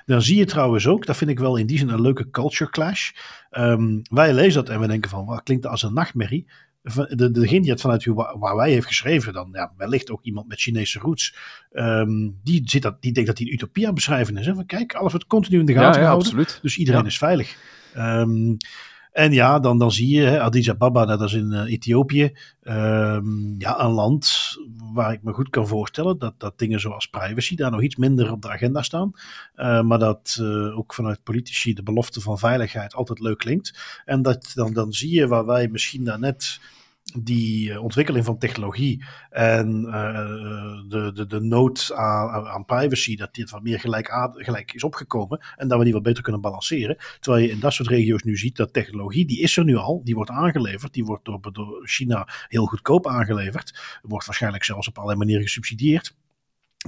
Dan 0.05 0.21
zie 0.21 0.37
je 0.37 0.45
trouwens 0.45 0.87
ook, 0.87 1.05
dat 1.05 1.17
vind 1.17 1.29
ik 1.29 1.39
wel 1.39 1.57
in 1.57 1.67
die 1.67 1.77
zin 1.77 1.89
een 1.89 2.01
leuke 2.01 2.29
culture 2.29 2.71
clash. 2.71 3.11
Um, 3.51 4.01
wij 4.09 4.33
lezen 4.33 4.65
dat 4.65 4.73
en 4.73 4.79
we 4.79 4.87
denken 4.87 5.09
van, 5.09 5.25
wat 5.25 5.43
klinkt 5.43 5.63
dat 5.63 5.71
als 5.71 5.83
een 5.83 5.93
nachtmerrie? 5.93 6.47
De, 6.83 7.31
degene 7.31 7.61
die 7.61 7.71
het 7.71 7.81
vanuit 7.81 8.05
waar 8.39 8.55
wij 8.55 8.71
heeft 8.71 8.87
geschreven, 8.87 9.33
dan 9.33 9.49
ja, 9.51 9.73
wellicht 9.77 10.11
ook 10.11 10.23
iemand 10.23 10.47
met 10.47 10.61
Chinese 10.61 10.99
roots, 10.99 11.35
um, 11.71 12.39
die, 12.43 12.61
zit 12.65 12.81
dat, 12.81 13.01
die 13.01 13.11
denkt 13.11 13.29
dat 13.29 13.37
hij 13.37 13.47
een 13.47 13.53
utopie 13.53 13.87
aan 13.87 13.93
beschrijven 13.93 14.37
is. 14.37 14.45
Hè? 14.45 14.55
Van, 14.55 14.65
kijk, 14.65 14.93
alles 14.93 15.11
wordt 15.11 15.27
continu 15.27 15.59
in 15.59 15.65
de 15.65 15.73
gaten 15.73 15.91
ja, 15.91 15.99
ja, 15.99 16.05
houden, 16.05 16.27
absoluut. 16.27 16.59
dus 16.61 16.77
iedereen 16.77 17.05
is 17.05 17.17
veilig. 17.17 17.57
Um, 17.97 18.57
en 19.13 19.31
ja, 19.31 19.59
dan, 19.59 19.77
dan 19.77 19.91
zie 19.91 20.15
je 20.15 20.21
hè, 20.21 20.41
Addis 20.41 20.69
Ababa, 20.69 21.05
dat 21.05 21.21
is 21.21 21.33
in 21.33 21.51
uh, 21.51 21.71
Ethiopië, 21.71 22.23
um, 22.63 23.55
ja, 23.57 23.79
een 23.79 23.91
land 23.91 24.55
waar 24.93 25.13
ik 25.13 25.23
me 25.23 25.33
goed 25.33 25.49
kan 25.49 25.67
voorstellen 25.67 26.17
dat, 26.17 26.33
dat 26.37 26.59
dingen 26.59 26.79
zoals 26.79 27.07
privacy 27.07 27.55
daar 27.55 27.71
nog 27.71 27.81
iets 27.81 27.95
minder 27.95 28.31
op 28.31 28.41
de 28.41 28.49
agenda 28.49 28.81
staan. 28.81 29.11
Uh, 29.55 29.81
maar 29.81 29.99
dat 29.99 30.37
uh, 30.41 30.77
ook 30.77 30.93
vanuit 30.93 31.23
politici 31.23 31.73
de 31.73 31.83
belofte 31.83 32.21
van 32.21 32.39
veiligheid 32.39 32.95
altijd 32.95 33.19
leuk 33.19 33.37
klinkt. 33.37 34.01
En 34.05 34.21
dat, 34.21 34.51
dan, 34.55 34.73
dan 34.73 34.93
zie 34.93 35.13
je 35.13 35.27
waar 35.27 35.45
wij 35.45 35.67
misschien 35.67 36.03
daarnet 36.03 36.59
die 37.03 37.71
eh, 37.71 37.83
ontwikkeling 37.83 38.25
van 38.25 38.37
technologie 38.37 39.03
en 39.29 39.85
uh, 39.85 39.93
de, 40.87 41.11
de, 41.13 41.25
de 41.25 41.39
nood 41.39 41.91
aan, 41.95 42.47
aan, 42.47 42.65
privacy, 42.65 43.15
dat 43.15 43.33
dit 43.33 43.49
wat 43.49 43.63
meer 43.63 43.79
gelijk, 43.79 44.09
gelijk 44.33 44.73
is 44.73 44.83
opgekomen 44.83 45.45
en 45.55 45.67
dat 45.67 45.77
we 45.77 45.83
die 45.83 45.93
wat 45.93 46.03
beter 46.03 46.23
kunnen 46.23 46.41
balanceren. 46.41 46.97
Terwijl 47.19 47.43
je 47.43 47.51
in 47.51 47.59
dat 47.59 47.73
soort 47.73 47.89
regio's 47.89 48.23
nu 48.23 48.37
ziet 48.37 48.55
dat 48.55 48.73
technologie, 48.73 49.25
die 49.25 49.41
is 49.41 49.57
er 49.57 49.63
nu 49.63 49.75
al, 49.75 50.01
die 50.03 50.15
wordt 50.15 50.29
aangeleverd, 50.29 50.93
die 50.93 51.05
wordt 51.05 51.25
door, 51.25 51.39
door 51.51 51.87
China 51.87 52.27
heel 52.47 52.65
goedkoop 52.65 53.07
aangeleverd, 53.07 53.99
wordt 54.01 54.25
waarschijnlijk 54.25 54.63
zelfs 54.63 54.87
op 54.87 54.95
allerlei 54.95 55.19
manieren 55.19 55.43
gesubsidieerd. 55.43 56.15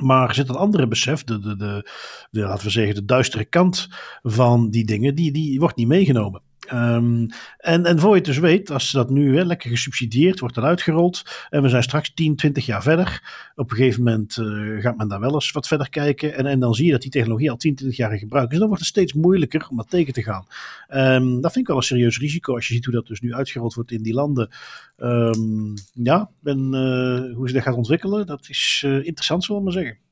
Maar 0.02 0.28
er 0.28 0.36
zit 0.36 0.50
een 0.50 0.56
andere 0.56 0.88
besef, 0.88 1.24
de, 1.24 1.40
de, 1.40 1.56
de, 1.56 1.90
de, 2.32 2.40
laten 2.40 2.66
we 2.66 2.72
zeggen, 2.72 2.96
de 2.96 3.06
duistere 3.06 3.46
kant 3.46 3.88
van 4.22 4.70
die 4.70 4.86
dingen, 4.86 5.16
die, 5.16 5.32
die 5.32 5.60
wordt 5.60 5.76
niet 5.76 5.88
meegenomen. 5.88 6.42
Um, 6.74 7.28
en, 7.58 7.86
en 7.86 8.00
voor 8.00 8.10
je 8.10 8.16
het 8.16 8.26
dus 8.26 8.38
weet, 8.38 8.72
als 8.72 8.92
dat 8.92 9.10
nu 9.10 9.38
hè, 9.38 9.44
lekker 9.44 9.70
gesubsidieerd 9.70 10.40
wordt, 10.40 10.56
dan 10.56 10.64
uitgerold. 10.64 11.46
En 11.50 11.62
we 11.62 11.70
zijn 11.70 11.84
straks 11.84 12.14
10, 12.14 12.36
20 12.36 12.66
jaar 12.66 12.82
verder. 12.82 13.22
Op 13.56 13.72
een 13.72 13.78
gegeven 13.78 14.04
moment 14.04 14.38
uh, 14.38 14.82
gaat 14.82 14.98
men 14.98 15.08
daar 15.08 15.20
wel 15.20 15.34
eens 15.34 15.52
wat 15.52 15.68
verder 15.68 15.90
kijken. 15.90 16.36
En, 16.36 16.46
en 16.46 16.60
dan 16.60 16.74
zie 16.74 16.86
je 16.86 16.92
dat 16.92 17.02
die 17.02 17.12
technologie 17.12 17.52
al 17.52 17.58
10, 17.58 17.76
20 17.76 17.98
jaar 17.98 18.14
in 18.14 18.20
gebruik 18.20 18.48
is. 18.48 18.54
En 18.54 18.60
dan 18.60 18.68
wordt 18.68 18.84
het 18.84 18.92
steeds 18.92 19.14
moeilijker 19.14 19.68
om 19.70 19.78
dat 19.78 19.90
tegen 19.90 20.14
te 20.14 20.24
gaan. 20.24 20.46
Um, 20.90 21.42
dat 21.42 21.52
vind 21.52 21.56
ik 21.56 21.68
wel 21.68 21.78
een 21.78 21.84
serieus 21.84 22.20
risico 22.20 22.56
als 22.56 22.68
je 22.68 22.74
ziet 22.74 22.86
hoe 22.86 22.94
dat 22.94 23.08
dus 23.08 23.20
nu 23.20 23.34
uitgerold 23.34 23.74
wordt 23.74 23.92
in 23.92 24.04
die 24.04 24.14
landen. 24.14 24.50
Um, 24.98 25.74
ja, 25.94 26.30
en 26.44 26.60
uh, 26.74 27.36
hoe 27.36 27.48
ze 27.48 27.54
dat 27.54 27.64
gaat 27.64 27.76
ontwikkelen, 27.76 28.26
dat 28.26 28.50
is 28.50 28.84
uh, 28.86 29.06
interessant, 29.06 29.44
zullen 29.44 29.62
we 29.62 29.68
maar 29.68 29.78
zeggen. 29.78 30.05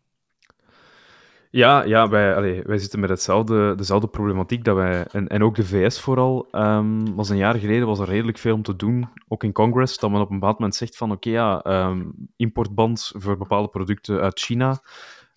Ja, 1.56 1.84
ja 1.84 2.10
wij, 2.10 2.36
allee, 2.36 2.62
wij 2.64 2.78
zitten 2.78 3.00
met 3.00 3.10
hetzelfde, 3.10 3.76
dezelfde 3.76 4.08
problematiek. 4.08 4.64
Dat 4.64 4.76
wij, 4.76 5.06
en, 5.06 5.28
en 5.28 5.44
ook 5.44 5.56
de 5.56 5.66
VS 5.66 6.00
vooral. 6.00 6.48
Um, 6.52 7.16
was 7.16 7.30
een 7.30 7.38
jaar 7.38 7.56
geleden 7.56 7.88
was 7.88 8.00
er 8.00 8.08
redelijk 8.08 8.38
veel 8.38 8.56
om 8.56 8.62
te 8.62 8.76
doen, 8.76 9.10
ook 9.28 9.44
in 9.44 9.52
Congress, 9.52 9.98
dat 9.98 10.12
men 10.12 10.22
op 10.22 10.30
een 10.30 10.40
bepaald 10.40 10.60
moment 10.60 10.76
zegt 10.76 10.98
van 10.98 11.12
oké, 11.12 11.30
ja, 11.30 11.66
um, 11.88 12.14
importband 12.36 13.12
voor 13.16 13.38
bepaalde 13.38 13.68
producten 13.68 14.20
uit 14.20 14.40
China. 14.40 14.82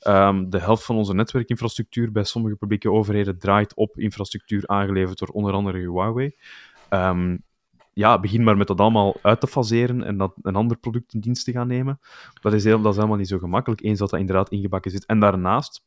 Um, 0.07 0.51
de 0.51 0.59
helft 0.59 0.85
van 0.85 0.97
onze 0.97 1.15
netwerkinfrastructuur 1.15 2.13
bij 2.13 2.25
sommige 2.25 2.57
publieke 2.57 2.91
overheden 2.91 3.39
draait 3.39 3.75
op 3.75 3.99
infrastructuur 3.99 4.67
aangeleverd 4.67 5.19
door 5.19 5.29
onder 5.29 5.53
andere 5.53 5.79
Huawei. 5.79 6.37
Ja, 7.93 8.21
begin 8.21 8.45
maar 8.45 8.57
met 8.57 8.67
dat 8.67 8.81
allemaal 8.81 9.17
uit 9.23 9.41
te 9.41 9.47
faseren 9.47 10.03
en 10.03 10.17
dat 10.17 10.35
een 10.43 10.57
ander 10.57 10.77
product 10.77 11.15
in 11.15 11.21
dienst 11.21 11.45
te 11.45 11.53
gaan 11.53 11.69
nemen. 11.69 11.99
Dat 12.41 12.53
is, 12.53 12.65
heel, 12.65 12.81
dat 12.81 12.91
is 12.91 12.97
helemaal 12.97 13.19
niet 13.19 13.29
zo 13.29 13.39
gemakkelijk, 13.39 13.83
eens 13.83 13.99
dat 13.99 14.11
dat 14.11 14.21
inderdaad 14.21 14.49
ingebakken 14.49 14.91
zit. 14.91 15.07
En 15.07 15.21
daarnaast, 15.21 15.85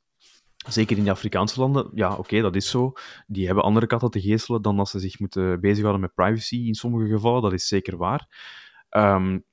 Zeker 0.67 0.98
in 0.98 1.04
de 1.04 1.12
Afrikaanse 1.12 1.60
landen, 1.60 1.89
ja, 1.93 2.15
oké, 2.15 2.41
dat 2.41 2.56
is 2.56 2.69
zo. 2.69 2.93
Die 3.28 3.45
hebben 3.45 3.63
andere 3.63 3.88
katten 3.88 4.12
te 4.12 4.22
geestelen 4.22 4.62
dan 4.62 4.78
dat 4.78 4.89
ze 4.89 5.00
zich 5.00 5.19
moeten 5.19 5.60
bezighouden 5.60 6.02
met 6.02 6.13
privacy 6.13 6.56
in 6.56 6.76
sommige 6.76 7.08
gevallen. 7.08 7.41
Dat 7.41 7.54
is 7.54 7.67
zeker 7.67 7.98
waar. 7.98 8.28
Um, 8.89 9.45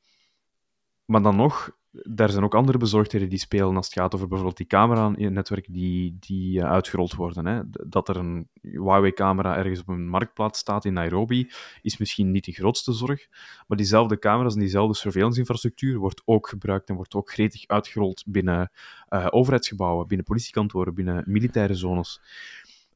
maar 1.05 1.23
dan 1.23 1.37
nog, 1.37 1.71
daar 2.03 2.31
zijn 2.31 2.45
ook 2.45 2.55
andere 2.55 2.79
bezorgdheden 2.79 3.29
die 3.29 3.39
spelen 3.39 3.77
als 3.77 3.87
het 3.87 3.95
gaat 3.95 4.15
over 4.15 4.27
bijvoorbeeld 4.27 4.57
die 4.57 4.67
camera 4.67 5.13
in 5.17 5.25
het 5.25 5.33
netwerk 5.33 5.67
die, 5.71 6.17
die 6.21 6.59
uh, 6.59 6.71
uitgerold 6.71 7.15
worden. 7.15 7.47
Hè. 7.47 7.61
Dat 7.89 8.09
er 8.09 8.17
een 8.17 8.49
Huawei-camera 8.61 9.57
ergens 9.57 9.81
op 9.81 9.89
een 9.89 10.09
marktplaats 10.09 10.59
staat 10.59 10.85
in 10.85 10.93
Nairobi, 10.93 11.51
is 11.83 11.97
misschien 11.97 12.31
niet 12.31 12.45
de 12.45 12.53
grootste 12.53 12.93
zorg, 12.93 13.27
maar 13.67 13.77
diezelfde 13.77 14.19
camera's 14.19 14.55
en 14.55 14.61
diezelfde 14.61 14.95
surveillance-infrastructuur 14.95 15.99
wordt 15.99 16.23
ook 16.25 16.49
gebruikt 16.49 16.89
en 16.89 16.95
wordt 16.95 17.15
ook 17.15 17.31
gretig 17.31 17.67
uitgerold 17.67 18.25
binnen 18.27 18.71
uh, 19.09 19.27
overheidsgebouwen, 19.31 20.07
binnen 20.07 20.27
politiekantoren, 20.27 20.95
binnen 20.95 21.25
militaire 21.27 21.75
zones. 21.75 22.21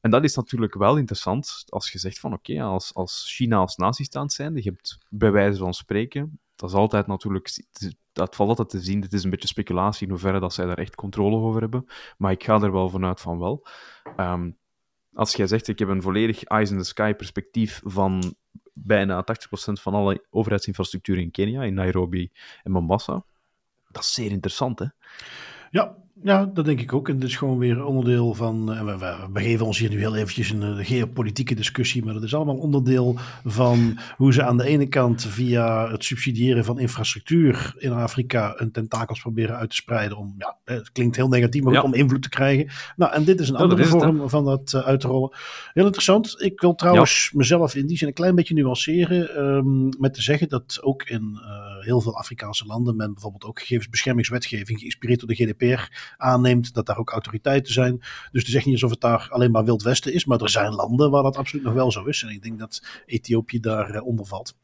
En 0.00 0.10
dat 0.10 0.24
is 0.24 0.34
natuurlijk 0.34 0.74
wel 0.74 0.96
interessant 0.96 1.64
als 1.68 1.92
je 1.92 1.98
zegt 1.98 2.18
van 2.18 2.32
oké, 2.32 2.62
als, 2.62 2.94
als 2.94 3.32
China 3.36 3.56
als 3.56 3.76
natiestaand 3.76 4.32
zijnde, 4.32 4.62
je 4.62 4.68
hebt 4.68 4.98
bij 5.08 5.30
wijze 5.30 5.58
van 5.58 5.74
spreken, 5.74 6.38
dat 6.60 6.70
is 6.70 6.76
altijd 6.76 7.06
natuurlijk 7.06 7.64
dat 8.12 8.36
valt 8.36 8.48
altijd 8.48 8.68
te 8.68 8.80
zien. 8.80 9.00
Dit 9.00 9.12
is 9.12 9.24
een 9.24 9.30
beetje 9.30 9.48
speculatie 9.48 10.06
in 10.06 10.12
hoeverre 10.12 10.40
dat 10.40 10.54
zij 10.54 10.66
daar 10.66 10.78
echt 10.78 10.94
controle 10.94 11.36
over 11.36 11.60
hebben. 11.60 11.86
Maar 12.18 12.32
ik 12.32 12.44
ga 12.44 12.60
er 12.60 12.72
wel 12.72 12.88
vanuit 12.88 13.20
van 13.20 13.38
wel. 13.38 13.66
Um, 14.16 14.58
als 15.12 15.34
jij 15.34 15.46
zegt, 15.46 15.68
ik 15.68 15.78
heb 15.78 15.88
een 15.88 16.02
volledig 16.02 16.42
eyes 16.44 16.70
in 16.70 16.78
the 16.78 16.84
sky 16.84 17.12
perspectief 17.14 17.80
van 17.84 18.34
bijna 18.72 19.24
80% 19.24 19.26
van 19.72 19.94
alle 19.94 20.26
overheidsinfrastructuur 20.30 21.18
in 21.18 21.30
Kenia, 21.30 21.62
in 21.62 21.74
Nairobi 21.74 22.32
en 22.62 22.70
Mombasa, 22.70 23.24
dat 23.88 24.02
is 24.02 24.12
zeer 24.12 24.30
interessant, 24.30 24.78
hè? 24.78 24.86
Ja, 25.70 25.96
ja, 26.22 26.50
dat 26.54 26.64
denk 26.64 26.80
ik 26.80 26.92
ook. 26.92 27.08
En 27.08 27.18
dit 27.18 27.28
is 27.28 27.36
gewoon 27.36 27.58
weer 27.58 27.84
onderdeel 27.84 28.34
van. 28.34 28.72
En 28.74 28.86
we, 28.86 28.98
we, 28.98 29.14
begeven 29.32 29.66
ons 29.66 29.78
hier 29.78 29.90
nu 29.90 29.98
heel 29.98 30.16
eventjes 30.16 30.52
in 30.52 30.62
een 30.62 30.84
geopolitieke 30.84 31.54
discussie. 31.54 32.04
Maar 32.04 32.14
dat 32.14 32.22
is 32.22 32.34
allemaal 32.34 32.56
onderdeel 32.56 33.16
van 33.44 33.98
hoe 34.16 34.32
ze 34.32 34.42
aan 34.42 34.56
de 34.56 34.64
ene 34.64 34.86
kant 34.86 35.22
via 35.22 35.90
het 35.90 36.04
subsidiëren 36.04 36.64
van 36.64 36.78
infrastructuur 36.78 37.74
in 37.78 37.92
Afrika 37.92 38.54
een 38.56 38.70
tentakels 38.70 39.20
proberen 39.20 39.56
uit 39.56 39.70
te 39.70 39.76
spreiden. 39.76 40.16
Om, 40.16 40.34
ja, 40.38 40.56
het 40.64 40.92
klinkt 40.92 41.16
heel 41.16 41.28
negatief, 41.28 41.62
maar 41.62 41.82
om 41.82 41.94
invloed 41.94 42.22
te 42.22 42.28
krijgen. 42.28 42.68
Nou, 42.96 43.12
en 43.12 43.24
dit 43.24 43.40
is 43.40 43.48
een 43.48 43.56
andere 43.56 43.84
vorm 43.84 44.28
van 44.28 44.44
dat 44.44 44.72
uh, 44.74 44.80
uit 44.80 45.00
te 45.00 45.06
rollen. 45.06 45.36
Heel 45.72 45.84
interessant. 45.84 46.42
Ik 46.42 46.60
wil 46.60 46.74
trouwens 46.74 47.30
mezelf 47.34 47.74
in 47.74 47.86
die 47.86 47.96
zin 47.96 48.08
een 48.08 48.14
klein 48.14 48.34
beetje 48.34 48.54
nuanceren. 48.54 49.44
Um, 49.44 49.88
met 49.98 50.14
te 50.14 50.22
zeggen 50.22 50.48
dat 50.48 50.78
ook 50.82 51.02
in 51.02 51.38
uh, 51.42 51.69
heel 51.82 52.00
veel 52.00 52.16
Afrikaanse 52.16 52.66
landen 52.66 52.96
men 52.96 53.12
bijvoorbeeld 53.12 53.44
ook 53.44 53.58
gegevensbeschermingswetgeving 53.58 54.78
geïnspireerd 54.78 55.20
door 55.20 55.28
de 55.28 55.34
GDPR 55.34 56.14
aanneemt 56.16 56.74
dat 56.74 56.86
daar 56.86 56.98
ook 56.98 57.10
autoriteiten 57.10 57.72
zijn. 57.72 57.98
Dus 57.98 58.40
het 58.40 58.48
is 58.48 58.54
echt 58.54 58.64
niet 58.64 58.74
alsof 58.74 58.90
het 58.90 59.00
daar 59.00 59.28
alleen 59.30 59.50
maar 59.50 59.64
Wild 59.64 59.82
Westen 59.82 60.14
is, 60.14 60.24
maar 60.24 60.40
er 60.40 60.48
zijn 60.48 60.74
landen 60.74 61.10
waar 61.10 61.22
dat 61.22 61.36
absoluut 61.36 61.64
nog 61.64 61.74
wel 61.74 61.92
zo 61.92 62.04
is. 62.04 62.22
En 62.22 62.28
ik 62.28 62.42
denk 62.42 62.58
dat 62.58 62.86
Ethiopië 63.06 63.60
daar 63.60 63.94
uh, 63.94 64.06
onder 64.06 64.26
valt. 64.26 64.54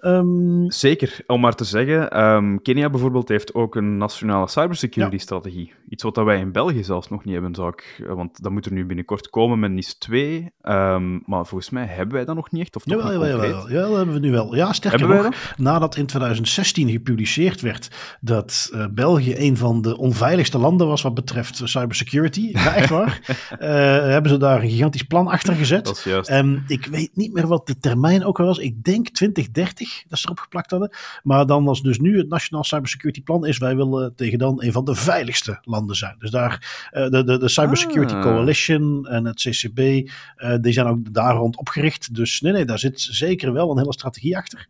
Um, 0.00 0.70
Zeker, 0.70 1.18
om 1.26 1.40
maar 1.40 1.54
te 1.54 1.64
zeggen, 1.64 2.20
um, 2.22 2.62
Kenia 2.62 2.90
bijvoorbeeld 2.90 3.28
heeft 3.28 3.54
ook 3.54 3.74
een 3.74 3.96
nationale 3.96 4.48
cybersecurity-strategie. 4.48 5.72
Iets 5.88 6.02
wat 6.02 6.16
wij 6.16 6.38
in 6.38 6.52
België 6.52 6.84
zelfs 6.84 7.08
nog 7.08 7.24
niet 7.24 7.34
hebben, 7.34 7.54
zou 7.54 7.68
ik, 7.68 8.04
eh, 8.06 8.14
want 8.14 8.42
dat 8.42 8.52
moet 8.52 8.66
er 8.66 8.72
nu 8.72 8.86
binnenkort 8.86 9.30
komen 9.30 9.58
met 9.58 9.70
NIS 9.70 9.94
2. 9.94 10.36
Um, 10.36 10.48
ehm, 10.60 11.18
maar 11.24 11.46
volgens 11.46 11.70
mij 11.70 11.84
hebben 11.84 12.14
wij 12.14 12.24
dat 12.24 12.34
nog 12.34 12.50
niet 12.50 12.62
echt. 12.62 12.76
Of 12.76 12.82
jawel, 12.84 13.12
jawel, 13.12 13.28
jawel, 13.28 13.70
ja, 13.70 13.80
dat 13.80 13.96
hebben 13.96 14.14
we 14.14 14.20
nu 14.20 14.30
wel. 14.30 14.54
Ja, 14.54 14.72
sterker 14.72 15.08
nog, 15.08 15.54
nadat 15.56 15.96
in 15.96 16.06
2016 16.50 16.90
gepubliceerd 16.90 17.60
werd 17.60 17.88
dat 18.20 18.70
uh, 18.72 18.86
België 18.90 19.34
een 19.36 19.56
van 19.56 19.82
de 19.82 19.96
onveiligste 19.96 20.58
landen 20.58 20.86
was 20.86 21.02
wat 21.02 21.14
betreft 21.14 21.60
cybersecurity, 21.64 22.50
ja, 22.52 22.74
echt 22.74 22.88
waar, 22.88 23.20
uh, 23.52 23.68
hebben 24.14 24.30
ze 24.30 24.36
daar 24.36 24.62
een 24.62 24.70
gigantisch 24.70 25.02
plan 25.02 25.26
achter 25.26 25.54
gezet. 25.54 25.84
Dat 25.84 25.96
is 25.96 26.04
juist. 26.04 26.28
En 26.28 26.64
ik 26.66 26.86
weet 26.86 27.10
niet 27.16 27.32
meer 27.32 27.46
wat 27.46 27.66
de 27.66 27.78
termijn 27.78 28.24
ook 28.24 28.40
al 28.40 28.46
was. 28.46 28.58
Ik 28.58 28.84
denk 28.84 29.08
2030 29.08 30.02
dat 30.08 30.18
ze 30.18 30.24
erop 30.24 30.38
geplakt 30.38 30.70
hadden. 30.70 30.90
Maar 31.22 31.46
dan 31.46 31.64
was 31.64 31.82
dus 31.82 31.98
nu 31.98 32.18
het 32.18 32.28
Nationaal 32.28 32.64
Cybersecurity 32.64 33.22
Plan 33.22 33.46
is, 33.46 33.58
wij 33.58 33.76
willen 33.76 34.14
tegen 34.14 34.38
dan 34.38 34.62
een 34.62 34.72
van 34.72 34.84
de 34.84 34.94
veiligste 34.94 35.58
landen 35.62 35.96
zijn. 35.96 36.16
Dus 36.18 36.30
daar, 36.30 36.88
uh, 36.92 37.08
de, 37.08 37.24
de, 37.24 37.38
de 37.38 37.48
Cybersecurity 37.48 38.14
ah. 38.14 38.22
Coalition 38.22 39.06
en 39.06 39.24
het 39.24 39.36
CCB, 39.36 39.78
eh, 39.78 40.54
die 40.60 40.72
zijn 40.72 40.86
ook 40.86 41.14
daar 41.14 41.34
rond 41.34 41.56
opgericht. 41.56 42.14
Dus 42.14 42.40
nee, 42.40 42.52
nee, 42.52 42.64
daar 42.64 42.78
zit 42.78 43.00
zeker 43.00 43.52
wel 43.52 43.70
een 43.70 43.78
hele 43.78 43.92
strategie 43.92 44.36
achter. 44.36 44.68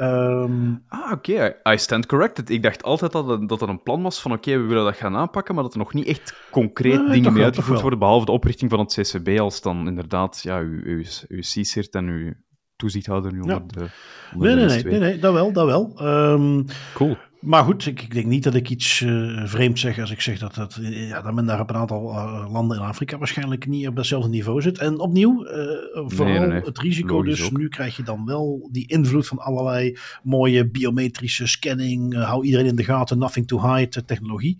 Um, 0.00 0.84
ah, 0.88 1.12
oké. 1.12 1.32
Okay. 1.32 1.74
I 1.74 1.78
stand 1.78 2.06
corrected. 2.06 2.50
Ik 2.50 2.62
dacht 2.62 2.82
altijd 2.82 3.12
dat, 3.12 3.28
het, 3.28 3.48
dat 3.48 3.62
er 3.62 3.68
een 3.68 3.82
plan 3.82 4.02
was 4.02 4.20
van 4.20 4.32
oké, 4.32 4.50
we 4.50 4.66
willen 4.66 4.84
dat 4.84 4.96
gaan 4.96 5.16
aanpakken, 5.16 5.54
maar 5.54 5.64
dat 5.64 5.72
er 5.72 5.78
nog 5.78 5.94
niet 5.94 6.06
echt 6.06 6.34
concreet 6.50 7.10
dingen 7.10 7.32
mee 7.32 7.44
uitgevoerd 7.44 7.80
worden, 7.80 7.98
behalve 7.98 8.26
de 8.26 8.32
oprichting 8.32 8.70
van 8.70 8.78
het 8.78 8.98
CCB, 9.00 9.38
als 9.38 9.60
dan 9.60 9.86
inderdaad 9.86 10.40
ja, 10.42 10.58
uw, 10.58 10.80
uw, 10.84 11.02
uw 11.28 11.42
en 11.90 12.06
uw 12.06 12.32
toezichthouder 12.76 13.32
nu 13.32 13.40
onder 13.40 13.62
de... 13.66 13.86
Onder 14.34 14.56
nee, 14.56 14.64
nee, 14.64 14.82
nee, 14.82 14.84
nee, 14.84 15.00
nee, 15.00 15.18
dat 15.18 15.32
wel, 15.32 15.52
dat 15.52 15.66
wel. 15.66 16.08
Um, 16.32 16.64
cool. 16.94 17.16
Maar 17.42 17.64
goed, 17.64 17.86
ik, 17.86 18.02
ik, 18.02 18.14
denk 18.14 18.26
niet 18.26 18.42
dat 18.42 18.54
ik 18.54 18.68
iets 18.68 19.00
uh, 19.00 19.42
vreemd 19.44 19.78
zeg 19.78 19.98
als 19.98 20.10
ik 20.10 20.20
zeg 20.20 20.38
dat, 20.38 20.54
dat, 20.54 20.78
ja, 20.80 21.22
dat 21.22 21.34
men 21.34 21.46
daar 21.46 21.60
op 21.60 21.70
een 21.70 21.76
aantal 21.76 22.10
uh, 22.10 22.46
landen 22.52 22.76
in 22.76 22.82
Afrika 22.82 23.18
waarschijnlijk 23.18 23.66
niet 23.66 23.88
op 23.88 23.96
datzelfde 23.96 24.28
niveau 24.28 24.60
zit. 24.60 24.78
En 24.78 24.98
opnieuw, 24.98 25.46
uh, 25.46 25.52
vooral 25.92 26.26
nee, 26.26 26.38
nee, 26.38 26.48
nee. 26.48 26.60
het 26.60 26.78
risico 26.78 27.22
dus, 27.22 27.44
ook. 27.44 27.56
nu 27.56 27.68
krijg 27.68 27.96
je 27.96 28.02
dan 28.02 28.24
wel 28.24 28.68
die 28.72 28.88
invloed 28.88 29.26
van 29.26 29.38
allerlei 29.38 29.98
mooie 30.22 30.70
biometrische 30.70 31.46
scanning, 31.46 32.14
hou 32.14 32.44
iedereen 32.44 32.66
in 32.66 32.76
de 32.76 32.84
gaten, 32.84 33.18
nothing 33.18 33.46
to 33.46 33.74
hide 33.74 34.04
technologie. 34.04 34.56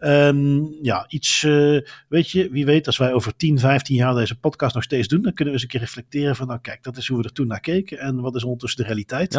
Um, 0.00 0.76
ja, 0.82 1.06
iets, 1.08 1.42
weet 2.08 2.30
je, 2.30 2.50
wie 2.50 2.64
weet, 2.64 2.86
als 2.86 2.96
wij 2.96 3.12
over 3.12 3.36
10, 3.36 3.58
15 3.58 3.96
jaar 3.96 4.14
deze 4.14 4.38
podcast 4.38 4.74
nog 4.74 4.84
steeds 4.84 5.08
doen, 5.08 5.22
dan 5.22 5.32
kunnen 5.32 5.54
we 5.54 5.60
eens 5.60 5.62
een 5.62 5.78
keer 5.78 5.86
reflecteren 5.86 6.36
van, 6.36 6.46
nou 6.46 6.60
kijk, 6.60 6.82
dat 6.82 6.96
is 6.96 7.08
hoe 7.08 7.18
we 7.18 7.24
er 7.24 7.32
toen 7.32 7.46
naar 7.46 7.60
keken 7.60 7.98
en 7.98 8.20
wat 8.20 8.34
is 8.34 8.44
ondertussen 8.44 8.80
de 8.80 8.86
realiteit. 8.86 9.32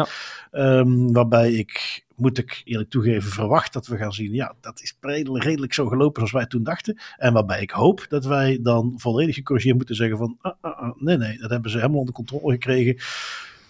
Ja. 0.50 0.78
Um, 0.78 1.12
waarbij 1.12 1.52
ik 1.52 2.04
moet 2.20 2.38
ik 2.38 2.62
eerlijk 2.64 2.90
toegeven, 2.90 3.30
verwacht 3.30 3.72
dat 3.72 3.86
we 3.86 3.96
gaan 3.96 4.12
zien. 4.12 4.32
Ja, 4.32 4.54
dat 4.60 4.80
is 4.80 4.96
redelijk 5.00 5.74
zo 5.74 5.86
gelopen 5.86 6.14
zoals 6.14 6.32
wij 6.32 6.46
toen 6.46 6.62
dachten. 6.62 6.98
En 7.16 7.32
waarbij 7.32 7.60
ik 7.60 7.70
hoop 7.70 8.06
dat 8.08 8.24
wij 8.24 8.58
dan 8.62 8.92
volledig 8.96 9.34
gecorrigeerd 9.34 9.76
moeten 9.76 9.94
zeggen 9.94 10.18
van 10.18 10.36
ah, 10.40 10.52
ah, 10.60 10.78
ah, 10.78 10.96
nee, 10.96 11.16
nee, 11.16 11.38
dat 11.38 11.50
hebben 11.50 11.70
ze 11.70 11.76
helemaal 11.76 11.98
onder 11.98 12.14
controle 12.14 12.52
gekregen. 12.52 12.96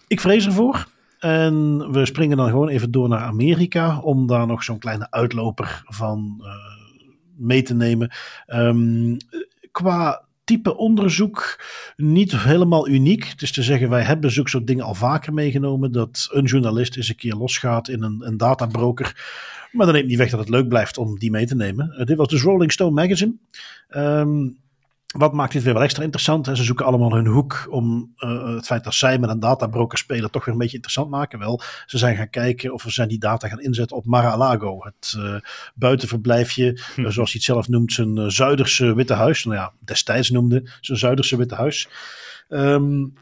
Ik 0.07 0.21
vrees 0.21 0.47
ervoor. 0.47 0.89
En 1.19 1.79
we 1.93 2.07
springen 2.07 2.37
dan 2.37 2.49
gewoon 2.49 2.69
even 2.69 2.91
door 2.91 3.09
naar 3.09 3.21
Amerika 3.21 3.99
om 3.99 4.27
daar 4.27 4.47
nog 4.47 4.63
zo'n 4.63 4.79
kleine 4.79 5.11
uitloper 5.11 5.83
van 5.85 6.37
uh, 6.41 6.49
mee 7.37 7.63
te 7.63 7.75
nemen. 7.75 8.11
Um, 8.47 9.17
qua 9.71 10.25
type 10.51 10.77
onderzoek 10.77 11.61
niet 11.97 12.37
helemaal 12.37 12.89
uniek. 12.89 13.29
Het 13.29 13.43
is 13.43 13.53
te 13.53 13.63
zeggen, 13.63 13.89
wij 13.89 14.03
hebben 14.03 14.31
zulke 14.31 14.51
soort 14.51 14.67
dingen 14.67 14.85
al 14.85 14.95
vaker 14.95 15.33
meegenomen. 15.33 15.93
Dat 15.93 16.29
een 16.33 16.45
journalist 16.45 16.97
eens 16.97 17.09
een 17.09 17.17
keer 17.17 17.35
losgaat 17.35 17.89
in 17.89 18.03
een, 18.03 18.23
een 18.27 18.37
databroker. 18.37 19.15
Maar 19.73 19.87
dat 19.87 19.95
neemt 19.95 20.09
niet 20.09 20.19
weg 20.19 20.31
dat 20.31 20.41
het 20.41 20.49
leuk 20.49 20.69
blijft 20.69 20.99
om 20.99 21.19
die 21.19 21.31
mee 21.31 21.47
te 21.47 21.55
nemen. 21.55 21.95
Uh, 21.99 22.05
dit 22.05 22.17
was 22.17 22.29
dus 22.29 22.43
Rolling 22.43 22.73
Stone 22.73 22.91
Magazine. 22.91 23.35
Um, 23.91 24.59
wat 25.17 25.33
maakt 25.33 25.53
dit 25.53 25.63
weer 25.63 25.75
wel 25.75 25.83
extra 25.83 26.03
interessant? 26.03 26.47
Ze 26.47 26.65
zoeken 26.65 26.87
allemaal 26.87 27.15
hun 27.15 27.27
hoek 27.27 27.67
om 27.71 28.15
uh, 28.19 28.55
het 28.55 28.67
feit 28.67 28.85
dat 28.85 28.95
zij 28.95 29.19
met 29.19 29.31
een 29.31 29.41
databroker 29.41 29.99
spelen 29.99 30.31
toch 30.31 30.45
weer 30.45 30.55
een 30.55 30.61
beetje 30.61 30.75
interessant 30.75 31.11
maken. 31.11 31.39
Wel, 31.39 31.61
ze 31.87 31.99
zijn 31.99 32.17
gaan 32.17 32.31
kijken 32.31 32.73
of 32.73 32.83
ze 32.83 32.91
zijn 32.91 33.09
die 33.09 33.19
data 33.19 33.49
gaan 33.49 33.61
inzetten 33.61 33.97
op 33.97 34.07
Mar-a-Lago. 34.07 34.79
Het 34.85 35.15
uh, 35.19 35.35
buitenverblijfje, 35.75 36.81
hm. 36.95 37.01
uh, 37.01 37.11
zoals 37.11 37.33
hij 37.33 37.41
het 37.41 37.43
zelf 37.43 37.69
noemt, 37.69 37.93
zijn 37.93 38.31
Zuiderse 38.31 38.95
Witte 38.95 39.15
Huis. 39.15 39.45
Nou 39.45 39.57
ja, 39.57 39.73
destijds 39.85 40.31
noemde 40.31 40.71
zijn 40.81 40.99
Zuiderse 40.99 41.37
Witte 41.37 41.55
Huis. 41.55 41.89
Um, 42.49 43.15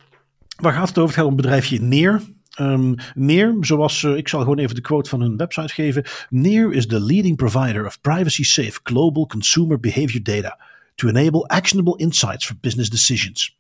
waar 0.56 0.72
gaat 0.72 0.88
het 0.88 0.98
over? 0.98 1.08
Het 1.08 1.18
gaat 1.18 1.26
om 1.26 1.32
het 1.32 1.42
bedrijfje 1.42 1.80
Neer. 1.80 2.22
Um, 2.60 2.94
Neer, 3.14 3.56
zoals 3.60 4.04
ik 4.04 4.28
zal 4.28 4.40
gewoon 4.40 4.58
even 4.58 4.74
de 4.74 4.80
quote 4.80 5.10
van 5.10 5.20
hun 5.20 5.36
website 5.36 5.74
geven. 5.74 6.04
Neer 6.30 6.72
is 6.72 6.86
the 6.86 7.00
leading 7.00 7.36
provider 7.36 7.86
of 7.86 8.00
privacy-safe 8.00 8.80
global 8.82 9.26
consumer 9.26 9.80
behavior 9.80 10.22
data 10.22 10.58
to 10.98 11.08
enable 11.08 11.46
actionable 11.46 11.96
insights 11.96 12.46
for 12.46 12.56
business 12.60 12.90
decisions. 12.90 13.56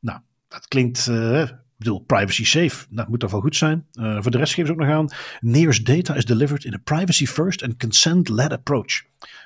Nou, 0.00 0.18
dat 0.48 0.68
klinkt, 0.68 1.06
uh, 1.06 1.40
ik 1.40 1.54
bedoel, 1.76 2.00
privacy 2.00 2.44
safe. 2.44 2.86
Dat 2.90 3.08
moet 3.08 3.20
toch 3.20 3.30
wel 3.30 3.40
goed 3.40 3.56
zijn. 3.56 3.86
Uh, 3.92 4.16
voor 4.20 4.30
de 4.30 4.38
rest 4.38 4.54
geven 4.54 4.66
ze 4.66 4.72
ook 4.72 4.86
nog 4.86 4.96
aan. 4.96 5.08
Near's 5.40 5.82
data 5.82 6.14
is 6.14 6.24
delivered 6.24 6.64
in 6.64 6.74
a 6.74 6.80
privacy 6.84 7.26
first 7.26 7.62
and 7.62 7.76
consent-led 7.76 8.52
approach. 8.52 9.02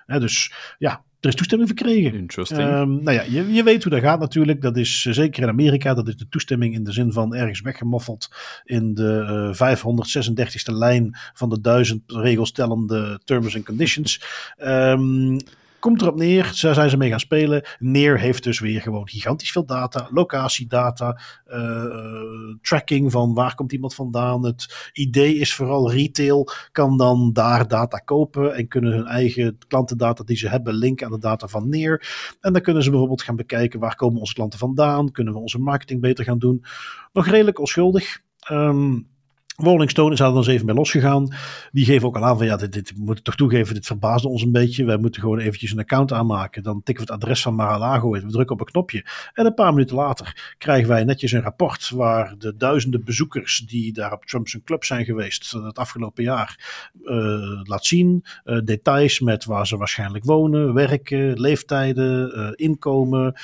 Uh, 0.06 0.20
dus 0.20 0.52
ja, 0.78 1.04
er 1.20 1.28
is 1.28 1.34
toestemming 1.34 1.70
verkregen. 1.70 2.14
Interesting. 2.14 2.60
Um, 2.60 3.02
nou 3.02 3.12
ja, 3.12 3.22
je, 3.22 3.52
je, 3.52 3.62
weet 3.62 3.82
hoe 3.82 3.92
dat 3.92 4.02
gaat 4.02 4.20
natuurlijk. 4.20 4.62
Dat 4.62 4.76
is 4.76 5.04
uh, 5.04 5.14
zeker 5.14 5.42
in 5.42 5.48
Amerika. 5.48 5.94
Dat 5.94 6.08
is 6.08 6.16
de 6.16 6.28
toestemming 6.28 6.74
in 6.74 6.84
de 6.84 6.92
zin 6.92 7.12
van 7.12 7.34
ergens 7.34 7.60
weggemoffeld 7.60 8.30
in 8.64 8.94
de 8.94 9.52
uh, 9.58 10.44
536e 10.68 10.72
lijn 10.74 11.16
van 11.34 11.48
de 11.48 11.60
duizend 11.60 12.02
regelstellende 12.06 13.20
terms 13.24 13.56
and 13.56 13.64
conditions. 13.64 14.22
Um, 14.58 15.36
Komt 15.82 16.02
erop 16.02 16.16
neer, 16.16 16.58
daar 16.60 16.74
zijn 16.74 16.90
ze 16.90 16.96
mee 16.96 17.10
gaan 17.10 17.20
spelen. 17.20 17.64
Neer 17.78 18.18
heeft 18.18 18.42
dus 18.44 18.60
weer 18.60 18.80
gewoon 18.80 19.08
gigantisch 19.08 19.52
veel 19.52 19.64
data, 19.64 20.08
locatiedata, 20.10 21.20
uh, 21.46 22.54
tracking 22.60 23.12
van 23.12 23.34
waar 23.34 23.54
komt 23.54 23.72
iemand 23.72 23.94
vandaan. 23.94 24.44
Het 24.44 24.90
idee 24.92 25.34
is 25.34 25.54
vooral 25.54 25.92
retail 25.92 26.48
kan 26.72 26.96
dan 26.96 27.32
daar 27.32 27.68
data 27.68 27.98
kopen 27.98 28.54
en 28.54 28.68
kunnen 28.68 28.92
hun 28.92 29.06
eigen 29.06 29.58
klantendata 29.68 30.24
die 30.24 30.36
ze 30.36 30.48
hebben 30.48 30.74
linken 30.74 31.06
aan 31.06 31.12
de 31.12 31.18
data 31.18 31.46
van 31.46 31.68
Neer. 31.68 32.06
En 32.40 32.52
dan 32.52 32.62
kunnen 32.62 32.82
ze 32.82 32.90
bijvoorbeeld 32.90 33.22
gaan 33.22 33.36
bekijken 33.36 33.80
waar 33.80 33.96
komen 33.96 34.20
onze 34.20 34.34
klanten 34.34 34.58
vandaan, 34.58 35.10
kunnen 35.10 35.32
we 35.32 35.38
onze 35.38 35.58
marketing 35.58 36.00
beter 36.00 36.24
gaan 36.24 36.38
doen. 36.38 36.64
Nog 37.12 37.26
redelijk 37.26 37.58
onschuldig. 37.58 38.20
Um, 38.50 39.11
Rolling 39.56 39.90
Stone 39.90 40.12
is 40.12 40.18
daar 40.18 40.28
dan 40.28 40.36
eens 40.36 40.46
even 40.46 40.66
bij 40.66 40.74
losgegaan. 40.74 41.34
Die 41.72 41.84
geven 41.84 42.08
ook 42.08 42.16
al 42.16 42.24
aan 42.24 42.36
van 42.36 42.46
ja, 42.46 42.56
dit, 42.56 42.92
moet 42.96 43.18
ik 43.18 43.24
toch 43.24 43.34
toegeven, 43.34 43.74
dit 43.74 43.86
verbaasde 43.86 44.28
ons 44.28 44.42
een 44.42 44.52
beetje. 44.52 44.84
Wij 44.84 44.96
moeten 44.96 45.20
gewoon 45.20 45.38
eventjes 45.38 45.72
een 45.72 45.78
account 45.78 46.12
aanmaken. 46.12 46.62
Dan 46.62 46.82
tikken 46.82 47.06
we 47.06 47.12
het 47.12 47.22
adres 47.22 47.42
van 47.42 47.54
Mar-a-Lago 47.54 48.14
in, 48.14 48.26
we 48.26 48.32
drukken 48.32 48.54
op 48.54 48.60
een 48.60 48.72
knopje. 48.72 49.06
En 49.34 49.46
een 49.46 49.54
paar 49.54 49.72
minuten 49.72 49.96
later 49.96 50.54
krijgen 50.58 50.88
wij 50.88 51.04
netjes 51.04 51.32
een 51.32 51.42
rapport 51.42 51.90
waar 51.90 52.34
de 52.38 52.56
duizenden 52.56 53.04
bezoekers 53.04 53.58
die 53.58 53.92
daar 53.92 54.12
op 54.12 54.24
Trump's 54.24 54.58
club 54.64 54.84
zijn 54.84 55.04
geweest 55.04 55.50
het 55.50 55.78
afgelopen 55.78 56.24
jaar 56.24 56.58
uh, 57.02 57.60
laat 57.62 57.84
zien. 57.84 58.24
Uh, 58.44 58.58
details 58.64 59.20
met 59.20 59.44
waar 59.44 59.66
ze 59.66 59.76
waarschijnlijk 59.76 60.24
wonen, 60.24 60.74
werken, 60.74 61.40
leeftijden, 61.40 62.54
inkomen, 62.56 63.34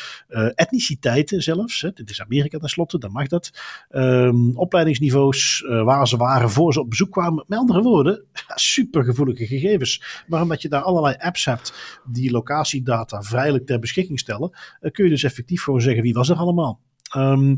etniciteiten 0.54 1.42
zelfs. 1.42 1.80
Hè. 1.80 1.92
Dit 1.92 2.10
is 2.10 2.20
Amerika 2.20 2.58
tenslotte, 2.58 2.98
dan 2.98 3.12
mag 3.12 3.26
dat. 3.26 3.50
Um, 3.90 4.56
opleidingsniveaus, 4.56 5.64
waar 5.66 5.97
ze 6.06 6.16
waren 6.16 6.50
voor 6.50 6.72
ze 6.72 6.80
op 6.80 6.90
bezoek 6.90 7.10
kwamen. 7.10 7.44
Met 7.46 7.58
andere 7.58 7.82
woorden, 7.82 8.24
super 8.54 9.04
gevoelige 9.04 9.46
gegevens. 9.46 10.22
Maar 10.26 10.42
omdat 10.42 10.62
je 10.62 10.68
daar 10.68 10.82
allerlei 10.82 11.14
apps 11.18 11.44
hebt 11.44 12.00
die 12.04 12.30
locatiedata 12.30 13.22
vrijelijk 13.22 13.66
ter 13.66 13.78
beschikking 13.78 14.18
stellen, 14.18 14.50
eh, 14.80 14.90
kun 14.90 15.04
je 15.04 15.10
dus 15.10 15.22
effectief 15.22 15.62
gewoon 15.62 15.80
zeggen 15.80 16.02
wie 16.02 16.14
was 16.14 16.28
er 16.28 16.36
allemaal. 16.36 16.80
Um, 17.16 17.56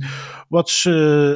wat 0.49 0.71
ze, 0.71 0.91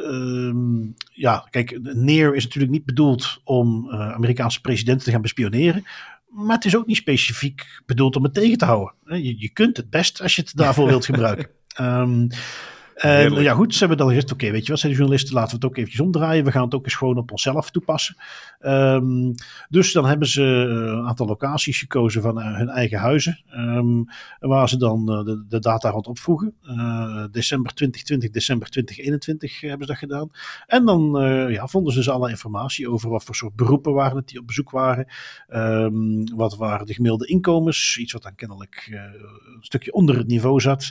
um, 0.05 0.95
ja, 1.13 1.47
kijk, 1.51 1.79
Neer 1.83 2.35
is 2.35 2.45
natuurlijk 2.45 2.73
niet 2.73 2.85
bedoeld 2.85 3.41
om 3.45 3.89
uh, 3.91 4.13
Amerikaanse 4.13 4.61
presidenten 4.61 5.05
te 5.05 5.11
gaan 5.11 5.23
bespioneren. 5.23 5.85
maar 6.29 6.57
het 6.57 6.65
is 6.65 6.77
ook 6.77 6.87
niet 6.87 6.97
specifiek 6.97 7.83
bedoeld 7.87 8.17
om 8.17 8.23
het 8.23 8.35
tegen 8.35 8.59
te 8.59 8.65
houden. 8.65 8.95
Je, 9.05 9.41
je 9.41 9.53
kunt 9.53 9.77
het 9.77 9.91
best 9.91 10.23
als 10.23 10.37
je 10.37 10.43
het 10.43 10.53
daarvoor 10.57 10.87
wilt 10.87 11.05
gebruiken. 11.05 11.49
Um, 11.81 12.29
en 12.95 13.33
ja, 13.33 13.55
goed, 13.55 13.73
ze 13.73 13.79
hebben 13.79 13.97
dan 13.97 14.09
gezegd: 14.09 14.33
oké, 14.33 14.51
weet 14.51 14.65
je 14.65 14.71
wat, 14.71 14.81
zijn 14.81 14.93
de 14.93 14.99
journalisten, 14.99 15.35
laten 15.35 15.51
we 15.51 15.57
het 15.57 15.65
ook 15.65 15.77
eventjes 15.77 16.01
omdraaien. 16.01 16.45
We 16.45 16.51
gaan 16.51 16.65
het 16.65 16.75
ook 16.75 16.85
eens 16.85 16.95
gewoon 16.95 17.19
op 17.19 17.31
onszelf 17.31 17.71
toepassen. 17.71 18.17
Um, 18.61 19.35
dus 19.69 19.93
dan 19.93 20.07
hebben 20.07 20.29
ze 20.29 20.43
een 20.43 21.07
aantal 21.07 21.27
locaties 21.27 21.79
gekozen 21.79 22.23
van 22.23 22.39
uh, 22.39 22.57
hun 22.57 22.69
eigen 22.69 22.99
huizen, 22.99 23.41
um, 23.57 24.05
waar 24.41 24.69
ze 24.69 24.77
dan 24.77 25.11
uh, 25.11 25.25
de, 25.25 25.45
de, 25.49 25.59
data 25.59 25.91
rond 25.91 26.07
opvroegen. 26.07 26.55
Uh, 26.63 27.25
december 27.31 27.75
2020, 27.75 28.31
december 28.31 28.69
2021 28.69 29.61
hebben 29.61 29.87
ze 29.87 29.93
dat 29.93 29.97
gedaan. 30.01 30.31
En 30.67 30.85
dan 30.85 31.03
ja, 31.51 31.67
vonden 31.67 31.93
ze 31.93 31.99
dus 31.99 32.09
alle 32.09 32.31
informatie 32.31 32.91
over 32.91 33.11
wat 33.11 33.25
voor 33.25 33.35
soort 33.35 33.55
beroepen 33.55 33.93
waren 33.93 34.17
het 34.17 34.29
die 34.29 34.41
op 34.41 34.47
bezoek 34.47 34.71
waren. 34.71 35.07
Um, 35.49 36.35
wat 36.35 36.57
waren 36.57 36.87
de 36.87 36.95
gemiddelde 36.95 37.27
inkomens, 37.27 37.99
iets 37.99 38.13
wat 38.13 38.23
dan 38.23 38.35
kennelijk 38.35 38.89
een 38.91 39.65
stukje 39.65 39.93
onder 39.93 40.17
het 40.17 40.27
niveau 40.27 40.61
zat 40.61 40.91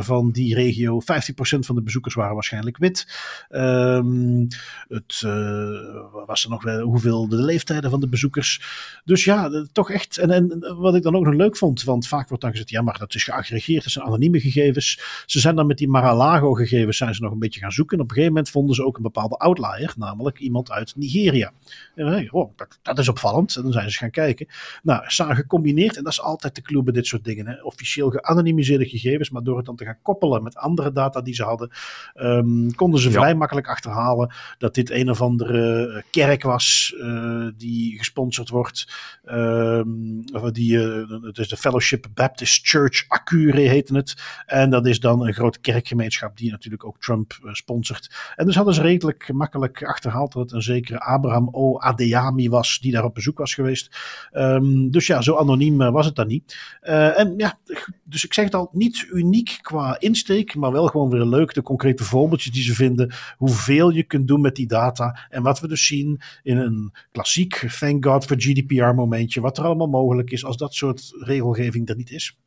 van 0.00 0.30
die 0.30 0.54
regio. 0.54 1.00
15 1.00 1.31
van 1.34 1.74
de 1.74 1.82
bezoekers 1.82 2.14
waren 2.14 2.34
waarschijnlijk 2.34 2.76
wit. 2.76 3.06
Um, 3.50 4.46
het 4.88 5.22
uh, 5.24 6.22
was 6.26 6.44
er 6.44 6.50
nog 6.50 6.62
wel 6.62 6.80
hoeveel 6.80 7.28
de 7.28 7.36
leeftijden 7.36 7.90
van 7.90 8.00
de 8.00 8.08
bezoekers. 8.08 8.60
Dus 9.04 9.24
ja, 9.24 9.66
toch 9.72 9.90
echt. 9.90 10.18
En, 10.18 10.30
en 10.30 10.74
wat 10.76 10.94
ik 10.94 11.02
dan 11.02 11.16
ook 11.16 11.24
nog 11.24 11.34
leuk 11.34 11.56
vond, 11.56 11.84
want 11.84 12.08
vaak 12.08 12.28
wordt 12.28 12.42
dan 12.42 12.52
gezegd: 12.52 12.70
ja, 12.70 12.82
maar 12.82 12.98
dat 12.98 13.14
is 13.14 13.24
geaggregeerd, 13.24 13.82
dat 13.82 13.92
zijn 13.92 14.04
anonieme 14.04 14.40
gegevens. 14.40 15.00
Ze 15.26 15.40
zijn 15.40 15.56
dan 15.56 15.66
met 15.66 15.78
die 15.78 15.88
Mar-a-Lago 15.88 16.52
gegevens 16.52 16.96
zijn 16.96 17.14
ze 17.14 17.22
nog 17.22 17.32
een 17.32 17.38
beetje 17.38 17.60
gaan 17.60 17.72
zoeken. 17.72 17.96
En 17.96 18.02
op 18.02 18.08
een 18.08 18.14
gegeven 18.14 18.34
moment 18.34 18.52
vonden 18.52 18.74
ze 18.74 18.84
ook 18.84 18.96
een 18.96 19.02
bepaalde 19.02 19.36
outlier, 19.36 19.94
namelijk 19.96 20.38
iemand 20.38 20.70
uit 20.70 20.96
Nigeria. 20.96 21.52
En, 21.94 22.32
oh, 22.32 22.50
dat, 22.56 22.78
dat, 22.82 22.98
is 22.98 23.08
opvallend. 23.08 23.56
En 23.56 23.62
dan 23.62 23.72
zijn 23.72 23.90
ze 23.90 23.98
gaan 23.98 24.10
kijken. 24.10 24.46
Nou, 24.82 25.02
samen 25.06 25.36
gecombineerd, 25.36 25.96
en 25.96 26.02
dat 26.02 26.12
is 26.12 26.20
altijd 26.20 26.54
de 26.54 26.62
clue 26.62 26.82
bij 26.82 26.92
dit 26.92 27.06
soort 27.06 27.24
dingen. 27.24 27.46
Hè. 27.46 27.62
Officieel 27.62 28.10
geanonimiseerde 28.10 28.88
gegevens, 28.88 29.30
maar 29.30 29.42
door 29.42 29.56
het 29.56 29.66
dan 29.66 29.76
te 29.76 29.84
gaan 29.84 29.98
koppelen 30.02 30.42
met 30.42 30.56
andere 30.56 30.92
data 30.92 31.20
die 31.24 31.34
ze 31.34 31.42
hadden, 31.42 31.70
um, 32.14 32.74
konden 32.74 33.00
ze 33.00 33.10
vrij 33.10 33.34
makkelijk 33.34 33.68
achterhalen 33.68 34.34
dat 34.58 34.74
dit 34.74 34.90
een 34.90 35.10
of 35.10 35.20
andere 35.20 35.86
eh, 35.86 36.02
kerk 36.10 36.42
was 36.42 36.94
uh, 36.96 37.46
die 37.56 37.98
gesponsord 37.98 38.48
wordt. 38.48 38.88
Um, 39.24 40.24
die, 40.52 40.72
uh, 40.72 41.22
het 41.22 41.38
is 41.38 41.48
de 41.48 41.56
Fellowship 41.56 42.06
Baptist 42.14 42.68
Church 42.68 43.04
Acure 43.08 43.60
heette 43.60 43.94
het. 43.94 44.14
En 44.46 44.70
dat 44.70 44.86
is 44.86 45.00
dan 45.00 45.26
een 45.26 45.34
grote 45.34 45.60
kerkgemeenschap 45.60 46.36
die 46.36 46.50
natuurlijk 46.50 46.84
ook 46.84 47.00
Trump 47.00 47.38
uh, 47.44 47.52
sponsort. 47.52 48.32
En 48.36 48.46
dus 48.46 48.54
hadden 48.54 48.74
ze 48.74 48.82
redelijk 48.82 49.32
makkelijk 49.32 49.84
achterhaald 49.84 50.32
dat 50.32 50.42
het 50.42 50.52
een 50.52 50.62
zekere 50.62 51.00
Abraham 51.00 51.48
O. 51.52 51.78
Adeyami 51.78 52.48
was 52.48 52.78
die 52.80 52.92
daar 52.92 53.04
op 53.04 53.14
bezoek 53.14 53.38
was 53.38 53.54
geweest. 53.54 53.96
Um, 54.32 54.90
dus 54.90 55.06
ja, 55.06 55.22
zo 55.22 55.36
anoniem 55.36 55.76
was 55.76 56.06
het 56.06 56.14
dan 56.14 56.26
niet. 56.26 56.56
en 56.80 57.34
ja, 57.36 57.58
dus 58.04 58.24
ik 58.24 58.34
zeg 58.34 58.44
het 58.44 58.54
al, 58.54 58.68
niet 58.72 59.06
uniek 59.12 59.58
qua 59.62 59.96
insteek, 60.00 60.54
maar 60.54 60.72
wel 60.72 60.86
gewoon 60.86 61.10
weer 61.12 61.24
leuk. 61.24 61.54
De 61.54 61.62
concrete 61.62 62.04
voorbeeldjes 62.04 62.52
die 62.52 62.62
ze 62.62 62.74
vinden. 62.74 63.14
Hoeveel 63.36 63.90
je 63.90 64.02
kunt 64.02 64.28
doen 64.28 64.40
met 64.40 64.56
die 64.56 64.66
data. 64.66 65.26
En 65.28 65.42
wat 65.42 65.60
we 65.60 65.68
dus 65.68 65.86
zien 65.86 66.20
in 66.42 66.56
een 66.56 66.92
klassiek 67.12 67.66
thank 67.78 68.04
God 68.04 68.24
for 68.24 68.36
GDPR 68.38 68.94
momentje. 68.94 69.40
Wat 69.40 69.58
er 69.58 69.64
allemaal 69.64 69.88
mogelijk 69.88 70.30
is 70.30 70.44
als 70.44 70.56
dat 70.56 70.74
soort 70.74 71.12
regelgeving 71.18 71.88
er 71.88 71.96
niet 71.96 72.10
is. 72.10 72.38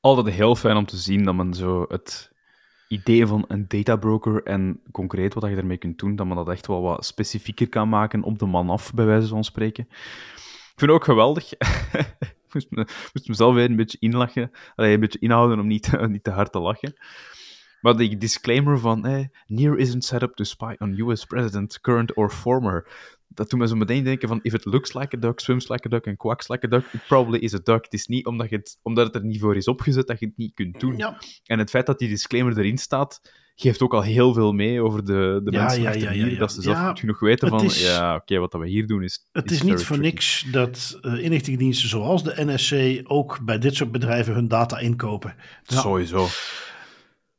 Altijd 0.00 0.34
heel 0.34 0.56
fijn 0.56 0.76
om 0.76 0.86
te 0.86 0.96
zien 0.96 1.24
dat 1.24 1.34
men 1.34 1.54
zo 1.54 1.84
het 1.88 2.32
idee 2.88 3.26
van 3.26 3.44
een 3.48 3.64
databroker 3.68 4.42
en 4.42 4.80
concreet 4.92 5.34
wat 5.34 5.50
je 5.50 5.56
ermee 5.56 5.76
kunt 5.76 5.98
doen, 5.98 6.16
dat 6.16 6.26
men 6.26 6.36
dat 6.36 6.48
echt 6.48 6.66
wel 6.66 6.82
wat 6.82 7.04
specifieker 7.04 7.68
kan 7.68 7.88
maken 7.88 8.22
op 8.22 8.38
de 8.38 8.46
man 8.46 8.70
af, 8.70 8.94
bij 8.94 9.04
wijze 9.04 9.28
van 9.28 9.44
spreken. 9.44 9.86
Ik 9.88 10.80
vind 10.80 10.90
het 10.90 11.00
ook 11.00 11.04
geweldig. 11.04 11.52
ik 12.46 12.52
moest, 12.52 12.70
me, 12.70 12.86
moest 13.12 13.28
mezelf 13.28 13.54
weer 13.54 13.64
een 13.64 13.76
beetje 13.76 13.98
inlachen. 14.00 14.50
Een 14.76 15.00
beetje 15.00 15.18
inhouden 15.18 15.58
om 15.58 15.66
niet, 15.66 16.00
niet 16.08 16.24
te 16.24 16.30
hard 16.30 16.52
te 16.52 16.60
lachen. 16.60 16.94
Maar 17.84 17.96
die 17.96 18.16
disclaimer 18.16 18.78
van 18.78 19.06
eh, 19.06 19.24
Near 19.46 19.78
isn't 19.78 20.04
set 20.04 20.22
up 20.22 20.34
to 20.34 20.44
spy 20.44 20.74
on 20.78 20.94
US 21.00 21.24
president, 21.24 21.80
current 21.80 22.14
or 22.14 22.30
former. 22.30 22.86
Dat 23.28 23.50
doet 23.50 23.60
me 23.60 23.66
zo 23.68 23.74
meteen 23.76 24.04
denken 24.04 24.28
van, 24.28 24.40
if 24.42 24.52
it 24.54 24.64
looks 24.64 24.94
like 24.94 25.16
a 25.16 25.20
duck, 25.20 25.40
swims 25.40 25.68
like 25.68 25.86
a 25.86 25.90
duck 25.90 26.06
and 26.06 26.16
quacks 26.16 26.48
like 26.48 26.66
a 26.66 26.68
duck, 26.68 26.84
it 26.92 27.00
probably 27.06 27.38
is 27.38 27.54
a 27.54 27.58
duck. 27.62 27.84
Het 27.84 27.92
is 27.92 28.06
niet 28.06 28.26
omdat, 28.26 28.50
je 28.50 28.56
het, 28.56 28.78
omdat 28.82 29.06
het 29.06 29.14
er 29.14 29.24
niet 29.24 29.40
voor 29.40 29.56
is 29.56 29.68
opgezet 29.68 30.06
dat 30.06 30.18
je 30.20 30.26
het 30.26 30.36
niet 30.36 30.54
kunt 30.54 30.80
doen. 30.80 30.96
Ja. 30.96 31.18
En 31.44 31.58
het 31.58 31.70
feit 31.70 31.86
dat 31.86 31.98
die 31.98 32.08
disclaimer 32.08 32.58
erin 32.58 32.78
staat, 32.78 33.20
geeft 33.54 33.82
ook 33.82 33.94
al 33.94 34.02
heel 34.02 34.32
veel 34.34 34.52
mee 34.52 34.82
over 34.82 35.04
de, 35.04 35.40
de 35.44 35.50
Ja, 35.50 35.62
mensen 35.62 35.82
ja, 35.82 35.88
achter 35.88 36.10
hier, 36.10 36.38
dat 36.38 36.52
ze 36.52 36.62
zelf 36.62 36.86
goed 36.86 36.98
genoeg 37.00 37.20
weten 37.20 37.48
van, 37.48 37.64
is- 37.64 37.82
ja, 37.86 38.14
oké, 38.14 38.38
wat 38.38 38.52
dat 38.52 38.60
we 38.60 38.68
hier 38.68 38.86
doen 38.86 39.02
is 39.02 39.26
Het 39.32 39.50
is 39.50 39.56
is 39.56 39.62
niet 39.62 39.82
voor 39.82 39.96
tricky. 39.96 40.02
niks 40.14 40.46
dat 40.50 40.98
uh, 41.02 41.22
inlichtingendiensten 41.24 41.88
zoals 41.88 42.22
de 42.24 42.34
NSC 42.36 43.00
ook 43.10 43.40
bij 43.44 43.58
dit 43.58 43.74
soort 43.74 43.92
bedrijven 43.92 44.34
hun 44.34 44.48
data 44.48 44.78
inkopen. 44.78 45.34
Sowieso. 45.62 46.26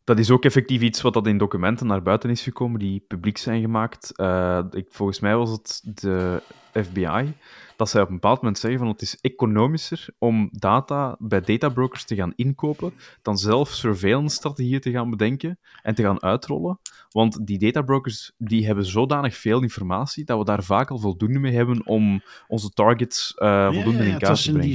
Dat 0.06 0.20
is 0.20 0.32
ook 0.32 0.46
effectief 0.46 0.82
iets 0.82 1.02
wat 1.02 1.14
dat 1.14 1.28
in 1.28 1.38
documenten 1.38 1.88
naar 1.88 2.02
buiten 2.02 2.30
is 2.30 2.42
gekomen, 2.42 2.80
die 2.80 3.06
publiek 3.08 3.38
zijn 3.38 3.62
gemaakt. 3.62 4.12
Eh, 4.16 4.60
ik, 4.72 4.88
volgens 4.90 5.20
mij 5.20 5.36
was 5.36 5.50
het 5.50 5.82
de 5.84 6.42
FBI, 6.74 7.34
dat 7.76 7.90
zij 7.90 8.02
op 8.02 8.08
een 8.08 8.14
bepaald 8.14 8.38
moment 8.38 8.60
zeggen 8.60 8.80
van 8.80 8.88
het 8.88 9.02
is 9.02 9.18
economischer 9.22 10.08
om 10.18 10.50
data 10.52 11.16
bij 11.20 11.42
databrokers 11.42 12.04
te 12.04 12.16
gaan 12.16 12.34
inkopen, 12.36 12.94
dan 13.22 13.38
zelf 13.38 13.70
surveillance-strategieën 13.70 14.80
te 14.80 14.92
gaan 14.92 15.10
bedenken 15.10 15.60
en 15.82 15.96
te 15.96 16.04
gaan 16.04 16.22
uitrollen. 16.24 16.80
Want 17.10 17.48
die 17.48 17.60
databrokers 17.60 18.32
die 18.38 18.66
hebben 18.66 18.86
zodanig 18.86 19.36
veel 19.36 19.62
informatie 19.62 20.26
dat 20.26 20.38
we 20.38 20.46
daar 20.46 20.64
vaak 20.64 20.90
al 20.90 21.00
voldoende 21.00 21.40
mee 21.40 21.54
hebben 21.54 21.86
om 21.86 22.24
onze 22.48 22.70
targets 22.70 23.34
eh, 23.34 23.66
voldoende 23.66 24.04
ja, 24.04 24.12
in 24.14 24.18
kaart 24.18 24.42
te 24.42 24.48
in 24.48 24.54
brengen. 24.54 24.58
Dat 24.58 24.68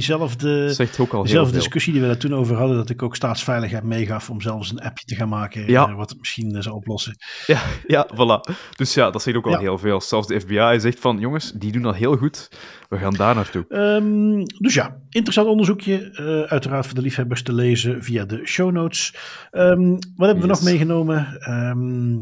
al 1.11 1.17
heel 1.17 1.23
diezelfde 1.23 1.57
discussie 1.57 1.93
die 1.93 2.01
we 2.01 2.07
daar 2.07 2.17
toen 2.17 2.33
over 2.33 2.55
hadden, 2.55 2.77
dat 2.77 2.89
ik 2.89 3.03
ook 3.03 3.15
staatsveiligheid 3.15 3.83
meegaf 3.83 4.29
om 4.29 4.41
zelfs 4.41 4.71
een 4.71 4.81
appje 4.81 5.05
te 5.05 5.15
gaan 5.15 5.29
maken, 5.29 5.67
eh, 5.67 5.95
wat 5.95 6.09
het 6.09 6.19
misschien 6.19 6.55
eh, 6.55 6.61
zou 6.61 6.75
oplossen. 6.75 7.15
Ja, 7.47 7.61
ja, 7.87 8.09
voilà. 8.13 8.55
Dus 8.75 8.93
ja, 8.93 9.11
dat 9.11 9.21
zegt 9.21 9.37
ook 9.37 9.47
al 9.47 9.57
heel 9.57 9.77
veel. 9.77 10.01
Zelfs 10.01 10.27
de 10.27 10.39
FBI 10.39 10.79
zegt 10.79 10.99
van, 10.99 11.19
jongens, 11.19 11.51
die 11.51 11.71
doen 11.71 11.81
dat 11.81 11.95
heel 11.95 12.17
goed. 12.17 12.49
We 12.91 12.97
gaan 12.97 13.13
daar 13.13 13.35
naartoe. 13.35 13.65
Ehm, 13.69 14.43
dus 14.57 14.73
ja, 14.73 14.97
interessant 15.09 15.47
onderzoekje. 15.47 16.11
eh, 16.11 16.51
uiteraard 16.51 16.85
voor 16.85 16.95
de 16.95 17.01
liefhebbers 17.01 17.43
te 17.43 17.53
lezen 17.53 18.03
via 18.03 18.25
de 18.25 18.41
show 18.45 18.71
notes. 18.71 19.15
Ehm, 19.51 19.89
wat 19.91 20.25
hebben 20.25 20.41
we 20.41 20.47
nog 20.47 20.63
meegenomen? 20.63 21.37
Ehm, 21.41 22.19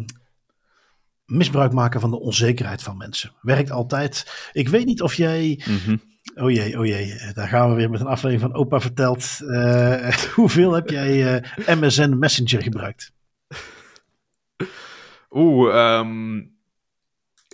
misbruik 1.25 1.71
maken 1.71 1.99
van 1.99 2.09
de 2.09 2.19
onzekerheid 2.19 2.83
van 2.83 2.97
mensen. 2.97 3.31
Werkt 3.41 3.71
altijd. 3.71 4.49
Ik 4.53 4.69
weet 4.69 4.85
niet 4.85 5.01
of 5.01 5.13
jij. 5.13 5.61
Mhm. 5.67 5.97
Oh 6.35 6.51
jee, 6.51 6.79
oh 6.79 6.85
jee. 6.85 7.13
eh, 7.13 7.33
Daar 7.33 7.47
gaan 7.47 7.69
we 7.69 7.75
weer 7.75 7.89
met 7.89 7.99
een 7.99 8.07
aflevering 8.07 8.41
van 8.51 8.61
Opa 8.61 8.79
vertelt. 8.79 9.39
Eh, 9.47 10.11
hoeveel 10.35 10.73
heb 10.73 10.89
jij 10.89 11.43
MSN 11.79 12.15
Messenger 12.19 12.61
gebruikt? 12.61 13.11
Oeh, 15.31 15.99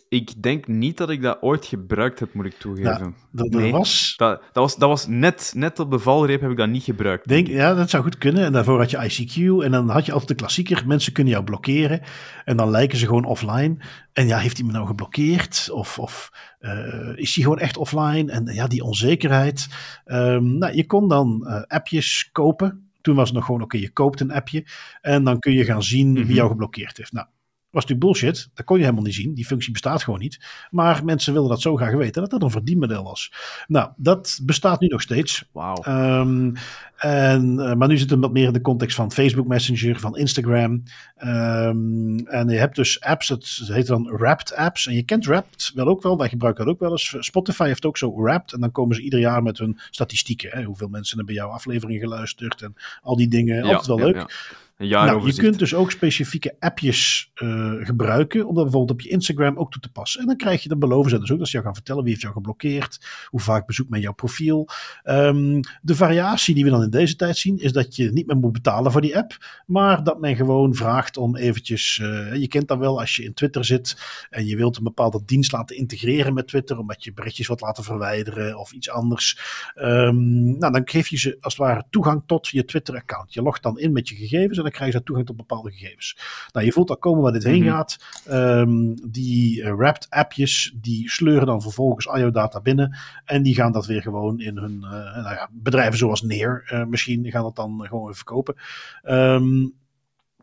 ik 0.09 0.43
denk 0.43 0.67
niet 0.67 0.97
dat 0.97 1.09
ik 1.09 1.21
dat 1.21 1.41
ooit 1.41 1.65
gebruikt 1.65 2.19
heb, 2.19 2.33
moet 2.33 2.45
ik 2.45 2.53
toegeven. 2.53 3.15
Dat, 3.31 3.51
dat 3.51 3.61
Nee. 3.61 3.71
was. 3.71 4.13
Dat, 4.17 4.41
dat 4.41 4.63
was, 4.63 4.75
dat 4.75 4.89
was 4.89 5.07
net, 5.07 5.51
net 5.55 5.79
op 5.79 5.91
de 5.91 5.99
valreep 5.99 6.41
heb 6.41 6.51
ik 6.51 6.57
dat 6.57 6.69
niet 6.69 6.83
gebruikt. 6.83 7.27
Denk, 7.27 7.47
ja, 7.47 7.73
dat 7.73 7.89
zou 7.89 8.03
goed 8.03 8.17
kunnen. 8.17 8.43
En 8.45 8.51
daarvoor 8.51 8.79
had 8.79 8.89
je 8.91 8.97
ICQ. 8.97 9.63
En 9.63 9.71
dan 9.71 9.89
had 9.89 10.05
je 10.05 10.11
altijd 10.11 10.29
de 10.29 10.35
klassieker. 10.35 10.83
Mensen 10.87 11.13
kunnen 11.13 11.33
jou 11.33 11.45
blokkeren. 11.45 12.01
En 12.45 12.57
dan 12.57 12.69
lijken 12.69 12.97
ze 12.97 13.05
gewoon 13.05 13.25
offline. 13.25 13.77
En 14.13 14.27
ja, 14.27 14.37
heeft 14.37 14.57
hij 14.57 14.65
me 14.65 14.71
nou 14.71 14.87
geblokkeerd? 14.87 15.69
Of, 15.71 15.99
of 15.99 16.31
eh, 16.59 16.71
is 17.15 17.35
hij 17.35 17.43
gewoon 17.43 17.59
echt 17.59 17.77
offline? 17.77 18.31
En 18.31 18.45
ja, 18.45 18.67
die 18.67 18.83
onzekerheid. 18.83 19.67
Ehm, 20.05 20.57
nou, 20.57 20.75
je 20.75 20.85
kon 20.85 21.07
dan 21.07 21.47
eh, 21.47 21.61
appjes 21.61 22.29
kopen. 22.31 22.89
Toen 23.01 23.15
was 23.15 23.27
het 23.27 23.35
nog 23.37 23.45
gewoon, 23.45 23.61
oké, 23.61 23.77
je 23.77 23.89
koopt 23.91 24.19
een 24.19 24.31
appje. 24.31 24.65
En 25.01 25.23
dan 25.23 25.39
kun 25.39 25.53
je 25.53 25.63
gaan 25.65 25.83
zien 25.83 26.11
Mhm. 26.11 26.25
wie 26.25 26.35
jou 26.35 26.49
geblokkeerd 26.49 26.97
heeft. 26.97 27.11
Nou, 27.11 27.27
was 27.75 27.85
natuurlijk 27.85 28.19
bullshit. 28.19 28.49
Dat 28.53 28.65
kon 28.65 28.77
je 28.77 28.83
helemaal 28.83 29.05
niet 29.05 29.13
zien. 29.13 29.33
Die 29.33 29.45
functie 29.45 29.71
bestaat 29.71 30.03
gewoon 30.03 30.19
niet. 30.19 30.39
Maar 30.71 31.05
mensen 31.05 31.33
wilden 31.33 31.51
dat 31.51 31.61
zo 31.61 31.75
graag 31.75 31.93
weten 31.93 32.21
dat 32.21 32.31
dat 32.31 32.43
een 32.43 32.51
verdienmodel 32.51 33.03
was. 33.03 33.31
Nou, 33.67 33.89
dat 33.97 34.39
bestaat 34.43 34.79
nu 34.79 34.87
nog 34.87 35.01
steeds. 35.01 35.45
Wauw. 35.51 35.75
Ehm, 35.75 36.51
en, 36.97 37.59
eh, 37.59 37.73
maar 37.73 37.87
nu 37.87 37.97
zit 37.97 38.09
het 38.09 38.19
wat 38.19 38.31
meer 38.31 38.47
in 38.47 38.53
de 38.53 38.61
context 38.61 38.95
van 38.95 39.11
Facebook 39.11 39.47
Messenger, 39.47 39.99
van 39.99 40.17
Instagram. 40.17 40.83
Ehm, 41.15 42.17
en 42.17 42.49
je 42.49 42.57
hebt 42.57 42.75
dus 42.75 43.01
apps, 43.01 43.27
dat 43.27 43.61
heet 43.65 43.87
dan 43.87 44.17
Wrapped 44.17 44.55
apps. 44.55 44.87
En 44.87 44.95
je 44.95 45.03
kent 45.03 45.25
Wrapped 45.25 45.71
wel 45.73 45.87
ook 45.87 46.01
wel, 46.01 46.17
wij 46.17 46.29
gebruiken 46.29 46.65
dat 46.65 46.73
ook 46.73 46.79
wel 46.79 46.91
eens. 46.91 47.15
Spotify 47.19 47.65
heeft 47.65 47.85
ook 47.85 47.97
zo 47.97 48.21
Wrapped. 48.21 48.53
En 48.53 48.59
dan 48.59 48.71
komen 48.71 48.95
ze 48.95 49.01
ieder 49.01 49.19
jaar 49.19 49.43
met 49.43 49.57
hun 49.57 49.79
statistieken. 49.89 50.49
Hè? 50.51 50.63
Hoeveel 50.63 50.87
mensen 50.87 51.17
hebben 51.17 51.35
jouw 51.35 51.49
aflevering 51.49 51.99
geluisterd 51.99 52.61
en 52.61 52.75
al 53.01 53.15
die 53.15 53.27
dingen. 53.27 53.63
Altijd 53.63 53.85
wel 53.85 53.97
ja, 53.97 54.05
leuk. 54.05 54.15
ja. 54.15 54.27
Een 54.75 54.87
jaar 54.87 55.05
nou, 55.05 55.25
je 55.25 55.33
kunt 55.33 55.59
dus 55.59 55.73
ook 55.73 55.91
specifieke 55.91 56.55
appjes 56.59 57.31
uh, 57.35 57.73
gebruiken 57.85 58.47
om 58.47 58.55
dat 58.55 58.63
bijvoorbeeld 58.63 58.91
op 58.91 59.01
je 59.01 59.09
Instagram 59.09 59.57
ook 59.57 59.71
toe 59.71 59.81
te 59.81 59.91
passen. 59.91 60.21
En 60.21 60.27
dan 60.27 60.37
krijg 60.37 60.63
je, 60.63 60.69
dan 60.69 60.79
beloven 60.79 61.09
ze 61.09 61.19
dus 61.19 61.31
ook 61.31 61.37
dat 61.37 61.47
ze 61.47 61.53
jou 61.53 61.65
gaan 61.65 61.75
vertellen 61.75 62.01
wie 62.01 62.09
heeft 62.09 62.21
jou 62.21 62.33
geblokkeerd, 62.33 63.25
hoe 63.29 63.39
vaak 63.39 63.65
bezoekt 63.65 63.89
men 63.89 63.99
jouw 63.99 64.13
profiel. 64.13 64.69
Um, 65.03 65.59
de 65.81 65.95
variatie 65.95 66.55
die 66.55 66.63
we 66.63 66.69
dan 66.69 66.83
in 66.83 66.89
deze 66.89 67.15
tijd 67.15 67.37
zien 67.37 67.57
is 67.57 67.71
dat 67.71 67.95
je 67.95 68.11
niet 68.11 68.27
meer 68.27 68.37
moet 68.37 68.51
betalen 68.51 68.91
voor 68.91 69.01
die 69.01 69.17
app, 69.17 69.37
maar 69.65 70.03
dat 70.03 70.19
men 70.19 70.35
gewoon 70.35 70.75
vraagt 70.75 71.17
om 71.17 71.35
eventjes, 71.35 71.99
uh, 72.01 72.35
je 72.35 72.47
kent 72.47 72.67
dat 72.67 72.77
wel 72.77 72.99
als 72.99 73.15
je 73.15 73.23
in 73.23 73.33
Twitter 73.33 73.65
zit 73.65 73.97
en 74.29 74.45
je 74.45 74.55
wilt 74.55 74.77
een 74.77 74.83
bepaalde 74.83 75.21
dienst 75.25 75.51
laten 75.51 75.77
integreren 75.77 76.33
met 76.33 76.47
Twitter, 76.47 76.77
omdat 76.77 77.03
je 77.03 77.13
berichtjes 77.13 77.47
wat 77.47 77.61
laten 77.61 77.83
verwijderen 77.83 78.59
of 78.59 78.71
iets 78.71 78.89
anders. 78.89 79.39
Um, 79.75 80.57
nou, 80.57 80.73
dan 80.73 80.81
geef 80.85 81.07
je 81.07 81.17
ze 81.17 81.37
als 81.39 81.57
het 81.57 81.65
ware 81.67 81.83
toegang 81.89 82.23
tot 82.25 82.47
je 82.47 82.65
Twitter-account. 82.65 83.33
Je 83.33 83.41
logt 83.41 83.63
dan 83.63 83.79
in 83.79 83.91
met 83.91 84.09
je 84.09 84.15
gegevens 84.15 84.57
en 84.57 84.64
dan 84.65 84.73
krijg 84.73 84.93
je 84.93 85.03
toegang 85.03 85.27
tot 85.27 85.37
bepaalde 85.37 85.71
gegevens. 85.71 86.17
Nou, 86.51 86.65
je 86.65 86.71
voelt 86.71 86.89
al 86.89 86.97
komen 86.97 87.23
waar 87.23 87.31
dit 87.31 87.43
heen 87.43 87.63
mhm. 87.63 87.71
gaat. 87.71 87.97
Um, 88.29 89.11
die 89.11 89.61
uh, 89.61 89.75
wrapped 89.75 90.07
appjes, 90.09 90.75
die 90.81 91.09
sleuren 91.09 91.45
dan 91.45 91.61
vervolgens 91.61 92.07
al 92.07 92.19
jouw 92.19 92.31
data 92.31 92.61
binnen. 92.61 92.97
En 93.25 93.43
die 93.43 93.55
gaan 93.55 93.71
dat 93.71 93.85
weer 93.85 94.01
gewoon 94.01 94.39
in 94.39 94.57
hun 94.57 94.79
uh, 94.81 94.89
nou 94.91 95.35
ja, 95.35 95.49
bedrijven 95.51 95.97
zoals 95.97 96.21
Neer 96.21 96.69
uh, 96.73 96.85
misschien, 96.85 97.31
gaan 97.31 97.43
dat 97.43 97.55
dan 97.55 97.85
gewoon 97.87 98.05
weer 98.05 98.15
verkopen. 98.15 98.55
Um, 99.03 99.73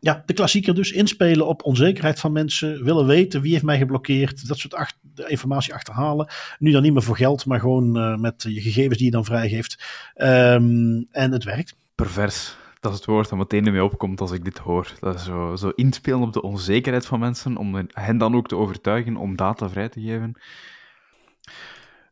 ja, 0.03 0.23
de 0.25 0.33
klassieker 0.33 0.75
dus. 0.75 0.91
Inspelen 0.91 1.47
op 1.47 1.63
onzekerheid 1.63 2.19
van 2.19 2.31
mensen. 2.31 2.83
Willen 2.83 3.05
weten 3.05 3.41
wie 3.41 3.51
heeft 3.51 3.63
mij 3.63 3.77
geblokkeerd. 3.77 4.47
Dat 4.47 4.57
soort 4.57 4.73
ach 4.73 4.91
informatie 5.27 5.73
achterhalen. 5.73 6.27
Nu 6.59 6.71
dan 6.71 6.81
niet 6.81 6.93
meer 6.93 7.01
voor 7.01 7.17
geld, 7.17 7.45
maar 7.45 7.59
gewoon 7.59 7.97
uh, 7.97 8.17
met 8.17 8.43
je 8.47 8.61
gegevens 8.61 8.97
die 8.97 9.05
je 9.05 9.11
dan 9.11 9.25
vrijgeeft. 9.25 9.83
Um, 10.15 11.07
en 11.11 11.31
het 11.31 11.43
werkt. 11.43 11.75
Pervers. 11.95 12.55
Dat 12.83 12.91
is 12.91 12.97
het 12.97 13.07
woord 13.07 13.29
dat 13.29 13.37
meteen 13.37 13.63
mij 13.63 13.81
opkomt 13.81 14.21
als 14.21 14.31
ik 14.31 14.43
dit 14.43 14.57
hoor. 14.57 14.93
Dat 14.99 15.15
is 15.15 15.23
zo, 15.23 15.55
zo 15.55 15.69
inspelen 15.69 16.21
op 16.21 16.33
de 16.33 16.41
onzekerheid 16.41 17.05
van 17.05 17.19
mensen, 17.19 17.57
om 17.57 17.87
hen 17.91 18.17
dan 18.17 18.35
ook 18.35 18.47
te 18.47 18.55
overtuigen 18.55 19.15
om 19.15 19.35
data 19.35 19.69
vrij 19.69 19.89
te 19.89 20.01
geven. 20.01 20.35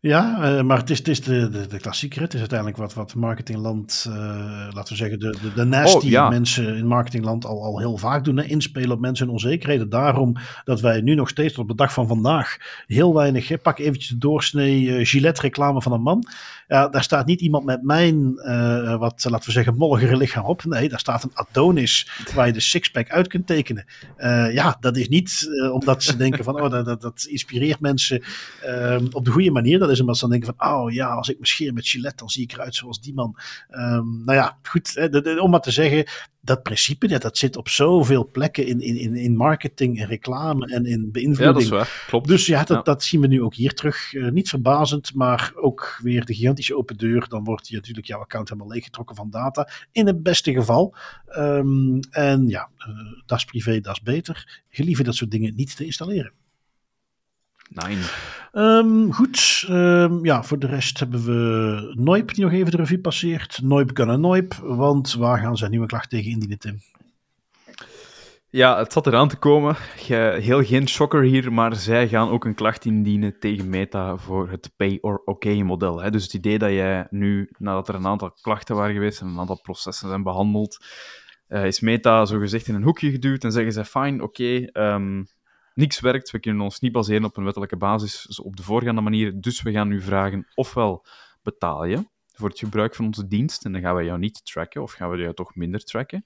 Ja, 0.02 0.56
uh, 0.58 0.62
maar 0.62 0.78
het 0.78 0.90
is, 0.90 0.98
het 0.98 1.08
is 1.08 1.22
de, 1.22 1.50
de, 1.50 1.68
de 1.68 1.80
klassieker. 1.80 2.22
Het 2.22 2.34
is 2.34 2.40
uiteindelijk 2.40 2.78
wat, 2.78 2.94
wat 2.94 3.16
marketingland, 3.16 4.06
uh, 4.10 4.16
laten 4.72 4.94
we 4.94 4.96
zeggen, 4.96 5.20
de, 5.20 5.38
de, 5.42 5.54
de 5.54 5.64
nasty 5.64 6.06
oh, 6.06 6.12
ja. 6.12 6.30
mensen 6.30 6.76
in 6.78 6.88
marketingland 6.88 7.46
al, 7.46 7.64
al 7.64 7.80
heel 7.80 7.98
vaak 7.98 8.24
doen. 8.24 8.38
Hè? 8.38 8.44
Inspelen 8.44 8.92
op 8.92 9.00
mensen 9.00 9.26
hun 9.26 9.34
onzekerheden. 9.34 9.90
Daarom 9.90 10.36
dat 10.64 10.82
wij 10.82 11.02
nu 11.02 11.16
nog 11.16 11.30
steeds 11.30 11.58
op 11.58 11.68
de 11.68 11.76
dag 11.76 11.94
van 11.94 12.08
vandaag 12.08 12.58
heel 12.88 13.14
weinig, 13.14 13.48
hè, 13.48 13.58
pak 13.58 13.80
eventjes 13.80 14.08
de 14.08 14.18
doorsnee 14.18 14.82
uh, 14.82 15.06
Gillette 15.06 15.42
reclame 15.42 15.82
van 15.82 15.92
een 15.92 16.02
man. 16.02 16.26
Ja, 16.68 16.88
daar 16.88 17.04
staat 17.04 17.26
niet 17.26 17.42
iemand 17.42 17.66
met 17.66 17.84
mijn, 17.84 18.36
wat 19.00 19.26
laten 19.30 19.46
we 19.46 19.52
zeggen, 19.52 19.78
molligere 19.78 20.18
lichaam 20.18 20.46
op. 20.46 20.66
Nee, 20.66 20.90
daar 20.90 21.00
staat 21.00 21.24
een 21.24 21.32
Adonis 21.34 22.10
waar 22.36 22.48
je 22.48 22.54
de 22.54 22.60
sixpack 22.60 23.10
uit 23.10 23.28
kunt 23.28 23.48
tekenen. 23.48 23.86
ja, 24.54 24.78
dat 24.80 24.98
is 24.98 25.10
niet 25.10 25.50
omdat 25.74 26.04
ze 26.04 26.18
denken 26.18 26.44
van, 26.44 26.62
oh, 26.62 26.70
dat, 26.70 26.86
dat, 26.86 27.02
dat 27.02 27.26
inspireert 27.30 27.80
mensen 27.80 28.24
op 29.12 29.26
de 29.26 29.32
goede 29.32 29.52
manier. 29.52 29.80
Dat 29.80 29.91
is 29.92 30.00
omdat 30.00 30.16
ze 30.16 30.22
dan 30.22 30.40
denken 30.40 30.56
van, 30.58 30.72
oh 30.74 30.92
ja, 30.92 31.08
als 31.08 31.30
ik 31.30 31.40
me 31.40 31.48
scheer 31.48 31.74
met 31.74 31.88
Gillette, 31.88 32.18
dan 32.18 32.30
zie 32.30 32.44
ik 32.44 32.54
eruit 32.54 32.76
zoals 32.76 33.02
die 33.02 33.14
man. 33.14 33.36
Um, 33.70 34.24
nou 34.26 34.38
ja, 34.38 34.58
goed, 34.62 34.94
de, 34.94 35.22
de, 35.22 35.42
om 35.42 35.50
maar 35.50 35.62
te 35.62 35.72
zeggen, 35.72 36.06
dat 36.42 36.64
principe, 36.64 37.10
ja, 37.10 37.18
dat 37.18 37.38
zit 37.38 37.56
op 37.56 37.70
zoveel 37.70 38.30
plekken 38.32 38.68
in, 38.68 38.82
in, 38.82 39.16
in 39.16 39.36
marketing 39.36 40.00
en 40.00 40.08
reclame 40.08 40.66
en 40.68 40.86
in 40.86 41.12
beïnvloeding. 41.12 41.48
Ja, 41.48 41.54
dat 41.54 41.62
is 41.62 41.70
waar, 41.70 42.06
klopt. 42.08 42.28
Dus 42.28 42.46
ja, 42.46 42.64
dat, 42.64 42.78
ja. 42.78 42.82
dat 42.82 43.04
zien 43.04 43.22
we 43.22 43.28
nu 43.28 43.42
ook 43.42 43.56
hier 43.56 43.74
terug. 43.74 44.14
Uh, 44.14 44.32
niet 44.32 44.50
verbazend, 44.50 45.14
maar 45.14 45.52
ook 45.56 46.00
weer 46.02 46.26
de 46.26 46.34
gigantische 46.34 46.78
open 46.78 46.98
deur. 46.98 47.28
Dan 47.28 47.44
wordt 47.44 47.68
je 47.68 47.76
natuurlijk 47.76 48.08
jouw 48.08 48.20
account 48.20 48.50
helemaal 48.50 48.72
leeggetrokken 48.72 49.16
van 49.16 49.30
data. 49.30 49.70
In 49.92 50.08
het 50.08 50.24
beste 50.24 50.54
geval. 50.54 50.96
Um, 51.38 52.00
en 52.10 52.48
ja, 52.48 52.70
uh, 52.78 52.96
dat 53.26 53.38
is 53.38 53.46
privé, 53.46 53.80
dat 53.80 53.94
is 53.96 54.02
beter. 54.02 54.62
Gelieve 54.70 55.04
dat 55.04 55.16
soort 55.16 55.32
dingen 55.32 55.56
niet 55.56 55.76
te 55.76 55.86
installeren. 55.86 56.32
Nee. 57.74 57.98
Um, 58.54 59.14
goed, 59.14 59.66
um, 59.70 60.26
ja, 60.26 60.44
voor 60.44 60.60
de 60.60 60.68
rest 60.68 61.00
hebben 61.00 61.26
we 61.26 61.94
Noip 61.98 62.34
die 62.34 62.44
nog 62.44 62.54
even 62.54 62.72
de 62.72 62.78
revue 62.78 63.00
passeert. 63.00 63.62
Noip 63.64 63.94
kan 63.94 64.10
een 64.10 64.22
Noip, 64.22 64.54
want 64.54 65.14
waar 65.14 65.40
gaan 65.40 65.58
ze 65.58 65.66
een 65.66 65.72
nieuwe 65.72 65.86
klacht 65.86 66.10
tegen 66.10 66.32
indienen, 66.32 66.60
Tim? 66.60 66.80
Ja, 68.50 68.78
het 68.78 68.94
zat 68.94 69.08
eraan 69.08 69.28
te 69.28 69.38
komen. 69.38 69.76
Heel 70.42 70.64
geen 70.64 70.88
shocker 70.88 71.24
hier, 71.24 71.54
maar 71.54 71.76
zij 71.76 72.08
gaan 72.08 72.30
ook 72.30 72.46
een 72.46 72.56
klacht 72.56 72.86
indienen 72.86 73.40
tegen 73.40 73.70
Meta 73.70 74.18
voor 74.18 74.50
het 74.50 74.72
pay 74.76 74.98
or 75.02 75.22
OK 75.26 75.46
model. 75.46 76.12
Dus 76.12 76.24
het 76.24 76.34
idee 76.34 76.58
dat 76.58 76.70
jij 76.70 77.08
nu, 77.10 77.50
nadat 77.58 77.88
er 77.88 77.96
een 77.96 78.08
aantal 78.08 78.32
klachten 78.42 78.76
waren 78.76 78.94
geweest 78.94 79.22
en 79.22 79.28
een 79.28 79.40
aantal 79.40 79.62
processen 79.62 80.08
zijn 80.08 80.24
behandeld, 80.24 80.86
uh, 81.50 81.66
is 81.66 81.80
Meta 81.80 82.26
zogezegd 82.26 82.68
in 82.68 82.76
een 82.76 82.84
hoekje 82.84 83.12
geduwd 83.12 83.44
en 83.44 83.52
zeggen 83.52 83.74
ze: 83.74 83.86
fine, 83.86 84.24
oké, 84.24 84.70
okay, 84.72 84.94
um, 84.94 85.28
niks 85.74 86.00
werkt. 86.00 86.32
We 86.32 86.40
kunnen 86.40 86.62
ons 86.62 86.80
niet 86.80 86.92
baseren 86.92 87.24
op 87.24 87.38
een 87.38 87.44
wettelijke 87.44 87.78
basis 87.78 88.42
op 88.42 88.56
de 88.56 88.64
voorgaande 88.64 89.02
manier. 89.02 89.42
Dus 89.42 89.62
we 89.62 89.72
gaan 89.72 89.88
nu 89.88 90.02
vragen, 90.02 90.48
ofwel 90.56 91.06
betaal 91.42 91.86
je 91.86 92.06
voor 92.42 92.50
het 92.50 92.60
gebruik 92.60 92.96
van 92.96 93.06
onze 93.06 93.28
dienst 93.28 93.66
en 93.66 93.72
dan 93.72 93.82
gaan 93.82 93.96
we 93.96 94.04
jou 94.04 94.20
niet 94.20 94.46
tracken 94.46 94.82
of 94.82 94.92
gaan 94.92 95.10
we 95.10 95.18
jou 95.18 95.34
toch 95.34 95.56
minder 95.56 95.84
tracken. 95.84 96.26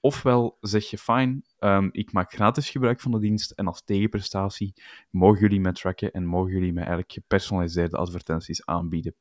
Ofwel 0.00 0.58
zeg 0.60 0.90
je, 0.90 0.98
fijn, 0.98 1.44
um, 1.58 1.88
ik 1.92 2.12
maak 2.12 2.32
gratis 2.32 2.70
gebruik 2.70 3.00
van 3.00 3.10
de 3.10 3.18
dienst 3.18 3.50
en 3.50 3.66
als 3.66 3.82
tegenprestatie 3.84 4.74
mogen 5.10 5.40
jullie 5.40 5.60
mij 5.60 5.72
tracken 5.72 6.12
en 6.12 6.24
mogen 6.24 6.52
jullie 6.52 6.72
mij 6.72 6.82
eigenlijk 6.82 7.12
gepersonaliseerde 7.12 7.96
advertenties 7.96 8.66
aanbieden. 8.66 9.14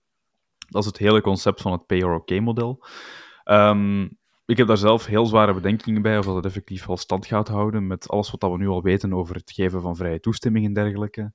Dat 0.70 0.82
is 0.82 0.88
het 0.88 0.98
hele 0.98 1.22
concept 1.22 1.62
van 1.62 1.72
het 1.72 1.86
pay-or-OK-model. 1.86 2.86
Um, 3.46 4.18
ik 4.46 4.58
heb 4.58 4.68
daar 4.68 4.78
zelf 4.78 5.06
heel 5.06 5.26
zware 5.26 5.54
bedenkingen 5.54 6.02
bij 6.02 6.18
of 6.18 6.26
dat 6.26 6.36
het 6.36 6.46
effectief 6.46 6.86
wel 6.86 6.98
stand 6.98 7.26
gaat 7.26 7.48
houden 7.48 7.88
met 7.88 8.10
alles 8.10 8.32
wat 8.32 8.52
we 8.52 8.58
nu 8.58 8.68
al 8.68 8.82
weten 8.82 9.14
over 9.14 9.36
het 9.36 9.52
geven 9.52 9.82
van 9.82 9.96
vrije 9.96 10.20
toestemming 10.20 10.66
en 10.66 10.74
dergelijke. 10.74 11.34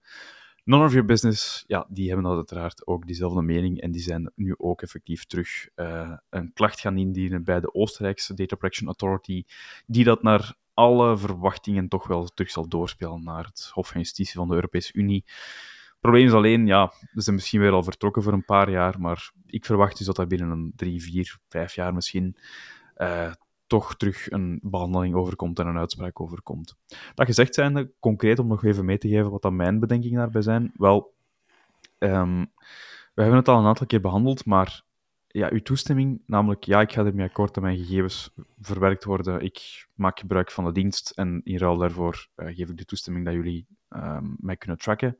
None 0.64 0.84
of 0.84 0.92
your 0.92 1.06
business, 1.06 1.64
ja, 1.66 1.86
die 1.88 2.06
hebben 2.06 2.24
dat 2.24 2.36
uiteraard 2.36 2.86
ook 2.86 3.06
diezelfde 3.06 3.42
mening 3.42 3.80
en 3.80 3.90
die 3.90 4.02
zijn 4.02 4.32
nu 4.34 4.54
ook 4.56 4.82
effectief 4.82 5.24
terug 5.24 5.68
uh, 5.76 6.12
een 6.30 6.52
klacht 6.52 6.80
gaan 6.80 6.98
indienen 6.98 7.44
bij 7.44 7.60
de 7.60 7.74
Oostenrijkse 7.74 8.34
Data 8.34 8.56
Protection 8.56 8.86
Authority, 8.86 9.44
die 9.86 10.04
dat 10.04 10.22
naar 10.22 10.54
alle 10.74 11.16
verwachtingen 11.18 11.88
toch 11.88 12.06
wel 12.06 12.24
terug 12.24 12.50
zal 12.50 12.68
doorspelen 12.68 13.24
naar 13.24 13.44
het 13.44 13.70
Hof 13.72 13.88
van 13.88 14.00
Justitie 14.00 14.34
van 14.34 14.48
de 14.48 14.54
Europese 14.54 14.92
Unie. 14.92 15.22
Het 15.26 16.00
probleem 16.00 16.26
is 16.26 16.32
alleen, 16.32 16.66
ja, 16.66 16.92
ze 17.14 17.20
zijn 17.20 17.34
misschien 17.34 17.60
weer 17.60 17.72
al 17.72 17.82
vertrokken 17.82 18.22
voor 18.22 18.32
een 18.32 18.44
paar 18.44 18.70
jaar, 18.70 19.00
maar 19.00 19.30
ik 19.46 19.64
verwacht 19.64 19.96
dus 19.96 20.06
dat 20.06 20.16
dat 20.16 20.28
binnen 20.28 20.50
een 20.50 20.72
drie, 20.76 21.02
vier, 21.02 21.38
vijf 21.48 21.74
jaar 21.74 21.94
misschien 21.94 22.36
uh, 22.98 23.32
toch 23.66 23.96
terug 23.96 24.30
een 24.30 24.58
behandeling 24.62 25.14
overkomt 25.14 25.58
en 25.58 25.66
een 25.66 25.78
uitspraak 25.78 26.20
overkomt. 26.20 26.76
Dat 27.14 27.26
gezegd 27.26 27.54
zijnde, 27.54 27.90
concreet 28.00 28.38
om 28.38 28.46
nog 28.46 28.64
even 28.64 28.84
mee 28.84 28.98
te 28.98 29.08
geven 29.08 29.30
wat 29.30 29.42
dan 29.42 29.56
mijn 29.56 29.80
bedenkingen 29.80 30.18
daarbij 30.18 30.42
zijn. 30.42 30.72
Wel, 30.76 31.14
um, 31.98 32.50
we 33.14 33.22
hebben 33.22 33.38
het 33.38 33.48
al 33.48 33.58
een 33.58 33.66
aantal 33.66 33.86
keer 33.86 34.00
behandeld, 34.00 34.44
maar 34.44 34.82
ja, 35.26 35.50
uw 35.50 35.62
toestemming, 35.62 36.22
namelijk 36.26 36.64
ja, 36.64 36.80
ik 36.80 36.92
ga 36.92 37.04
ermee 37.04 37.26
akkoord 37.26 37.54
dat 37.54 37.62
mijn 37.62 37.78
gegevens 37.78 38.30
verwerkt 38.60 39.04
worden, 39.04 39.40
ik 39.40 39.86
maak 39.94 40.18
gebruik 40.18 40.50
van 40.50 40.64
de 40.64 40.72
dienst 40.72 41.10
en 41.10 41.40
in 41.44 41.58
ruil 41.58 41.76
daarvoor 41.76 42.28
uh, 42.36 42.46
geef 42.46 42.68
ik 42.68 42.76
de 42.76 42.84
toestemming 42.84 43.24
dat 43.24 43.34
jullie 43.34 43.66
um, 43.88 44.36
mij 44.40 44.56
kunnen 44.56 44.78
tracken. 44.78 45.18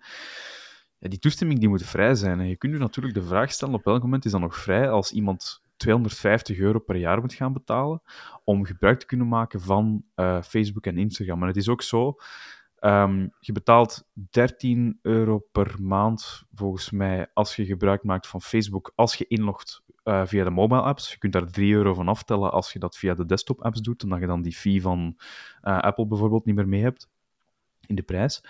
Die 0.99 1.19
toestemming 1.19 1.61
die 1.61 1.69
moet 1.69 1.83
vrij 1.83 2.15
zijn. 2.15 2.49
Je 2.49 2.57
kunt 2.57 2.73
je 2.73 2.79
natuurlijk 2.79 3.15
de 3.15 3.23
vraag 3.23 3.53
stellen 3.53 3.75
op 3.75 3.85
welk 3.85 4.03
moment 4.03 4.25
is 4.25 4.31
dat 4.31 4.41
nog 4.41 4.57
vrij 4.57 4.91
als 4.91 5.13
iemand 5.13 5.61
250 5.79 6.59
euro 6.59 6.79
per 6.79 6.97
jaar 6.97 7.21
moet 7.21 7.35
gaan 7.35 7.53
betalen 7.53 8.03
om 8.45 8.65
gebruik 8.65 8.99
te 8.99 9.07
kunnen 9.07 9.29
maken 9.29 9.61
van 9.61 10.05
uh, 10.17 10.43
Facebook 10.43 10.87
en 10.87 10.99
Instagram. 10.99 11.41
En 11.41 11.47
het 11.49 11.57
is 11.57 11.69
ook 11.69 11.83
zo, 11.83 12.17
um, 12.81 13.31
je 13.41 13.53
betaalt 13.53 14.09
13 14.31 14.99
euro 15.03 15.39
per 15.53 15.77
maand, 15.81 16.43
volgens 16.55 16.91
mij, 16.91 17.31
als 17.35 17.57
je 17.57 17.65
gebruik 17.65 18.03
maakt 18.03 18.27
van 18.27 18.43
Facebook, 18.43 18.93
als 18.95 19.15
je 19.15 19.27
inlogt 19.27 19.83
uh, 20.05 20.27
via 20.27 20.45
de 20.45 20.51
mobile 20.51 20.81
apps. 20.81 21.11
Je 21.11 21.19
kunt 21.19 21.33
daar 21.33 21.51
3 21.51 21.75
euro 21.75 21.95
van 21.95 22.09
aftellen 22.09 22.53
als 22.53 22.73
je 22.73 22.79
dat 22.79 22.97
via 22.97 23.15
de 23.15 23.27
desktop 23.27 23.63
apps 23.63 23.81
doet, 23.81 24.05
omdat 24.05 24.21
je 24.21 24.27
dan 24.27 24.43
die 24.43 24.57
fee 24.57 24.83
van 24.83 25.17
uh, 25.63 25.79
Apple 25.79 26.07
bijvoorbeeld 26.07 26.45
niet 26.45 26.55
meer 26.55 26.69
mee 26.69 26.83
hebt 26.83 27.09
in 27.87 27.95
de 27.95 28.03
prijs. 28.03 28.45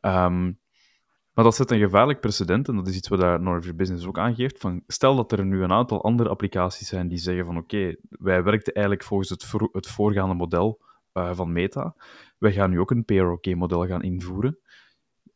Um, 0.00 0.58
maar 1.34 1.44
dat 1.44 1.54
zet 1.54 1.70
een 1.70 1.78
gevaarlijk 1.78 2.20
precedent, 2.20 2.68
en 2.68 2.76
dat 2.76 2.88
is 2.88 2.96
iets 2.96 3.08
wat 3.08 3.20
daar 3.20 3.40
North 3.40 3.76
Business 3.76 4.06
ook 4.06 4.18
aangeeft. 4.18 4.58
Van, 4.58 4.82
stel 4.86 5.16
dat 5.16 5.32
er 5.32 5.44
nu 5.44 5.62
een 5.62 5.72
aantal 5.72 6.04
andere 6.04 6.28
applicaties 6.28 6.88
zijn 6.88 7.08
die 7.08 7.18
zeggen 7.18 7.44
van 7.44 7.56
oké, 7.56 7.96
wij 8.08 8.42
werkten 8.42 8.72
eigenlijk 8.72 9.06
volgens 9.06 9.28
het, 9.28 9.52
het 9.72 9.86
voorgaande 9.86 10.34
model 10.34 10.80
uh, 11.14 11.34
van 11.34 11.52
Meta. 11.52 11.94
Wij 12.38 12.52
gaan 12.52 12.70
nu 12.70 12.80
ook 12.80 12.90
een 12.90 13.04
PROK-model 13.04 13.86
gaan 13.86 14.02
invoeren. 14.02 14.58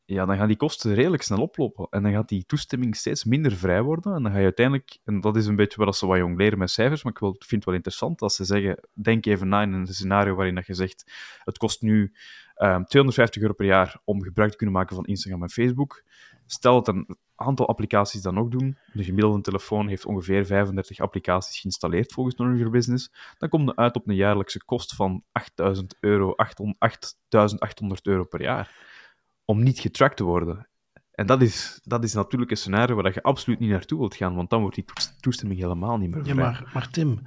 Ja, 0.04 0.26
dan 0.26 0.36
gaan 0.36 0.48
die 0.48 0.56
kosten 0.56 0.94
redelijk 0.94 1.22
snel 1.22 1.40
oplopen. 1.40 1.86
En 1.90 2.02
dan 2.02 2.12
gaat 2.12 2.28
die 2.28 2.44
toestemming 2.46 2.96
steeds 2.96 3.24
minder 3.24 3.52
vrij 3.52 3.82
worden. 3.82 4.14
En 4.14 4.22
dan 4.22 4.32
ga 4.32 4.38
je 4.38 4.44
uiteindelijk, 4.44 4.98
en 5.04 5.20
dat 5.20 5.36
is 5.36 5.46
een 5.46 5.56
beetje 5.56 5.84
wat 5.84 5.96
ze 5.96 6.06
wat 6.06 6.18
jong 6.18 6.36
leren 6.36 6.58
met 6.58 6.70
cijfers, 6.70 7.02
maar 7.02 7.12
ik 7.12 7.18
vind 7.18 7.50
het 7.50 7.64
wel 7.64 7.74
interessant 7.74 8.22
als 8.22 8.34
ze 8.34 8.44
zeggen, 8.44 8.88
denk 8.92 9.26
even 9.26 9.48
na 9.48 9.62
in 9.62 9.72
een 9.72 9.86
scenario 9.86 10.34
waarin 10.34 10.54
dat 10.54 10.66
je 10.66 10.74
zegt, 10.74 11.12
het 11.44 11.58
kost 11.58 11.82
nu 11.82 12.12
250 12.58 13.42
euro 13.42 13.54
per 13.54 13.66
jaar 13.66 14.00
om 14.04 14.22
gebruik 14.22 14.50
te 14.50 14.56
kunnen 14.56 14.74
maken 14.74 14.96
van 14.96 15.04
Instagram 15.04 15.42
en 15.42 15.50
Facebook. 15.50 16.02
Stel 16.46 16.82
dat 16.82 16.94
een 16.94 17.16
aantal 17.34 17.68
applicaties 17.68 18.22
dat 18.22 18.36
ook 18.36 18.50
doen, 18.50 18.78
de 18.92 19.04
gemiddelde 19.04 19.40
telefoon 19.40 19.88
heeft 19.88 20.06
ongeveer 20.06 20.46
35 20.46 21.00
applicaties 21.00 21.60
geïnstalleerd 21.60 22.12
volgens 22.12 22.34
Know 22.34 22.56
Your 22.56 22.70
Business, 22.70 23.12
dan 23.38 23.48
komt 23.48 23.68
het 23.68 23.76
uit 23.76 23.96
op 23.96 24.08
een 24.08 24.14
jaarlijkse 24.14 24.64
kost 24.64 24.94
van 24.94 25.22
8000 25.32 25.96
euro, 26.00 26.34
8800 26.36 28.06
euro 28.06 28.24
per 28.24 28.42
jaar. 28.42 28.86
Om 29.44 29.62
niet 29.62 29.78
getracked 29.78 30.16
te 30.16 30.24
worden. 30.24 30.68
En 31.12 31.26
dat 31.26 31.42
is, 31.42 31.80
dat 31.82 32.04
is 32.04 32.14
natuurlijk 32.14 32.50
een 32.50 32.56
scenario 32.56 32.94
waar 32.94 33.12
je 33.14 33.22
absoluut 33.22 33.58
niet 33.58 33.70
naartoe 33.70 33.98
wilt 33.98 34.14
gaan, 34.14 34.34
want 34.34 34.50
dan 34.50 34.60
wordt 34.60 34.74
die 34.74 34.84
toestemming 35.20 35.60
helemaal 35.60 35.98
niet 35.98 36.10
meer 36.10 36.24
vrij. 36.24 36.34
Ja, 36.34 36.40
maar, 36.40 36.70
maar 36.74 36.90
Tim, 36.90 37.20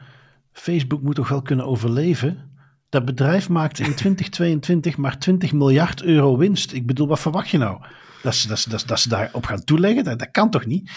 Facebook 0.52 1.02
moet 1.02 1.16
toch 1.16 1.30
wel 1.30 1.42
kunnen 1.42 1.66
overleven? 1.66 2.51
Dat 2.92 3.06
bedrijf 3.06 3.50
maakte 3.50 3.84
in 3.84 3.96
2022 4.04 4.98
maar 4.98 5.18
20 5.18 5.54
miljard 5.54 6.04
euro 6.04 6.38
winst. 6.38 6.74
Ik 6.74 6.86
bedoel, 6.86 7.08
wat 7.08 7.20
verwacht 7.20 7.50
je 7.50 7.58
nou? 7.58 7.82
Dat 8.22 8.36
ze, 8.36 8.48
dat, 8.48 8.60
ze, 8.60 8.70
dat, 8.70 8.84
dat 8.88 9.00
ze 9.00 9.10
daarop 9.10 9.46
gaan 9.46 9.64
toeleggen? 9.64 10.04
Dat, 10.04 10.20
dat 10.20 10.32
kan 10.32 10.50
toch 10.50 10.66
niet? 10.66 10.92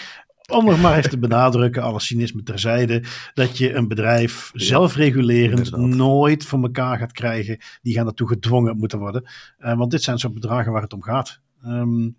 Om 0.51 0.65
nog 0.65 0.81
maar 0.81 0.97
eens 0.97 1.09
te 1.09 1.17
benadrukken, 1.17 1.83
alle 1.83 1.99
cynisme 1.99 2.43
terzijde, 2.43 3.03
dat 3.33 3.57
je 3.57 3.73
een 3.73 3.87
bedrijf 3.87 4.51
zelfregulerend 4.53 5.75
nooit 5.77 6.45
voor 6.45 6.61
elkaar 6.61 6.97
gaat 6.97 7.11
krijgen. 7.11 7.57
Die 7.81 7.93
gaan 7.93 8.07
ertoe 8.07 8.27
gedwongen 8.27 8.77
moeten 8.77 8.99
worden. 8.99 9.29
Uh, 9.59 9.77
want 9.77 9.91
dit 9.91 10.03
zijn 10.03 10.17
zo'n 10.17 10.33
bedragen 10.33 10.71
waar 10.71 10.81
het 10.81 10.93
om 10.93 11.03
gaat. 11.03 11.39
Um, 11.65 12.17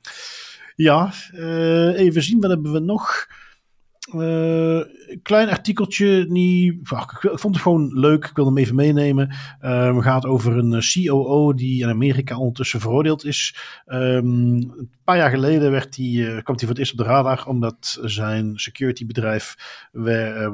ja, 0.74 1.12
uh, 1.34 1.98
even 1.98 2.22
zien, 2.22 2.40
wat 2.40 2.50
hebben 2.50 2.72
we 2.72 2.78
nog? 2.78 3.26
Uh, 4.14 4.80
klein 5.22 5.48
artikeltje, 5.48 6.26
niet, 6.28 6.72
ik 6.72 7.38
vond 7.38 7.54
het 7.54 7.62
gewoon 7.62 7.98
leuk, 7.98 8.24
ik 8.24 8.36
wil 8.36 8.44
hem 8.44 8.58
even 8.58 8.74
meenemen. 8.74 9.34
Het 9.58 10.02
gaat 10.02 10.26
over 10.26 10.56
een 10.56 10.82
COO 10.92 11.54
die 11.54 11.82
in 11.82 11.88
Amerika 11.88 12.38
ondertussen 12.38 12.80
veroordeeld 12.80 13.24
is. 13.24 13.56
Um, 13.86 14.54
een 14.54 14.90
paar 15.04 15.16
jaar 15.16 15.30
geleden 15.30 15.70
werd 15.70 15.94
die, 15.94 16.18
uh, 16.18 16.26
kwam 16.26 16.56
hij 16.56 16.58
voor 16.58 16.68
het 16.68 16.78
eerst 16.78 16.92
op 16.92 16.98
de 16.98 17.04
radar, 17.04 17.46
omdat 17.46 17.98
zijn 18.02 18.52
securitybedrijf 18.58 19.56
uh, 19.92 20.48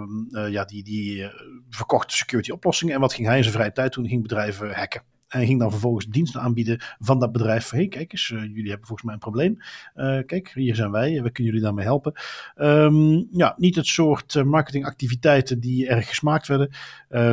ja, 0.48 0.64
die, 0.64 0.82
die 0.82 1.30
verkocht 1.70 2.12
security 2.12 2.50
oplossingen. 2.50 2.94
En 2.94 3.00
wat 3.00 3.14
ging 3.14 3.26
hij 3.26 3.36
in 3.36 3.42
zijn 3.42 3.54
vrije 3.54 3.72
tijd 3.72 3.92
doen? 3.92 4.08
Ging 4.08 4.22
bedrijven 4.22 4.74
hacken. 4.74 5.02
En 5.32 5.46
ging 5.46 5.58
dan 5.58 5.70
vervolgens 5.70 6.06
diensten 6.06 6.40
aanbieden 6.40 6.80
van 7.00 7.20
dat 7.20 7.32
bedrijf. 7.32 7.70
Hé, 7.70 7.78
hey, 7.78 7.88
kijk 7.88 8.12
eens, 8.12 8.30
uh, 8.30 8.42
jullie 8.42 8.68
hebben 8.68 8.86
volgens 8.86 9.02
mij 9.02 9.14
een 9.14 9.20
probleem. 9.20 9.58
Uh, 9.96 10.18
kijk, 10.26 10.50
hier 10.54 10.74
zijn 10.74 10.90
wij, 10.90 11.10
we 11.22 11.30
kunnen 11.30 11.52
jullie 11.52 11.60
daarmee 11.60 11.84
helpen. 11.84 12.12
Um, 12.56 13.28
ja, 13.30 13.54
niet 13.56 13.76
het 13.76 13.86
soort 13.86 14.34
uh, 14.34 14.42
marketingactiviteiten 14.42 15.60
die 15.60 15.88
erg 15.88 16.08
gesmaakt 16.08 16.46
werden. 16.46 16.70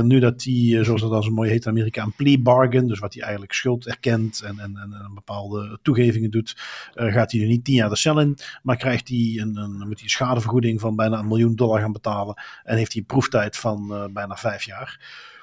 nu 0.08 0.20
dat 0.20 0.40
die, 0.40 0.84
zoals 0.84 1.02
dat 1.02 1.12
dan 1.12 1.24
zo 1.24 1.32
mooi 1.32 1.50
heet 1.50 1.66
in 1.66 1.72
Amerika, 1.72 2.04
een 2.04 2.14
plea 2.16 2.38
bargain, 2.40 2.88
dus 2.88 3.00
wat 3.00 3.14
hij 3.14 3.22
eigenlijk 3.22 3.54
schuld 3.54 3.88
erkent 3.88 4.42
en, 4.42 4.60
en, 4.60 4.78
en, 4.78 5.12
bepaalde 5.14 5.80
toegevingen 5.82 6.32
doet, 6.32 6.56
gaat 6.94 7.32
hij 7.32 7.42
er 7.42 7.48
niet 7.48 7.64
tien 7.64 7.76
jaar 7.76 7.90
de 7.90 7.96
cel 7.96 8.20
in, 8.20 8.38
maar 8.64 8.78
krijgt 8.78 9.08
hij 9.08 9.34
een, 9.38 9.84
moet 9.88 10.00
hij 10.00 10.10
schadevergoeding 10.10 10.80
van 10.80 10.96
bijna 10.96 11.20
een 11.20 11.28
miljoen 11.28 11.56
dollar 11.56 11.80
gaan 11.80 11.92
betalen 11.92 12.42
en 12.64 12.78
heeft 12.78 12.92
hij 12.92 13.02
een 13.02 13.08
proeftijd 13.08 13.58
van 13.58 14.10
bijna 14.14 14.36
vijf 14.36 14.64
jaar. 14.64 15.00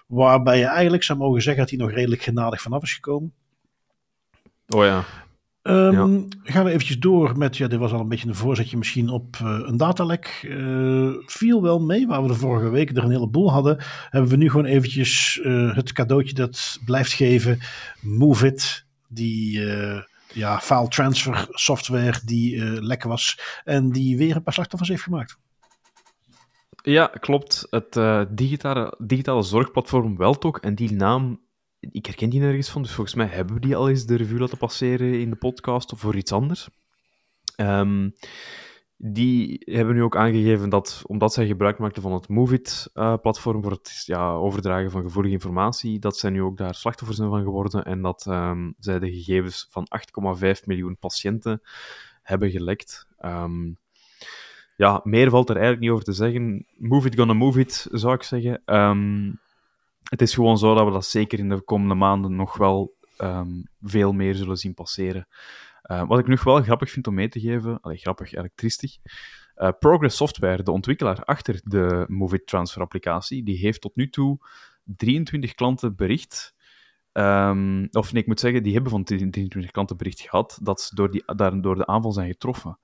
Waarbij 0.07 0.59
je 0.59 0.65
eigenlijk 0.65 1.03
zou 1.03 1.19
mogen 1.19 1.43
zeggen 1.43 1.63
dat 1.63 1.71
hij 1.71 1.79
nog 1.79 1.91
redelijk 1.91 2.23
genadig 2.23 2.63
vanaf 2.63 2.83
is 2.83 2.95
gekomen. 2.95 3.33
Oh 4.69 4.85
ja. 4.85 5.05
Um, 5.63 5.93
ja. 5.93 6.27
Gaan 6.43 6.65
we 6.65 6.71
eventjes 6.71 6.99
door 6.99 7.39
met, 7.39 7.57
ja, 7.57 7.67
dit 7.67 7.79
was 7.79 7.93
al 7.93 8.01
een 8.01 8.09
beetje 8.09 8.29
een 8.29 8.35
voorzetje 8.35 8.77
misschien 8.77 9.09
op 9.09 9.37
uh, 9.43 9.61
een 9.63 9.77
datalek. 9.77 10.43
Uh, 10.49 11.15
viel 11.27 11.63
wel 11.63 11.81
mee, 11.81 12.07
waar 12.07 12.23
we 12.23 12.29
de 12.29 12.35
vorige 12.35 12.69
week 12.69 12.91
er 12.91 13.05
een 13.05 13.11
heleboel 13.11 13.53
hadden. 13.53 13.79
Hebben 14.11 14.31
we 14.31 14.37
nu 14.37 14.51
gewoon 14.51 14.67
eventjes 14.67 15.41
uh, 15.43 15.75
het 15.75 15.93
cadeautje 15.93 16.35
dat 16.35 16.81
blijft 16.85 17.13
geven. 17.13 17.59
Move 18.01 18.47
It, 18.47 18.87
die 19.09 19.61
ja, 20.33 20.61
file 20.61 20.89
transfer 20.89 21.47
software 21.51 22.21
die 22.25 22.63
lekker 22.83 23.09
was. 23.09 23.41
En 23.65 23.91
die 23.91 24.17
weer 24.17 24.37
een 24.37 24.43
paar 24.43 24.55
slachtoffers 24.55 24.91
heeft 24.91 25.03
gemaakt. 25.03 25.39
Ja, 26.89 27.07
klopt. 27.07 27.67
Het 27.71 27.97
uh, 27.97 28.23
digitale, 28.31 28.95
digitale 28.99 29.43
zorgplatform 29.43 30.17
Weltok 30.17 30.59
en 30.59 30.75
die 30.75 30.93
naam, 30.93 31.41
ik 31.81 32.07
herken 32.07 32.31
die 32.31 32.41
nergens 32.41 32.71
van, 32.71 32.83
dus 32.83 32.93
volgens 32.93 33.17
mij 33.17 33.27
hebben 33.27 33.55
we 33.55 33.61
die 33.61 33.77
al 33.77 33.89
eens 33.89 34.07
de 34.07 34.17
revue 34.17 34.39
laten 34.39 34.59
passeren 34.59 35.21
in 35.21 35.31
de 35.31 35.37
podcast 35.37 35.93
of 35.93 36.01
voor 36.01 36.17
iets 36.17 36.33
anders. 36.33 36.69
Um, 37.57 38.13
die 38.97 39.63
hebben 39.65 39.95
nu 39.95 40.03
ook 40.03 40.17
aangegeven 40.17 40.69
dat, 40.69 41.03
omdat 41.07 41.33
zij 41.33 41.47
gebruik 41.47 41.79
maakten 41.79 42.03
van 42.03 42.13
het 42.13 42.29
Movit-platform 42.29 43.57
uh, 43.57 43.63
voor 43.63 43.73
het 43.73 44.03
ja, 44.05 44.33
overdragen 44.33 44.91
van 44.91 45.03
gevoelige 45.03 45.35
informatie, 45.35 45.99
dat 45.99 46.19
zij 46.19 46.31
nu 46.31 46.43
ook 46.43 46.57
daar 46.57 46.75
slachtoffer 46.75 47.17
zijn 47.17 47.29
van 47.29 47.43
geworden 47.43 47.85
en 47.85 48.03
dat 48.03 48.27
um, 48.29 48.75
zij 48.79 48.99
de 48.99 49.13
gegevens 49.13 49.67
van 49.71 49.87
8,5 50.37 50.65
miljoen 50.65 50.99
patiënten 50.99 51.63
hebben 52.23 52.51
gelekt. 52.51 53.07
Um, 53.25 53.79
ja, 54.77 55.01
meer 55.05 55.31
valt 55.31 55.49
er 55.49 55.57
eigenlijk 55.57 55.85
niet 55.85 55.93
over 55.93 56.05
te 56.05 56.13
zeggen. 56.13 56.67
Move 56.77 57.07
it, 57.07 57.17
gonna 57.17 57.33
move 57.33 57.61
it, 57.61 57.87
zou 57.91 58.15
ik 58.15 58.23
zeggen. 58.23 58.63
Um, 58.67 59.41
het 60.03 60.23
is 60.23 60.35
gewoon 60.35 60.59
zo 60.59 60.75
dat 60.75 60.85
we 60.85 60.91
dat 60.91 61.07
zeker 61.07 61.39
in 61.39 61.49
de 61.49 61.61
komende 61.61 61.95
maanden 61.95 62.37
nog 62.37 62.57
wel 62.57 62.95
um, 63.19 63.69
veel 63.83 64.13
meer 64.13 64.35
zullen 64.35 64.57
zien 64.57 64.75
passeren. 64.75 65.29
Uh, 65.91 66.09
wat 66.09 66.19
ik 66.19 66.27
nog 66.27 66.45
wel 66.45 66.63
grappig 66.63 66.91
vind 66.91 67.07
om 67.07 67.15
mee 67.15 67.29
te 67.29 67.41
geven, 67.41 67.81
allee, 67.81 67.97
grappig, 67.97 68.25
eigenlijk 68.25 68.55
triestig. 68.55 68.97
Uh, 69.57 69.69
Progress 69.79 70.17
Software, 70.17 70.63
de 70.63 70.71
ontwikkelaar 70.71 71.25
achter 71.25 71.61
de 71.65 72.05
Move 72.09 72.35
It 72.35 72.47
Transfer 72.47 72.83
applicatie, 72.83 73.45
die 73.45 73.59
heeft 73.59 73.81
tot 73.81 73.97
nu 73.97 74.09
toe 74.09 74.39
23 74.85 75.55
klanten 75.55 75.97
bericht 75.97 76.55
Um, 77.19 77.89
of 77.91 78.13
nee, 78.13 78.23
ik 78.23 78.29
moet 78.29 78.41
zeggen, 78.41 78.63
die 78.63 78.73
hebben 78.73 78.91
van 78.91 79.05
23 79.05 79.71
klanten 79.71 79.97
bericht 79.97 80.21
gehad 80.21 80.59
dat 80.63 80.81
ze 80.81 80.95
door, 80.95 81.11
die, 81.11 81.23
daar, 81.37 81.61
door 81.61 81.77
de 81.77 81.87
aanval 81.87 82.13
zijn 82.13 82.29
getroffen. 82.29 82.79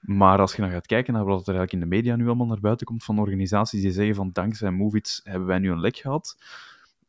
Maar 0.00 0.38
als 0.38 0.54
je 0.54 0.62
dan 0.62 0.70
gaat 0.70 0.86
kijken 0.86 1.12
naar 1.12 1.24
wat 1.24 1.48
er 1.48 1.54
eigenlijk 1.54 1.72
in 1.72 1.80
de 1.80 1.96
media 1.96 2.16
nu 2.16 2.26
allemaal 2.26 2.46
naar 2.46 2.60
buiten 2.60 2.86
komt 2.86 3.04
van 3.04 3.18
organisaties 3.18 3.82
die 3.82 3.92
zeggen 3.92 4.14
van 4.14 4.30
dankzij 4.32 4.70
Movits 4.70 5.20
hebben 5.24 5.46
wij 5.46 5.58
nu 5.58 5.70
een 5.70 5.80
lek 5.80 5.96
gehad, 5.96 6.36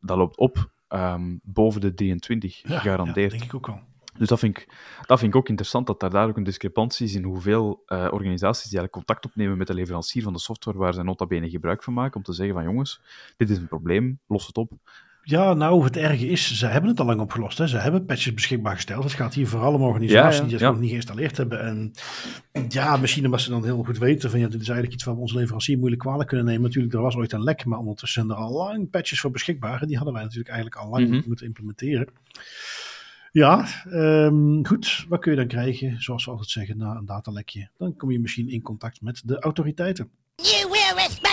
dat 0.00 0.16
loopt 0.16 0.36
op 0.36 0.70
um, 0.88 1.40
boven 1.42 1.80
de 1.80 1.94
23, 1.94 2.62
ja, 2.62 2.78
gegarandeerd. 2.78 3.32
Ja, 3.32 3.38
denk 3.38 3.50
ik 3.50 3.54
ook 3.54 3.68
al. 3.68 3.80
Dus 4.18 4.28
dat 4.28 4.38
vind, 4.38 4.58
ik, 4.58 4.68
dat 5.06 5.18
vind 5.18 5.32
ik 5.32 5.38
ook 5.38 5.48
interessant, 5.48 5.86
dat 5.86 6.00
daar, 6.00 6.10
daar 6.10 6.28
ook 6.28 6.36
een 6.36 6.42
discrepantie 6.42 7.06
is 7.06 7.14
in 7.14 7.22
hoeveel 7.22 7.82
uh, 7.86 8.08
organisaties 8.10 8.70
die 8.70 8.78
eigenlijk 8.78 8.92
contact 8.92 9.24
opnemen 9.24 9.58
met 9.58 9.66
de 9.66 9.74
leverancier 9.74 10.22
van 10.22 10.32
de 10.32 10.38
software 10.38 10.78
waar 10.78 10.94
ze 10.94 11.02
nota 11.02 11.26
bene 11.26 11.50
gebruik 11.50 11.82
van 11.82 11.92
maken, 11.92 12.16
om 12.16 12.22
te 12.22 12.32
zeggen 12.32 12.54
van 12.54 12.64
jongens, 12.64 13.00
dit 13.36 13.50
is 13.50 13.56
een 13.56 13.68
probleem, 13.68 14.20
los 14.26 14.46
het 14.46 14.56
op. 14.56 14.72
Ja, 15.24 15.54
nou, 15.54 15.84
het 15.84 15.96
erge 15.96 16.26
is, 16.26 16.58
ze 16.58 16.66
hebben 16.66 16.90
het 16.90 17.00
al 17.00 17.06
lang 17.06 17.20
opgelost. 17.20 17.58
Hè. 17.58 17.66
Ze 17.66 17.78
hebben 17.78 18.04
patches 18.04 18.34
beschikbaar 18.34 18.74
gesteld. 18.74 19.04
Het 19.04 19.12
gaat 19.12 19.34
hier 19.34 19.48
vooral 19.48 19.74
om 19.74 19.82
organisaties 19.82 20.36
ja, 20.36 20.42
ja, 20.42 20.48
die 20.48 20.58
het 20.58 20.66
nog 20.66 20.80
niet 20.80 20.90
geïnstalleerd 20.90 21.36
hebben. 21.36 21.60
En 21.60 21.92
ja, 22.68 22.96
misschien 22.96 23.24
omdat 23.24 23.40
ze 23.40 23.50
dan 23.50 23.64
heel 23.64 23.82
goed 23.82 23.98
weten 23.98 24.30
van 24.30 24.40
ja, 24.40 24.48
dit 24.48 24.60
is 24.60 24.68
eigenlijk 24.68 24.92
iets 24.92 25.04
waar 25.04 25.14
we 25.14 25.20
onze 25.20 25.36
leverancier 25.36 25.78
moeilijk 25.78 26.02
kwalijk 26.02 26.28
kunnen 26.28 26.46
nemen. 26.46 26.62
Natuurlijk, 26.62 26.94
er 26.94 27.00
was 27.00 27.16
ooit 27.16 27.32
een 27.32 27.42
lek, 27.42 27.64
maar 27.64 27.78
ondertussen 27.78 28.22
zijn 28.22 28.38
er 28.38 28.44
al 28.44 28.52
lang 28.52 28.90
patches 28.90 29.20
voor 29.20 29.30
beschikbaar. 29.30 29.80
En 29.80 29.86
die 29.86 29.96
hadden 29.96 30.14
wij 30.14 30.22
natuurlijk 30.22 30.50
eigenlijk 30.50 30.82
al 30.84 30.90
lang 30.90 31.06
mm 31.06 31.12
-hmm. 31.12 31.22
moeten 31.26 31.46
implementeren. 31.46 32.08
Ja, 33.32 33.66
um, 33.86 34.66
goed. 34.66 35.04
Wat 35.08 35.20
kun 35.20 35.30
je 35.30 35.36
dan 35.36 35.46
krijgen? 35.46 36.02
Zoals 36.02 36.24
we 36.24 36.30
altijd 36.30 36.50
zeggen, 36.50 36.76
na 36.76 36.94
een 36.94 37.06
datalekje. 37.06 37.68
Dan 37.78 37.96
kom 37.96 38.10
je 38.10 38.20
misschien 38.20 38.48
in 38.48 38.62
contact 38.62 39.00
met 39.02 39.22
de 39.24 39.38
autoriteiten. 39.38 40.10
You 40.36 40.70
will! 40.70 41.31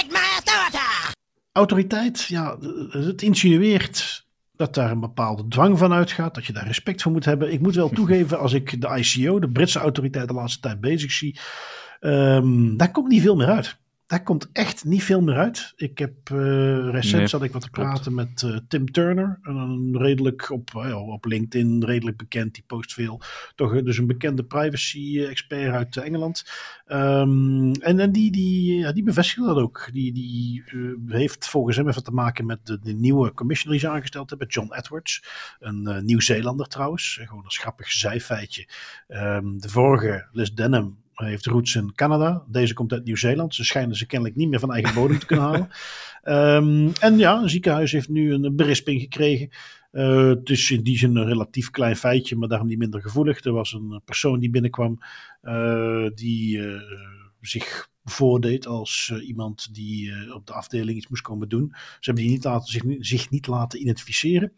Autoriteit, 1.52 2.24
ja, 2.24 2.58
het 2.90 3.22
insinueert 3.22 4.28
dat 4.56 4.74
daar 4.74 4.92
een 4.92 5.00
bepaalde 5.00 5.48
dwang 5.48 5.78
van 5.78 5.94
uitgaat, 5.94 6.36
dat 6.36 6.46
je 6.46 6.54
daar 6.54 6.68
respect 6.68 7.02
voor 7.02 7.12
moet 7.12 7.26
hebben. 7.26 7.54
Ik 7.54 7.62
moet 7.62 7.76
wel 7.76 7.90
toegeven, 8.00 8.40
als 8.40 8.54
ik 8.54 8.82
de 8.82 8.98
ICO, 8.98 9.40
de 9.40 9.50
Britse 9.50 9.80
autoriteit, 9.80 10.28
de 10.28 10.34
laatste 10.34 10.60
tijd 10.60 10.82
bezig 10.82 11.12
zie, 11.12 11.40
um, 12.00 12.78
daar 12.78 12.92
komt 12.92 13.08
niet 13.08 13.22
veel 13.22 13.36
meer 13.36 13.48
uit 13.50 13.78
daar 14.10 14.24
komt 14.24 14.50
echt 14.52 14.86
niet 14.86 15.04
veel 15.04 15.22
meer 15.22 15.36
uit. 15.36 15.74
Ik 15.76 15.98
heb 15.98 16.30
uh, 16.30 16.90
recent 16.90 17.18
nee, 17.18 17.28
zat 17.28 17.44
ik 17.44 17.52
wat 17.52 17.62
te 17.62 17.70
praten 17.70 18.14
met 18.14 18.42
uh, 18.42 18.58
Tim 18.68 18.92
Turner, 18.92 19.40
een 19.42 19.98
redelijk 19.98 20.50
op, 20.50 20.72
uh, 20.76 21.08
op 21.08 21.26
LinkedIn 21.26 21.86
redelijk 21.86 22.18
bekend, 22.18 22.54
die 22.54 22.64
post 22.68 22.94
veel. 22.94 23.22
Toch 23.56 23.84
dus 23.84 23.98
een 23.98 24.08
bekende 24.08 24.44
privacy-expert 24.44 25.74
uit 25.74 25.98
Engeland. 25.98 26.46
Um, 26.88 27.72
en 27.72 28.00
en 28.00 28.12
die, 28.12 28.32
die, 28.32 28.78
ja, 28.78 28.92
die 28.92 29.04
bevestigde 29.04 29.46
dat 29.46 29.58
ook. 29.58 29.90
Die, 29.92 30.14
die 30.14 30.64
heeft 31.08 31.48
volgens 31.48 31.78
hem 31.78 31.88
even 31.88 32.04
te 32.04 32.12
maken 32.12 32.46
met 32.46 32.66
de, 32.66 32.80
de 32.80 32.94
nieuwe 32.94 33.34
commissioner 33.34 33.80
die 33.80 33.88
ze 33.88 33.94
aangesteld 33.96 34.30
hebben, 34.30 34.48
John 34.48 34.74
Edwards. 34.74 35.24
Een 35.60 36.06
Nieuw-Zeelander 36.06 36.68
trouwens. 36.68 37.20
Gewoon 37.24 37.44
een 37.44 37.52
grappig 37.52 37.92
zijfeitje. 37.92 38.68
Um, 39.08 39.62
de 39.62 39.70
vorige, 39.70 40.28
Liz 40.32 40.50
Denham, 40.50 40.98
heeft 41.28 41.46
roots 41.46 41.76
in 41.76 41.94
Canada. 41.96 42.44
Deze 42.48 42.74
komt 42.74 42.92
uit 42.92 43.06
Nieuw-Zeeland. 43.06 43.56
Ze 43.56 43.64
schijnen 43.64 43.96
ze 43.96 44.06
kennelijk 44.06 44.38
niet 44.38 44.50
meer 44.50 44.60
van 44.60 44.74
eigen 44.74 44.94
bodem 44.94 45.20
te 45.20 45.26
kunnen 45.26 45.46
halen. 45.46 45.70
Um, 46.64 46.92
en 47.00 47.18
ja, 47.18 47.42
een 47.42 47.50
ziekenhuis 47.50 47.92
heeft 47.92 48.10
nu 48.10 48.34
een 48.34 48.56
berisping 48.56 49.02
gekregen. 49.02 49.50
Uh, 49.92 50.28
het 50.28 50.50
is 50.50 50.72
in 50.72 50.84
die 50.84 50.98
zin 50.98 51.16
een 51.16 51.26
relatief 51.26 51.70
klein 51.70 51.96
feitje, 51.96 52.36
maar 52.36 52.48
daarom 52.48 52.68
niet 52.68 52.78
minder 52.78 53.02
gevoelig. 53.02 53.44
Er 53.44 53.52
was 53.52 53.74
een 53.74 54.02
persoon 54.06 54.40
die 54.40 54.50
binnenkwam 54.50 55.00
uh, 55.44 56.08
die 56.16 56.58
uh, 56.58 56.82
zich 57.42 57.90
voordeed 58.10 58.68
als 58.68 59.14
iemand 59.22 59.74
die 59.74 60.34
op 60.34 60.48
de 60.48 60.54
afdeling 60.54 60.98
iets 60.98 61.08
moest 61.08 61.22
komen 61.22 61.50
doen. 61.50 61.70
Ze 61.72 61.98
hebben 62.00 62.24
die 62.24 62.34
niet 62.34 62.44
laten, 62.44 62.72
zich, 62.72 62.84
zich 63.00 63.30
niet 63.30 63.48
laten 63.48 63.82
identificeren. 63.82 64.54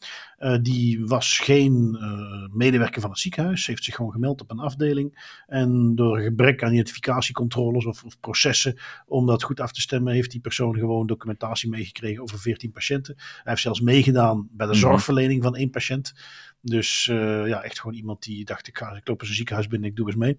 die 0.62 1.06
was 1.06 1.40
geen 1.40 1.98
medewerker 2.52 3.02
van 3.02 3.10
het 3.10 3.20
ziekenhuis. 3.20 3.64
Ze 3.64 3.72
heeft 3.72 3.84
zich 3.84 3.96
gewoon 3.96 4.12
gemeld 4.12 4.42
op 4.42 4.52
een 4.52 4.60
afdeling. 4.60 5.40
En 5.48 5.96
door 5.96 6.20
gebrek 6.20 6.64
aan 6.64 6.74
identificatiecontroles 6.74 7.86
of, 7.86 8.04
of 8.04 8.20
processen 8.20 8.80
om 9.06 9.26
dat 9.26 9.44
goed 9.44 9.60
af 9.60 9.72
te 9.72 9.82
stemmen, 9.82 10.14
heeft 10.14 10.32
die 10.32 10.42
persoon 10.42 10.76
gewoon 10.76 11.08
documentatie 11.08 11.70
meegekregen 11.70 12.22
over 12.22 12.40
14 12.40 12.72
patiënten. 12.72 13.16
Hij 13.18 13.42
heeft 13.44 13.62
zelfs 13.62 13.82
meegedaan 13.82 14.48
bij 14.52 14.68
de 14.68 14.72
mhm. 14.72 14.82
zorgverlening 14.82 15.44
van 15.44 15.56
één 15.56 15.70
patiënt. 15.70 16.14
Dus 16.62 17.08
uh, 17.12 17.48
ja, 17.48 17.64
echt 17.64 17.80
gewoon 17.80 17.96
iemand 17.96 18.24
die 18.24 18.46
dacht, 18.46 18.68
ik, 18.68 18.78
ga, 18.78 18.96
ik 18.96 19.08
loop 19.08 19.20
eens 19.20 19.30
een 19.30 19.36
ziekenhuis 19.36 19.68
binnen, 19.68 19.90
ik 19.90 19.96
doe 19.96 20.06
eens 20.06 20.16
mee. 20.16 20.38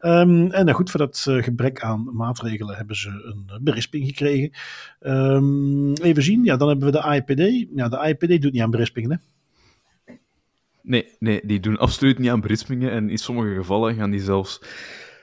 Um, 0.00 0.50
en 0.50 0.64
nou 0.64 0.76
goed, 0.76 0.90
voor 0.90 1.00
dat 1.00 1.26
uh, 1.28 1.42
gebrek 1.42 1.82
aan 1.82 2.16
maatregelen 2.16 2.76
hebben 2.76 2.96
ze 2.96 3.08
een 3.08 3.60
berisping 3.62 4.06
gekregen. 4.06 4.50
Um, 5.00 5.92
even 5.92 6.22
zien, 6.22 6.44
ja, 6.44 6.56
dan 6.56 6.68
hebben 6.68 6.86
we 6.86 6.92
de 6.92 7.02
AIPD. 7.02 7.66
Ja, 7.74 7.88
de 7.88 7.98
AIPD 7.98 8.42
doet 8.42 8.52
niet 8.52 8.62
aan 8.62 8.70
berispingen, 8.70 9.10
hè? 9.10 9.16
Nee, 10.82 11.06
nee, 11.18 11.40
die 11.44 11.60
doen 11.60 11.78
absoluut 11.78 12.18
niet 12.18 12.30
aan 12.30 12.40
berispingen. 12.40 12.90
En 12.90 13.10
in 13.10 13.18
sommige 13.18 13.54
gevallen 13.54 13.94
gaan 13.94 14.10
die 14.10 14.20
zelfs 14.20 14.60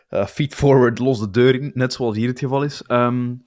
uh, 0.10 0.26
feet 0.26 0.56
forward, 0.56 1.00
los 1.00 1.20
de 1.20 1.30
deur 1.32 1.56
in, 1.56 1.72
net 1.74 1.94
zoals 1.94 2.16
hier 2.16 2.28
het 2.28 2.40
geval 2.40 2.64
is. 2.64 2.84
Um, 2.88 3.46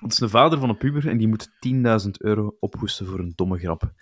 het 0.00 0.12
is 0.12 0.18
de 0.18 0.28
vader 0.28 0.58
van 0.58 0.68
een 0.68 0.76
puber 0.76 1.08
en 1.08 1.16
die 1.16 1.28
moet 1.28 1.48
10.000 2.04 2.10
euro 2.18 2.56
ophoesten 2.60 3.06
voor 3.06 3.18
een 3.18 3.32
domme 3.34 3.58
grap. 3.58 3.92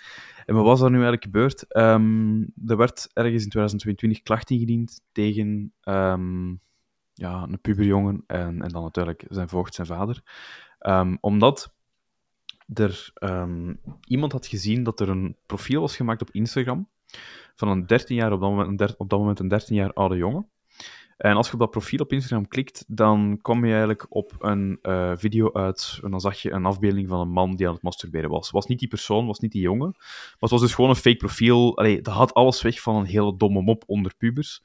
En 0.44 0.54
wat 0.54 0.64
was 0.64 0.80
er 0.80 0.90
nu 0.90 0.94
eigenlijk 0.94 1.24
gebeurd? 1.24 1.76
Um, 1.76 2.40
er 2.66 2.76
werd 2.76 3.10
ergens 3.12 3.42
in 3.42 3.50
2022 3.50 4.22
klacht 4.22 4.50
ingediend 4.50 5.00
tegen 5.12 5.72
um, 5.82 6.60
ja, 7.12 7.42
een 7.42 7.60
puberjongen 7.60 8.24
en, 8.26 8.62
en 8.62 8.68
dan 8.68 8.82
natuurlijk 8.82 9.24
zijn 9.28 9.48
voogd, 9.48 9.74
zijn 9.74 9.86
vader. 9.86 10.22
Um, 10.80 11.18
omdat 11.20 11.74
er 12.74 13.12
iemand 14.06 14.32
had 14.32 14.46
gezien 14.46 14.82
dat 14.82 15.00
er 15.00 15.08
een 15.08 15.36
profiel 15.46 15.80
was 15.80 15.96
gemaakt 15.96 16.22
op 16.22 16.30
Instagram 16.30 16.88
van 17.54 17.68
een 17.68 17.86
13 17.86 18.16
jaar, 18.16 18.32
op 18.32 18.40
dat 18.76 18.96
op 18.96 19.10
dat 19.10 19.18
moment 19.18 19.38
een 19.38 19.48
13 19.48 19.76
jaar 19.76 19.92
oude 19.92 20.16
jongen. 20.16 20.48
En 21.16 21.36
als 21.36 21.46
je 21.46 21.52
op 21.52 21.58
dat 21.58 21.70
profiel 21.70 21.98
op 21.98 22.12
Instagram 22.12 22.48
klikt, 22.48 22.84
dan 22.86 23.38
kom 23.42 23.64
je 23.64 23.70
eigenlijk 23.70 24.06
op 24.08 24.32
een 24.38 24.78
uh, 24.82 25.12
video 25.14 25.52
uit. 25.52 26.00
En 26.02 26.10
dan 26.10 26.20
zag 26.20 26.42
je 26.42 26.50
een 26.50 26.64
afbeelding 26.64 27.08
van 27.08 27.20
een 27.20 27.32
man 27.32 27.56
die 27.56 27.66
aan 27.66 27.74
het 27.74 27.82
masturberen 27.82 28.30
was. 28.30 28.50
Was 28.50 28.66
niet 28.66 28.78
die 28.78 28.88
persoon, 28.88 29.26
was 29.26 29.38
niet 29.38 29.52
die 29.52 29.62
jongen. 29.62 29.94
Maar 29.98 30.36
het 30.38 30.50
was 30.50 30.60
dus 30.60 30.74
gewoon 30.74 30.90
een 30.90 30.96
fake 30.96 31.16
profiel. 31.16 31.76
Allee, 31.78 32.00
dat 32.00 32.14
had 32.14 32.34
alles 32.34 32.62
weg 32.62 32.80
van 32.80 32.96
een 32.96 33.06
hele 33.06 33.36
domme 33.36 33.60
mop 33.60 33.82
onder 33.86 34.14
pubers. 34.18 34.62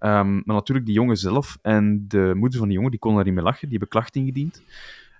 Um, 0.00 0.42
maar 0.44 0.54
natuurlijk 0.56 0.86
die 0.86 0.94
jongen 0.94 1.16
zelf 1.16 1.58
en 1.62 2.04
de 2.08 2.32
moeder 2.36 2.58
van 2.58 2.68
die 2.68 2.76
jongen, 2.76 2.90
die 2.90 3.00
kon 3.00 3.14
daar 3.14 3.24
niet 3.24 3.34
mee 3.34 3.44
lachen. 3.44 3.68
Die 3.68 3.78
hebben 3.78 3.88
klacht 3.88 4.16
ingediend. 4.16 4.62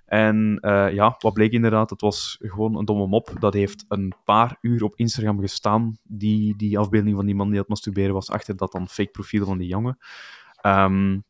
En 0.05 0.57
uh, 0.61 0.93
ja, 0.93 1.15
wat 1.19 1.33
bleek 1.33 1.51
inderdaad, 1.51 1.89
het 1.89 2.01
was 2.01 2.37
gewoon 2.39 2.77
een 2.77 2.85
domme 2.85 3.07
mop. 3.07 3.33
Dat 3.39 3.53
heeft 3.53 3.85
een 3.87 4.13
paar 4.25 4.57
uur 4.61 4.83
op 4.83 4.95
Instagram 4.95 5.39
gestaan, 5.39 5.97
die, 6.03 6.55
die 6.55 6.77
afbeelding 6.77 7.15
van 7.15 7.25
die 7.25 7.35
man 7.35 7.45
die 7.45 7.55
aan 7.55 7.61
het 7.61 7.69
masturberen 7.69 8.13
was, 8.13 8.29
achter 8.29 8.57
dat 8.57 8.71
dan 8.71 8.87
fake 8.87 9.11
profiel 9.11 9.45
van 9.45 9.57
die 9.57 9.67
jongen. 9.67 9.97
Um, 10.61 11.23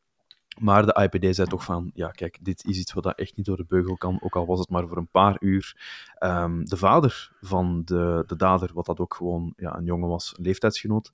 maar 0.60 0.86
de 0.86 1.10
IPD 1.12 1.36
zei 1.36 1.48
toch 1.48 1.64
van, 1.64 1.92
ja 1.94 2.08
kijk, 2.08 2.38
dit 2.42 2.66
is 2.66 2.80
iets 2.80 2.94
wat 2.94 3.04
dat 3.04 3.18
echt 3.18 3.36
niet 3.36 3.46
door 3.46 3.58
de 3.58 3.66
beugel 3.68 3.98
kan, 3.98 4.22
ook 4.22 4.36
al 4.36 4.46
was 4.46 4.60
het 4.60 4.70
maar 4.70 4.88
voor 4.88 4.98
een 4.98 5.08
paar 5.12 5.38
uur. 5.40 5.76
Um, 6.20 6.66
de 6.66 6.78
vader 6.78 7.32
van 7.42 7.82
de, 7.86 8.24
de 8.28 8.36
dader, 8.36 8.70
wat 8.74 8.86
dat 8.86 9.00
ook 9.00 9.14
gewoon 9.14 9.54
ja, 9.58 9.78
een 9.78 9.86
jongen 9.86 10.10
was, 10.10 10.34
een 10.38 10.44
leeftijdsgenoot, 10.44 11.12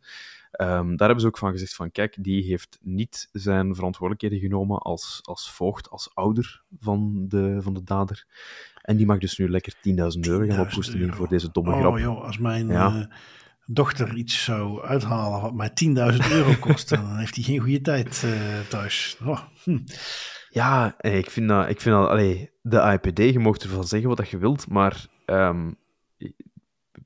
um, 0.52 0.96
daar 0.96 1.08
hebben 1.08 1.20
ze 1.20 1.28
ook 1.28 1.38
van 1.38 1.52
gezegd 1.52 1.76
van, 1.76 1.92
kijk, 1.92 2.24
die 2.24 2.44
heeft 2.44 2.80
niet 2.82 3.30
zijn 3.32 3.76
verantwoordelijkheden 3.76 4.50
genomen 4.50 4.78
als, 4.78 5.20
als 5.24 5.52
voogd, 5.52 5.90
als 5.90 6.12
ouder 6.14 6.64
van 6.80 7.26
de, 7.28 7.58
van 7.62 7.74
de 7.74 7.84
dader. 7.84 8.26
En 8.82 8.98
die 8.98 9.06
mag 9.06 9.18
dus 9.18 9.38
nu 9.38 9.50
lekker 9.50 9.74
10.000 9.74 9.84
euro 10.20 10.46
gaan 10.46 10.60
ophoesten 10.60 11.14
voor 11.14 11.28
deze 11.28 11.52
domme 11.52 11.74
oh, 11.74 11.80
grap. 11.80 11.98
Joh, 11.98 12.24
als 12.24 12.38
mijn... 12.38 12.68
Ja. 12.68 12.96
Uh 12.96 13.06
dochter 13.68 14.16
iets 14.16 14.44
zou 14.44 14.84
uithalen 14.86 15.42
wat 15.42 15.54
mij 15.54 15.70
10.000 15.70 16.32
euro 16.32 16.54
kost, 16.60 16.90
dan 16.90 17.18
heeft 17.18 17.36
hij 17.36 17.44
geen 17.44 17.60
goede 17.60 17.82
tijd 17.82 18.24
uh, 18.26 18.60
thuis. 18.70 19.18
Oh, 19.26 19.40
hm. 19.64 19.80
Ja, 20.50 20.96
ik 21.02 21.30
vind 21.30 21.48
dat, 21.48 21.70
ik 21.70 21.82
vind 21.82 21.96
dat 21.96 22.10
allee, 22.10 22.52
de 22.62 23.00
IPD, 23.02 23.18
je 23.18 23.40
mocht 23.40 23.64
ervan 23.64 23.84
zeggen 23.84 24.10
wat 24.10 24.30
je 24.30 24.38
wilt, 24.38 24.70
maar 24.70 25.06
um, 25.26 25.78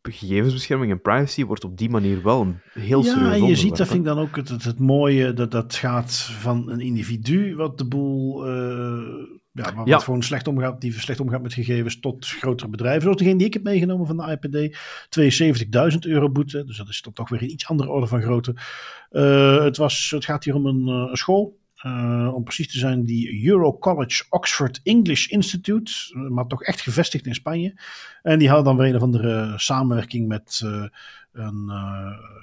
gegevensbescherming 0.02 0.92
en 0.92 1.02
privacy 1.02 1.46
wordt 1.46 1.64
op 1.64 1.78
die 1.78 1.90
manier 1.90 2.24
wel 2.24 2.42
een 2.42 2.60
heel 2.74 3.04
serieus 3.04 3.28
Ja, 3.28 3.34
en 3.34 3.46
je 3.46 3.56
ziet, 3.56 3.78
dat 3.78 3.88
vind 3.88 4.00
ik 4.00 4.06
dan 4.06 4.20
ook 4.20 4.36
het, 4.36 4.50
het, 4.50 4.64
het, 4.64 4.80
mooie, 4.80 5.34
dat 5.34 5.52
dat 5.52 5.76
gaat 5.76 6.16
van 6.18 6.70
een 6.70 6.80
individu 6.80 7.56
wat 7.56 7.78
de 7.78 7.88
boel... 7.88 8.48
Uh, 8.48 9.40
ja, 9.54 9.76
wat 9.76 9.88
ja. 9.88 10.00
gewoon 10.00 10.24
slecht 10.24 10.48
omgaat, 10.48 10.82
die 10.82 11.00
slecht 11.00 11.20
omgaat 11.20 11.42
met 11.42 11.54
gegevens, 11.54 12.00
tot 12.00 12.28
grotere 12.28 12.70
bedrijven. 12.70 13.02
Zoals 13.02 13.18
degene 13.18 13.38
die 13.38 13.48
ik 13.48 13.54
heb 13.54 13.64
meegenomen 13.64 14.08
van 14.08 14.18
de 14.18 14.38
IPD. 14.40 14.78
72.000 15.94 16.00
euro 16.00 16.30
boete. 16.30 16.66
Dus 16.66 16.78
dat 16.78 16.90
is 16.90 17.06
toch 17.14 17.30
weer 17.30 17.42
een 17.42 17.52
iets 17.52 17.68
andere 17.68 17.90
orde 17.90 18.08
van 18.08 18.22
grootte. 18.22 18.56
Uh, 19.12 19.64
het, 19.64 19.78
was, 19.78 20.12
het 20.16 20.26
gaat 20.26 20.44
hier 20.44 20.56
om 20.56 20.66
een, 20.66 20.88
een 20.88 21.18
school. 21.18 21.60
Uh, 21.86 22.32
om 22.34 22.44
precies 22.44 22.72
te 22.72 22.78
zijn, 22.78 23.06
die 23.06 23.46
Euro 23.48 23.78
College 23.78 24.24
Oxford 24.30 24.80
English 24.84 25.28
Institute. 25.28 25.92
Maar 26.30 26.48
toch 26.48 26.64
echt 26.64 26.82
gevestigd 26.82 27.26
in 27.26 27.36
Spanje. 27.36 27.80
En 28.22 28.40
die 28.40 28.48
hadden 28.48 28.66
dan 28.66 28.78
weer 28.78 28.88
een 28.88 28.96
of 28.96 29.02
andere 29.02 29.54
samenwerking 29.56 30.28
met 30.28 30.62
een 31.32 31.64
uh, 31.68 31.74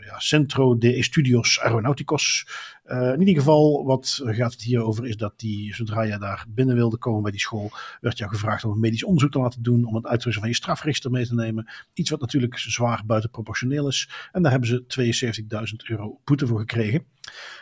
ja, 0.07 0.19
Centro 0.19 0.79
de 0.79 0.95
Estudios 0.95 1.61
Aeronauticos. 1.61 2.47
Uh, 2.87 3.13
in 3.13 3.19
ieder 3.19 3.35
geval, 3.35 3.85
wat 3.85 4.21
gaat 4.25 4.53
het 4.53 4.63
hier 4.63 4.83
over 4.83 5.07
is 5.07 5.17
dat 5.17 5.33
die, 5.37 5.75
zodra 5.75 6.03
je 6.03 6.19
daar 6.19 6.45
binnen 6.49 6.75
wilde 6.75 6.97
komen 6.97 7.23
bij 7.23 7.31
die 7.31 7.41
school, 7.41 7.71
werd 8.01 8.19
jou 8.19 8.31
gevraagd 8.31 8.65
om 8.65 8.71
een 8.71 8.81
medisch 8.81 9.05
onderzoek 9.05 9.33
te 9.33 9.39
laten 9.39 9.63
doen, 9.63 9.85
om 9.85 9.95
het 9.95 10.07
uitrusting 10.07 10.45
van 10.45 10.49
je 10.49 10.55
strafregister 10.55 11.11
mee 11.11 11.27
te 11.27 11.35
nemen. 11.35 11.71
Iets 11.95 12.11
wat 12.11 12.21
natuurlijk 12.21 12.59
zwaar 12.59 13.03
buitenproportioneel 13.07 13.89
is. 13.89 14.11
En 14.33 14.43
daar 14.43 14.51
hebben 14.51 14.69
ze 14.69 15.35
72.000 15.71 15.91
euro 15.91 16.21
boete 16.25 16.47
voor 16.47 16.59
gekregen. 16.59 17.05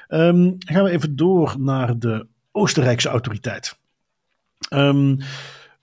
Um, 0.09 0.57
gaan 0.59 0.85
we 0.85 0.91
even 0.91 1.16
door 1.16 1.55
naar 1.59 1.99
de 1.99 2.27
Oostenrijkse 2.53 3.09
autoriteit. 3.09 3.79
Um, 4.72 5.18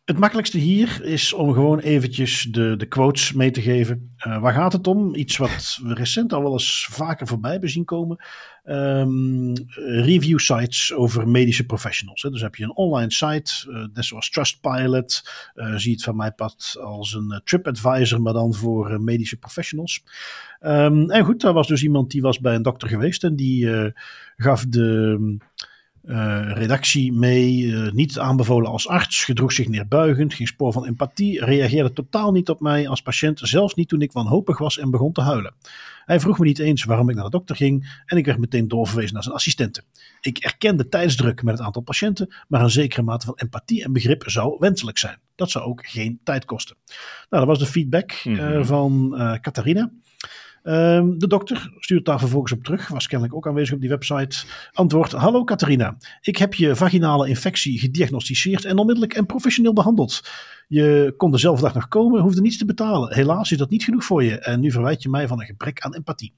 het 0.06 0.18
makkelijkste 0.18 0.58
hier 0.58 1.04
is 1.04 1.34
om 1.34 1.54
gewoon 1.54 1.80
eventjes 1.80 2.42
de, 2.42 2.76
de 2.78 2.86
quotes 2.86 3.34
mee 3.34 3.52
te 3.52 3.62
geven. 3.62 4.12
Uh, 4.28 4.42
waar 4.42 4.54
gaat 4.54 4.74
het 4.74 4.88
om? 4.88 5.16
Iets 5.16 5.38
wat 5.38 5.80
we 5.84 5.94
recent 5.94 6.34
al 6.34 6.42
wel 6.42 6.52
eens 6.52 6.88
vaker 6.92 7.28
voorbij 7.28 7.52
hebben 7.52 7.70
zien 7.70 7.86
komen. 7.86 8.26
Um, 8.66 9.54
review 9.86 10.40
sites 10.40 10.94
over 10.94 11.28
medische 11.28 11.66
professionals. 11.66 12.22
Hè. 12.22 12.30
Dus 12.30 12.42
heb 12.42 12.56
je 12.56 12.64
een 12.64 12.76
online 12.76 13.12
site, 13.12 13.52
uh, 13.68 13.86
net 13.94 14.06
zoals 14.06 14.30
Trustpilot. 14.30 15.30
Uh, 15.56 15.76
zie 15.76 15.92
het 15.92 16.04
van 16.04 16.16
mij 16.16 16.32
pad 16.32 16.78
als 16.82 17.14
een 17.14 17.42
TripAdvisor, 17.44 18.22
maar 18.22 18.34
dan 18.34 18.54
voor 18.54 19.02
medische 19.02 19.38
professionals. 19.38 20.04
Um, 20.62 21.10
en 21.10 21.26
goed, 21.26 21.42
daar 21.42 21.54
was 21.54 21.68
dus 21.68 21.84
iemand 21.84 22.12
die 22.12 22.22
was 22.22 22.40
bij 22.40 22.56
een 22.56 22.62
dokter 22.62 22.88
geweest 22.88 23.24
en 23.24 23.36
die 23.36 23.92
gaf 24.38 24.66
de... 24.66 25.38
Uh, 26.06 26.52
redactie 26.54 27.14
mee, 27.14 27.62
uh, 27.62 27.92
niet 27.92 28.20
aanbevolen 28.20 28.72
als 28.72 28.88
arts, 28.88 29.24
gedroeg 29.24 29.52
zich 29.52 29.68
neerbuigend, 29.68 30.34
geen 30.34 30.48
spoor 30.48 30.74
van 30.74 30.86
empathie, 30.86 31.46
reageerde 31.46 31.94
totaal 31.94 32.32
niet 32.32 32.50
op 32.50 32.60
mij 32.60 32.88
als 32.88 33.02
patiënt, 33.02 33.40
zelfs 33.44 33.74
niet 33.74 33.88
toen 33.88 34.02
ik 34.02 34.12
wanhopig 34.12 34.58
was 34.58 34.78
en 34.78 34.92
begon 34.92 35.12
te 35.12 35.22
huilen. 35.22 35.54
Hij 36.06 36.20
vroeg 36.20 36.40
me 36.40 36.46
niet 36.46 36.60
eens 36.60 36.84
waarom 36.84 37.10
ik 37.10 37.16
naar 37.16 37.24
de 37.24 37.30
dokter 37.30 37.56
ging 37.56 38.02
en 38.06 38.18
ik 38.18 38.26
werd 38.26 38.38
meteen 38.38 38.68
doorverwezen 38.68 39.14
naar 39.14 39.24
zijn 39.24 39.36
assistenten. 39.36 39.84
Ik 40.22 40.38
erkende 40.38 40.90
tijdsdruk 40.90 41.44
met 41.44 41.58
het 41.58 41.66
aantal 41.66 41.82
patiënten, 41.82 42.34
maar 42.48 42.62
een 42.62 42.70
zekere 42.70 43.02
mate 43.02 43.26
van 43.26 43.36
empathie 43.36 43.84
en 43.84 43.94
begrip 43.94 44.24
zou 44.26 44.56
wenselijk 44.60 44.98
zijn. 44.98 45.18
Dat 45.36 45.52
zou 45.52 45.66
ook 45.66 45.86
geen 45.88 46.20
tijd 46.24 46.46
kosten. 46.46 46.76
Nou, 47.30 47.46
dat 47.46 47.58
was 47.58 47.60
de 47.60 47.74
feedback 47.74 48.22
mm 48.24 48.36
-hmm. 48.36 48.66
van 48.66 49.10
Catharina. 49.42 49.92
Um, 50.64 51.20
de 51.20 51.28
dokter 51.28 51.72
stuurt 51.80 52.06
daar 52.06 52.20
vervolgens 52.20 52.52
op 52.52 52.64
terug, 52.64 52.88
was 52.88 53.08
kennelijk 53.08 53.38
ook 53.38 53.48
aanwezig 53.48 53.76
op 53.76 53.82
die 53.82 53.90
website. 53.90 54.46
Antwoord: 54.72 55.12
Hallo 55.12 55.44
Catharina, 55.44 55.98
ik 56.22 56.38
heb 56.38 56.54
je 56.54 56.76
vaginale 56.76 57.28
infectie 57.28 57.80
gediagnosticeerd 57.80 58.66
en 58.66 58.78
onmiddellijk 58.78 59.14
en 59.14 59.26
professioneel 59.26 59.74
behandeld. 59.74 60.22
Je 60.68 61.14
kon 61.18 61.32
dezelfde 61.32 61.64
dag 61.64 61.74
nog 61.74 61.88
komen, 61.88 62.22
hoefde 62.22 62.42
niets 62.42 62.58
te 62.58 62.66
betalen. 62.66 63.14
Helaas 63.14 63.52
is 63.52 63.58
dat 63.58 63.70
niet 63.70 63.84
genoeg 63.84 64.04
voor 64.04 64.24
je 64.24 64.40
en 64.40 64.60
nu 64.60 64.72
verwijt 64.72 65.04
je 65.04 65.10
mij 65.10 65.28
van 65.28 65.40
een 65.40 65.46
gebrek 65.46 65.82
aan 65.82 65.94
empathie. 65.94 66.34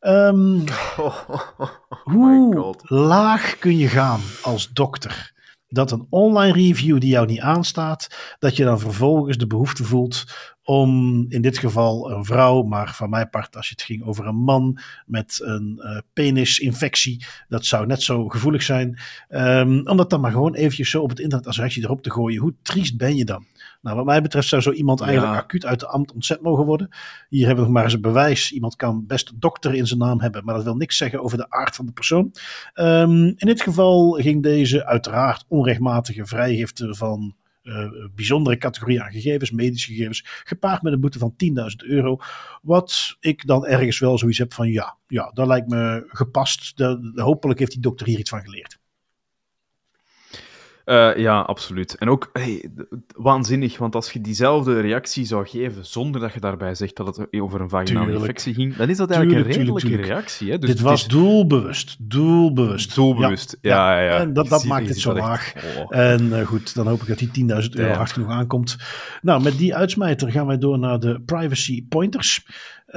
Um, 0.00 0.64
oh, 0.96 1.30
hoe 2.02 2.74
laag 2.82 3.58
kun 3.58 3.78
je 3.78 3.88
gaan 3.88 4.20
als 4.42 4.72
dokter? 4.72 5.33
Dat 5.74 5.90
een 5.90 6.06
online 6.10 6.52
review 6.52 7.00
die 7.00 7.10
jou 7.10 7.26
niet 7.26 7.40
aanstaat, 7.40 8.36
dat 8.38 8.56
je 8.56 8.64
dan 8.64 8.80
vervolgens 8.80 9.36
de 9.36 9.46
behoefte 9.46 9.84
voelt 9.84 10.24
om 10.64 11.24
in 11.28 11.42
dit 11.42 11.58
geval 11.58 12.10
een 12.10 12.24
vrouw, 12.24 12.62
maar 12.62 12.94
van 12.94 13.10
mijn 13.10 13.30
part 13.30 13.56
als 13.56 13.68
je 13.68 13.74
het 13.74 13.84
ging 13.84 14.04
over 14.04 14.26
een 14.26 14.36
man 14.36 14.78
met 15.06 15.40
een 15.42 15.80
uh, 15.82 15.98
penisinfectie, 16.12 17.24
dat 17.48 17.66
zou 17.66 17.86
net 17.86 18.02
zo 18.02 18.28
gevoelig 18.28 18.62
zijn. 18.62 18.98
Um, 19.28 19.88
om 19.88 19.96
dat 19.96 20.10
dan 20.10 20.20
maar 20.20 20.32
gewoon 20.32 20.54
eventjes 20.54 20.90
zo 20.90 21.02
op 21.02 21.08
het 21.08 21.18
internet 21.18 21.46
als 21.46 21.58
reactie 21.58 21.82
erop 21.82 22.02
te 22.02 22.10
gooien. 22.10 22.40
Hoe 22.40 22.54
triest 22.62 22.96
ben 22.96 23.16
je 23.16 23.24
dan? 23.24 23.46
Nou, 23.84 23.96
wat 23.96 24.04
mij 24.04 24.22
betreft 24.22 24.48
zou 24.48 24.62
zo 24.62 24.70
iemand 24.70 25.00
eigenlijk 25.00 25.36
acuut 25.36 25.66
uit 25.66 25.80
de 25.80 25.86
ambt 25.86 26.12
ontzet 26.12 26.40
mogen 26.40 26.64
worden. 26.64 26.88
Hier 27.28 27.46
hebben 27.46 27.64
we 27.64 27.70
nog 27.70 27.72
maar 27.72 27.84
eens 27.84 27.92
een 27.92 28.00
bewijs. 28.00 28.52
Iemand 28.52 28.76
kan 28.76 29.06
best 29.06 29.40
dokter 29.40 29.74
in 29.74 29.86
zijn 29.86 29.98
naam 29.98 30.20
hebben, 30.20 30.44
maar 30.44 30.54
dat 30.54 30.64
wil 30.64 30.76
niks 30.76 30.96
zeggen 30.96 31.22
over 31.22 31.36
de 31.36 31.50
aard 31.50 31.76
van 31.76 31.86
de 31.86 31.92
persoon. 31.92 32.34
Ehm, 32.72 33.24
in 33.24 33.46
dit 33.46 33.62
geval 33.62 34.12
ging 34.12 34.42
deze 34.42 34.86
uiteraard 34.86 35.44
onrechtmatige 35.48 36.26
vrijgifte 36.26 36.94
van 36.94 37.34
uh, 37.62 37.86
bijzondere 38.14 38.56
categorie 38.56 39.02
aan 39.02 39.12
gegevens, 39.12 39.50
medische 39.50 39.92
gegevens, 39.92 40.24
gepaard 40.44 40.82
met 40.82 40.92
een 40.92 41.00
boete 41.00 41.18
van 41.18 41.34
10.000 41.36 41.88
euro. 41.88 42.18
Wat 42.62 43.16
ik 43.20 43.46
dan 43.46 43.66
ergens 43.66 43.98
wel 43.98 44.18
zoiets 44.18 44.38
heb 44.38 44.52
van 44.52 44.68
ja, 44.68 44.96
ja 45.06 45.30
dat 45.34 45.46
lijkt 45.46 45.68
me 45.68 46.04
gepast. 46.08 46.76
De, 46.76 47.12
hopelijk 47.14 47.58
heeft 47.58 47.72
die 47.72 47.80
dokter 47.80 48.06
hier 48.06 48.18
iets 48.18 48.30
van 48.30 48.40
geleerd. 48.40 48.78
Uh, 50.84 51.16
ja, 51.16 51.40
absoluut. 51.40 51.94
En 51.94 52.08
ook 52.08 52.30
hey, 52.32 52.70
waanzinnig, 53.16 53.78
want 53.78 53.94
als 53.94 54.12
je 54.12 54.20
diezelfde 54.20 54.80
reactie 54.80 55.24
zou 55.24 55.46
geven 55.46 55.86
zonder 55.86 56.20
dat 56.20 56.32
je 56.32 56.40
daarbij 56.40 56.74
zegt 56.74 56.96
dat 56.96 57.16
het 57.16 57.40
over 57.40 57.60
een 57.60 57.68
vaginale 57.68 58.12
infectie 58.12 58.54
ging, 58.54 58.76
dan 58.76 58.88
is 58.88 58.96
dat 58.96 59.10
eigenlijk 59.10 59.46
een 59.46 59.52
redelijke 59.52 59.96
reactie. 59.96 60.50
Hè? 60.50 60.58
Dus 60.58 60.70
Dit 60.70 60.80
was 60.80 61.08
doelbewust. 61.08 61.96
Doelbewust. 61.98 62.94
Doelbewust, 62.94 63.58
ja. 63.60 64.00
ja, 64.00 64.04
ja, 64.04 64.18
En 64.18 64.32
dat, 64.32 64.48
dat 64.48 64.64
maakt 64.64 64.88
het 64.88 64.98
zo 64.98 65.12
laag. 65.12 65.52
Oh. 65.78 65.96
En 65.98 66.26
uh, 66.26 66.46
goed, 66.46 66.74
dan 66.74 66.86
hoop 66.86 67.00
ik 67.00 67.08
dat 67.08 67.18
die 67.18 67.48
10.000 67.62 67.70
euro 67.70 67.92
hard 67.92 68.12
genoeg 68.12 68.30
aankomt. 68.30 68.76
Nou, 69.22 69.42
met 69.42 69.58
die 69.58 69.74
uitsmijter 69.74 70.30
gaan 70.30 70.46
wij 70.46 70.58
door 70.58 70.78
naar 70.78 71.00
de 71.00 71.20
privacy 71.20 71.86
pointers. 71.88 72.46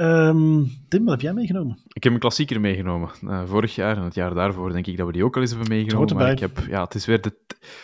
Um, 0.00 0.70
Tim, 0.88 1.04
wat 1.04 1.12
heb 1.12 1.20
jij 1.20 1.32
meegenomen? 1.32 1.78
Ik 1.88 2.04
heb 2.04 2.12
een 2.12 2.18
klassieker 2.18 2.60
meegenomen. 2.60 3.10
Uh, 3.22 3.42
vorig 3.46 3.74
jaar 3.74 3.96
en 3.96 4.02
het 4.02 4.14
jaar 4.14 4.34
daarvoor 4.34 4.72
denk 4.72 4.86
ik 4.86 4.96
dat 4.96 5.06
we 5.06 5.12
die 5.12 5.24
ook 5.24 5.36
al 5.36 5.40
eens 5.40 5.50
hebben 5.50 5.68
meegenomen. 5.68 6.16
Maar 6.16 6.30
ik 6.30 6.38
heb, 6.38 6.58
ja, 6.68 6.84
het 6.84 6.94
is 6.94 7.06
weer 7.06 7.20
de, 7.20 7.38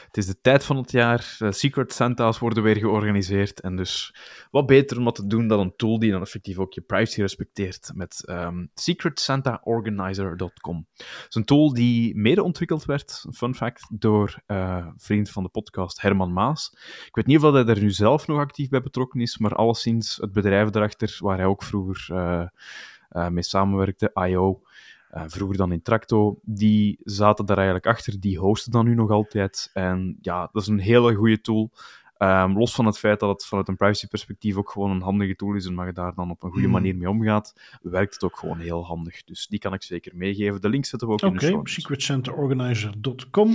het 0.06 0.16
is 0.16 0.26
de 0.26 0.40
tijd 0.40 0.64
van 0.64 0.76
het 0.76 0.90
jaar. 0.90 1.36
Uh, 1.38 1.50
Secret 1.50 1.92
Santa's 1.92 2.38
worden 2.38 2.62
weer 2.62 2.76
georganiseerd. 2.76 3.60
En 3.60 3.76
dus 3.76 4.14
wat 4.50 4.66
beter 4.66 4.98
om 4.98 5.04
dat 5.04 5.14
te 5.14 5.26
doen 5.26 5.48
dan 5.48 5.60
een 5.60 5.76
tool 5.76 5.98
die 5.98 6.10
dan 6.10 6.20
effectief 6.20 6.58
ook 6.58 6.72
je 6.72 6.80
privacy 6.80 7.20
respecteert 7.20 7.90
met 7.94 8.24
um, 8.28 8.70
secretsantaorganizer.com. 8.74 10.86
Het 10.96 11.26
is 11.28 11.34
een 11.34 11.44
tool 11.44 11.74
die 11.74 12.16
mede 12.16 12.42
ontwikkeld 12.42 12.84
werd, 12.84 13.24
fun 13.32 13.54
fact, 13.54 13.86
door 13.90 14.42
uh, 14.46 14.86
vriend 14.96 15.30
van 15.30 15.42
de 15.42 15.48
podcast 15.48 16.00
Herman 16.00 16.32
Maas. 16.32 16.70
Ik 17.06 17.14
weet 17.14 17.26
niet 17.26 17.42
of 17.42 17.52
hij 17.52 17.64
er 17.64 17.80
nu 17.80 17.90
zelf 17.90 18.26
nog 18.26 18.38
actief 18.38 18.68
bij 18.68 18.82
betrokken 18.82 19.20
is, 19.20 19.38
maar 19.38 19.54
alleszins 19.54 20.16
het 20.16 20.32
bedrijf 20.32 20.74
erachter 20.74 21.16
waar 21.18 21.36
hij 21.36 21.46
ook 21.46 21.62
vroeger 21.62 22.06
uh, 22.10 22.44
mee 23.08 23.42
samenwerkte, 23.42 24.10
IO, 24.28 24.62
uh, 25.14 25.22
vroeger 25.26 25.56
dan 25.56 25.72
in 25.72 25.82
Tracto, 25.82 26.38
die 26.42 26.98
zaten 27.04 27.46
daar 27.46 27.56
eigenlijk 27.56 27.86
achter, 27.86 28.20
die 28.20 28.38
hosten 28.38 28.72
dan 28.72 28.84
nu 28.84 28.94
nog 28.94 29.10
altijd. 29.10 29.70
En 29.72 30.18
ja, 30.20 30.48
dat 30.52 30.62
is 30.62 30.68
een 30.68 30.78
hele 30.78 31.14
goede 31.14 31.40
tool. 31.40 31.70
Um, 32.18 32.58
los 32.58 32.74
van 32.74 32.86
het 32.86 32.98
feit 32.98 33.20
dat 33.20 33.28
het 33.28 33.44
vanuit 33.44 33.68
een 33.68 33.76
privacy-perspectief 33.76 34.56
ook 34.56 34.70
gewoon 34.70 34.90
een 34.90 35.00
handige 35.00 35.36
tool 35.36 35.54
is 35.54 35.66
en 35.66 35.74
waar 35.74 35.86
je 35.86 35.92
daar 35.92 36.14
dan 36.14 36.30
op 36.30 36.42
een 36.42 36.50
goede 36.50 36.64
hmm. 36.64 36.74
manier 36.74 36.96
mee 36.96 37.08
omgaat, 37.08 37.54
werkt 37.82 38.14
het 38.14 38.22
ook 38.22 38.36
gewoon 38.38 38.58
heel 38.58 38.84
handig. 38.84 39.24
Dus 39.24 39.46
die 39.46 39.58
kan 39.58 39.74
ik 39.74 39.82
zeker 39.82 40.12
meegeven. 40.16 40.60
De 40.60 40.68
link 40.68 40.84
zetten 40.84 41.08
we 41.08 41.14
ook 41.14 41.22
in 41.22 41.32
de 41.32 41.40
show. 41.40 41.58
Oké, 41.58 41.70
secretcenterorganizer.com. 41.70 43.50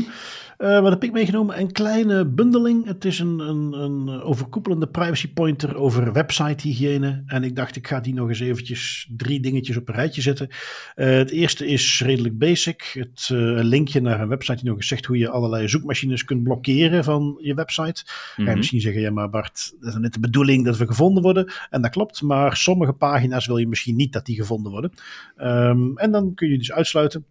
Uh, 0.57 0.80
wat 0.80 0.91
heb 0.91 1.03
ik 1.03 1.12
meegenomen? 1.12 1.60
Een 1.60 1.72
kleine 1.72 2.26
bundeling. 2.26 2.86
Het 2.86 3.05
is 3.05 3.20
een, 3.20 3.39
een, 3.39 3.74
een 3.74 4.22
overkoepelende 4.22 4.88
privacy 4.88 5.34
pointer 5.34 5.76
over 5.76 6.14
website-hygiëne. 6.14 7.24
En 7.26 7.43
ik 7.43 7.55
dacht, 7.55 7.76
ik 7.76 7.88
ga 7.88 7.99
die 7.99 8.14
nog 8.14 8.28
eens 8.28 8.39
eventjes 8.39 9.10
drie 9.18 9.39
dingetjes 9.39 9.78
op 9.78 9.89
een 9.89 9.95
rijtje 9.95 10.22
zetten. 10.22 10.47
Uh, 10.49 11.05
het 11.05 11.32
eerste 11.32 11.68
is 11.68 12.01
redelijk 12.05 12.38
basic. 12.38 12.82
Het 12.93 13.30
uh, 13.32 13.39
linkje 13.64 14.01
naar 14.01 14.22
een 14.22 14.28
website 14.28 14.57
die 14.57 14.66
nog 14.66 14.76
eens 14.76 14.88
zegt 14.88 15.05
hoe 15.05 15.18
je 15.18 15.30
allerlei 15.30 15.68
zoekmachines 15.68 16.24
kunt 16.24 16.43
blokkeren 16.43 17.03
van 17.03 17.38
je 17.41 17.53
website. 17.53 18.03
Mm 18.36 18.48
-hmm. 18.49 18.57
misschien 18.57 18.81
zeggen, 18.81 19.01
ja 19.01 19.11
maar 19.11 19.29
Bart, 19.29 19.75
dat 19.79 19.93
is 19.93 19.99
net 19.99 20.13
de 20.13 20.19
bedoeling 20.19 20.65
dat 20.65 20.77
we 20.77 20.87
gevonden 20.87 21.23
worden. 21.23 21.51
En 21.69 21.81
dat 21.81 21.91
klopt, 21.91 22.21
maar 22.21 22.57
sommige 22.57 22.93
pagina's 22.93 23.47
wil 23.47 23.57
je 23.57 23.67
misschien 23.67 23.95
niet 23.95 24.13
dat 24.13 24.25
die 24.25 24.35
gevonden 24.35 24.71
worden. 24.71 24.91
Um, 25.37 25.97
en 25.97 26.11
dan 26.11 26.33
kun 26.33 26.49
je 26.49 26.57
dus 26.57 26.71
uitsluiten. 26.71 27.25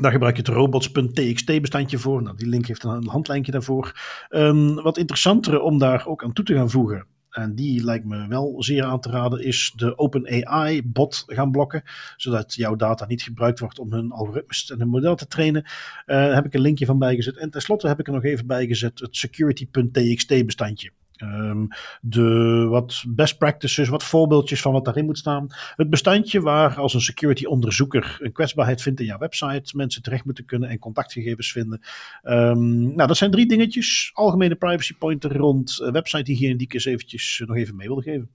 Daar 0.00 0.12
gebruik 0.12 0.36
je 0.36 0.42
het 0.42 0.50
robots.txt 0.50 1.60
bestandje 1.60 1.98
voor. 1.98 2.22
Nou, 2.22 2.36
die 2.36 2.48
link 2.48 2.66
heeft 2.66 2.84
een 2.84 3.08
handlijntje 3.08 3.52
daarvoor. 3.52 4.00
Um, 4.30 4.74
wat 4.74 4.98
interessantere 4.98 5.60
om 5.60 5.78
daar 5.78 6.06
ook 6.06 6.24
aan 6.24 6.32
toe 6.32 6.44
te 6.44 6.54
gaan 6.54 6.70
voegen 6.70 7.06
en 7.36 7.54
die 7.54 7.84
lijkt 7.84 8.04
me 8.04 8.28
wel 8.28 8.62
zeer 8.62 8.84
aan 8.84 9.00
te 9.00 9.10
raden, 9.10 9.44
is 9.44 9.72
de 9.76 9.98
OpenAI-bot 9.98 11.24
gaan 11.26 11.50
blokken, 11.50 11.82
zodat 12.16 12.54
jouw 12.54 12.76
data 12.76 13.06
niet 13.06 13.22
gebruikt 13.22 13.58
wordt 13.58 13.78
om 13.78 13.92
hun 13.92 14.12
algoritmes 14.12 14.70
en 14.70 14.78
hun 14.78 14.88
model 14.88 15.16
te 15.16 15.26
trainen. 15.26 15.62
Uh, 15.64 15.70
daar 16.06 16.34
heb 16.34 16.46
ik 16.46 16.54
een 16.54 16.60
linkje 16.60 16.86
van 16.86 16.98
bijgezet. 16.98 17.36
En 17.36 17.50
tenslotte 17.50 17.88
heb 17.88 18.00
ik 18.00 18.06
er 18.06 18.12
nog 18.12 18.24
even 18.24 18.46
bijgezet 18.46 18.98
het 18.98 19.16
security.txt-bestandje. 19.16 20.90
Um, 21.22 21.68
de 22.00 22.66
wat 22.68 23.04
best 23.08 23.38
practices, 23.38 23.88
wat 23.88 24.04
voorbeeldjes 24.04 24.60
van 24.60 24.72
wat 24.72 24.84
daarin 24.84 25.04
moet 25.04 25.18
staan. 25.18 25.46
Het 25.76 25.90
bestandje 25.90 26.40
waar 26.40 26.76
als 26.78 26.94
een 26.94 27.00
security 27.00 27.44
onderzoeker 27.44 28.18
een 28.20 28.32
kwetsbaarheid 28.32 28.82
vindt 28.82 29.00
in 29.00 29.06
jouw 29.06 29.18
website, 29.18 29.76
mensen 29.76 30.02
terecht 30.02 30.24
moeten 30.24 30.44
kunnen 30.44 30.68
en 30.68 30.78
contactgegevens 30.78 31.52
vinden. 31.52 31.80
Um, 32.22 32.94
nou, 32.94 33.08
dat 33.08 33.16
zijn 33.16 33.30
drie 33.30 33.46
dingetjes. 33.46 34.10
Algemene 34.14 34.54
privacy 34.54 34.94
pointer 34.94 35.36
rond 35.36 35.78
uh, 35.82 35.90
website 35.90 36.30
hygiëne 36.30 36.56
die 36.56 36.66
ik 36.66 36.74
eens 36.74 36.84
eventjes 36.84 37.38
uh, 37.38 37.48
nog 37.48 37.56
even 37.56 37.76
mee 37.76 37.86
wilde 37.86 38.02
geven. 38.02 38.30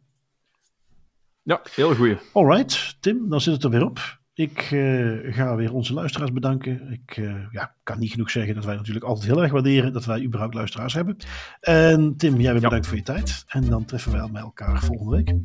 Ja, 1.43 1.61
heel 1.75 1.95
goeie. 1.95 2.17
Alright, 2.33 2.97
Tim, 2.99 3.29
dan 3.29 3.41
zit 3.41 3.53
het 3.53 3.63
er 3.63 3.69
weer 3.69 3.85
op. 3.85 4.20
Ik 4.33 4.71
uh, 4.71 5.33
ga 5.33 5.55
weer 5.55 5.73
onze 5.73 5.93
luisteraars 5.93 6.31
bedanken. 6.31 6.91
Ik 6.91 7.17
uh, 7.17 7.35
ja, 7.51 7.75
kan 7.83 7.99
niet 7.99 8.11
genoeg 8.11 8.31
zeggen 8.31 8.55
dat 8.55 8.65
wij 8.65 8.75
natuurlijk 8.75 9.05
altijd 9.05 9.27
heel 9.27 9.41
erg 9.41 9.51
waarderen 9.51 9.93
dat 9.93 10.05
wij 10.05 10.23
überhaupt 10.23 10.53
luisteraars 10.53 10.93
hebben. 10.93 11.17
En 11.59 12.13
Tim, 12.17 12.39
jij 12.39 12.51
weer 12.51 12.61
bedankt 12.61 12.87
voor 12.87 12.97
je 12.97 13.03
tijd. 13.03 13.43
En 13.47 13.65
dan 13.65 13.85
treffen 13.85 14.11
wij 14.11 14.29
met 14.31 14.41
elkaar 14.41 14.83
volgende 14.83 15.15
week. 15.15 15.35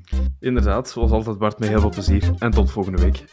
Inderdaad, 0.40 0.88
zoals 0.88 1.10
altijd 1.10 1.38
Bart, 1.38 1.58
met 1.58 1.68
heel 1.68 1.80
veel 1.80 1.90
plezier. 1.90 2.30
En 2.38 2.50
tot 2.50 2.70
volgende 2.70 3.02
week. 3.02 3.24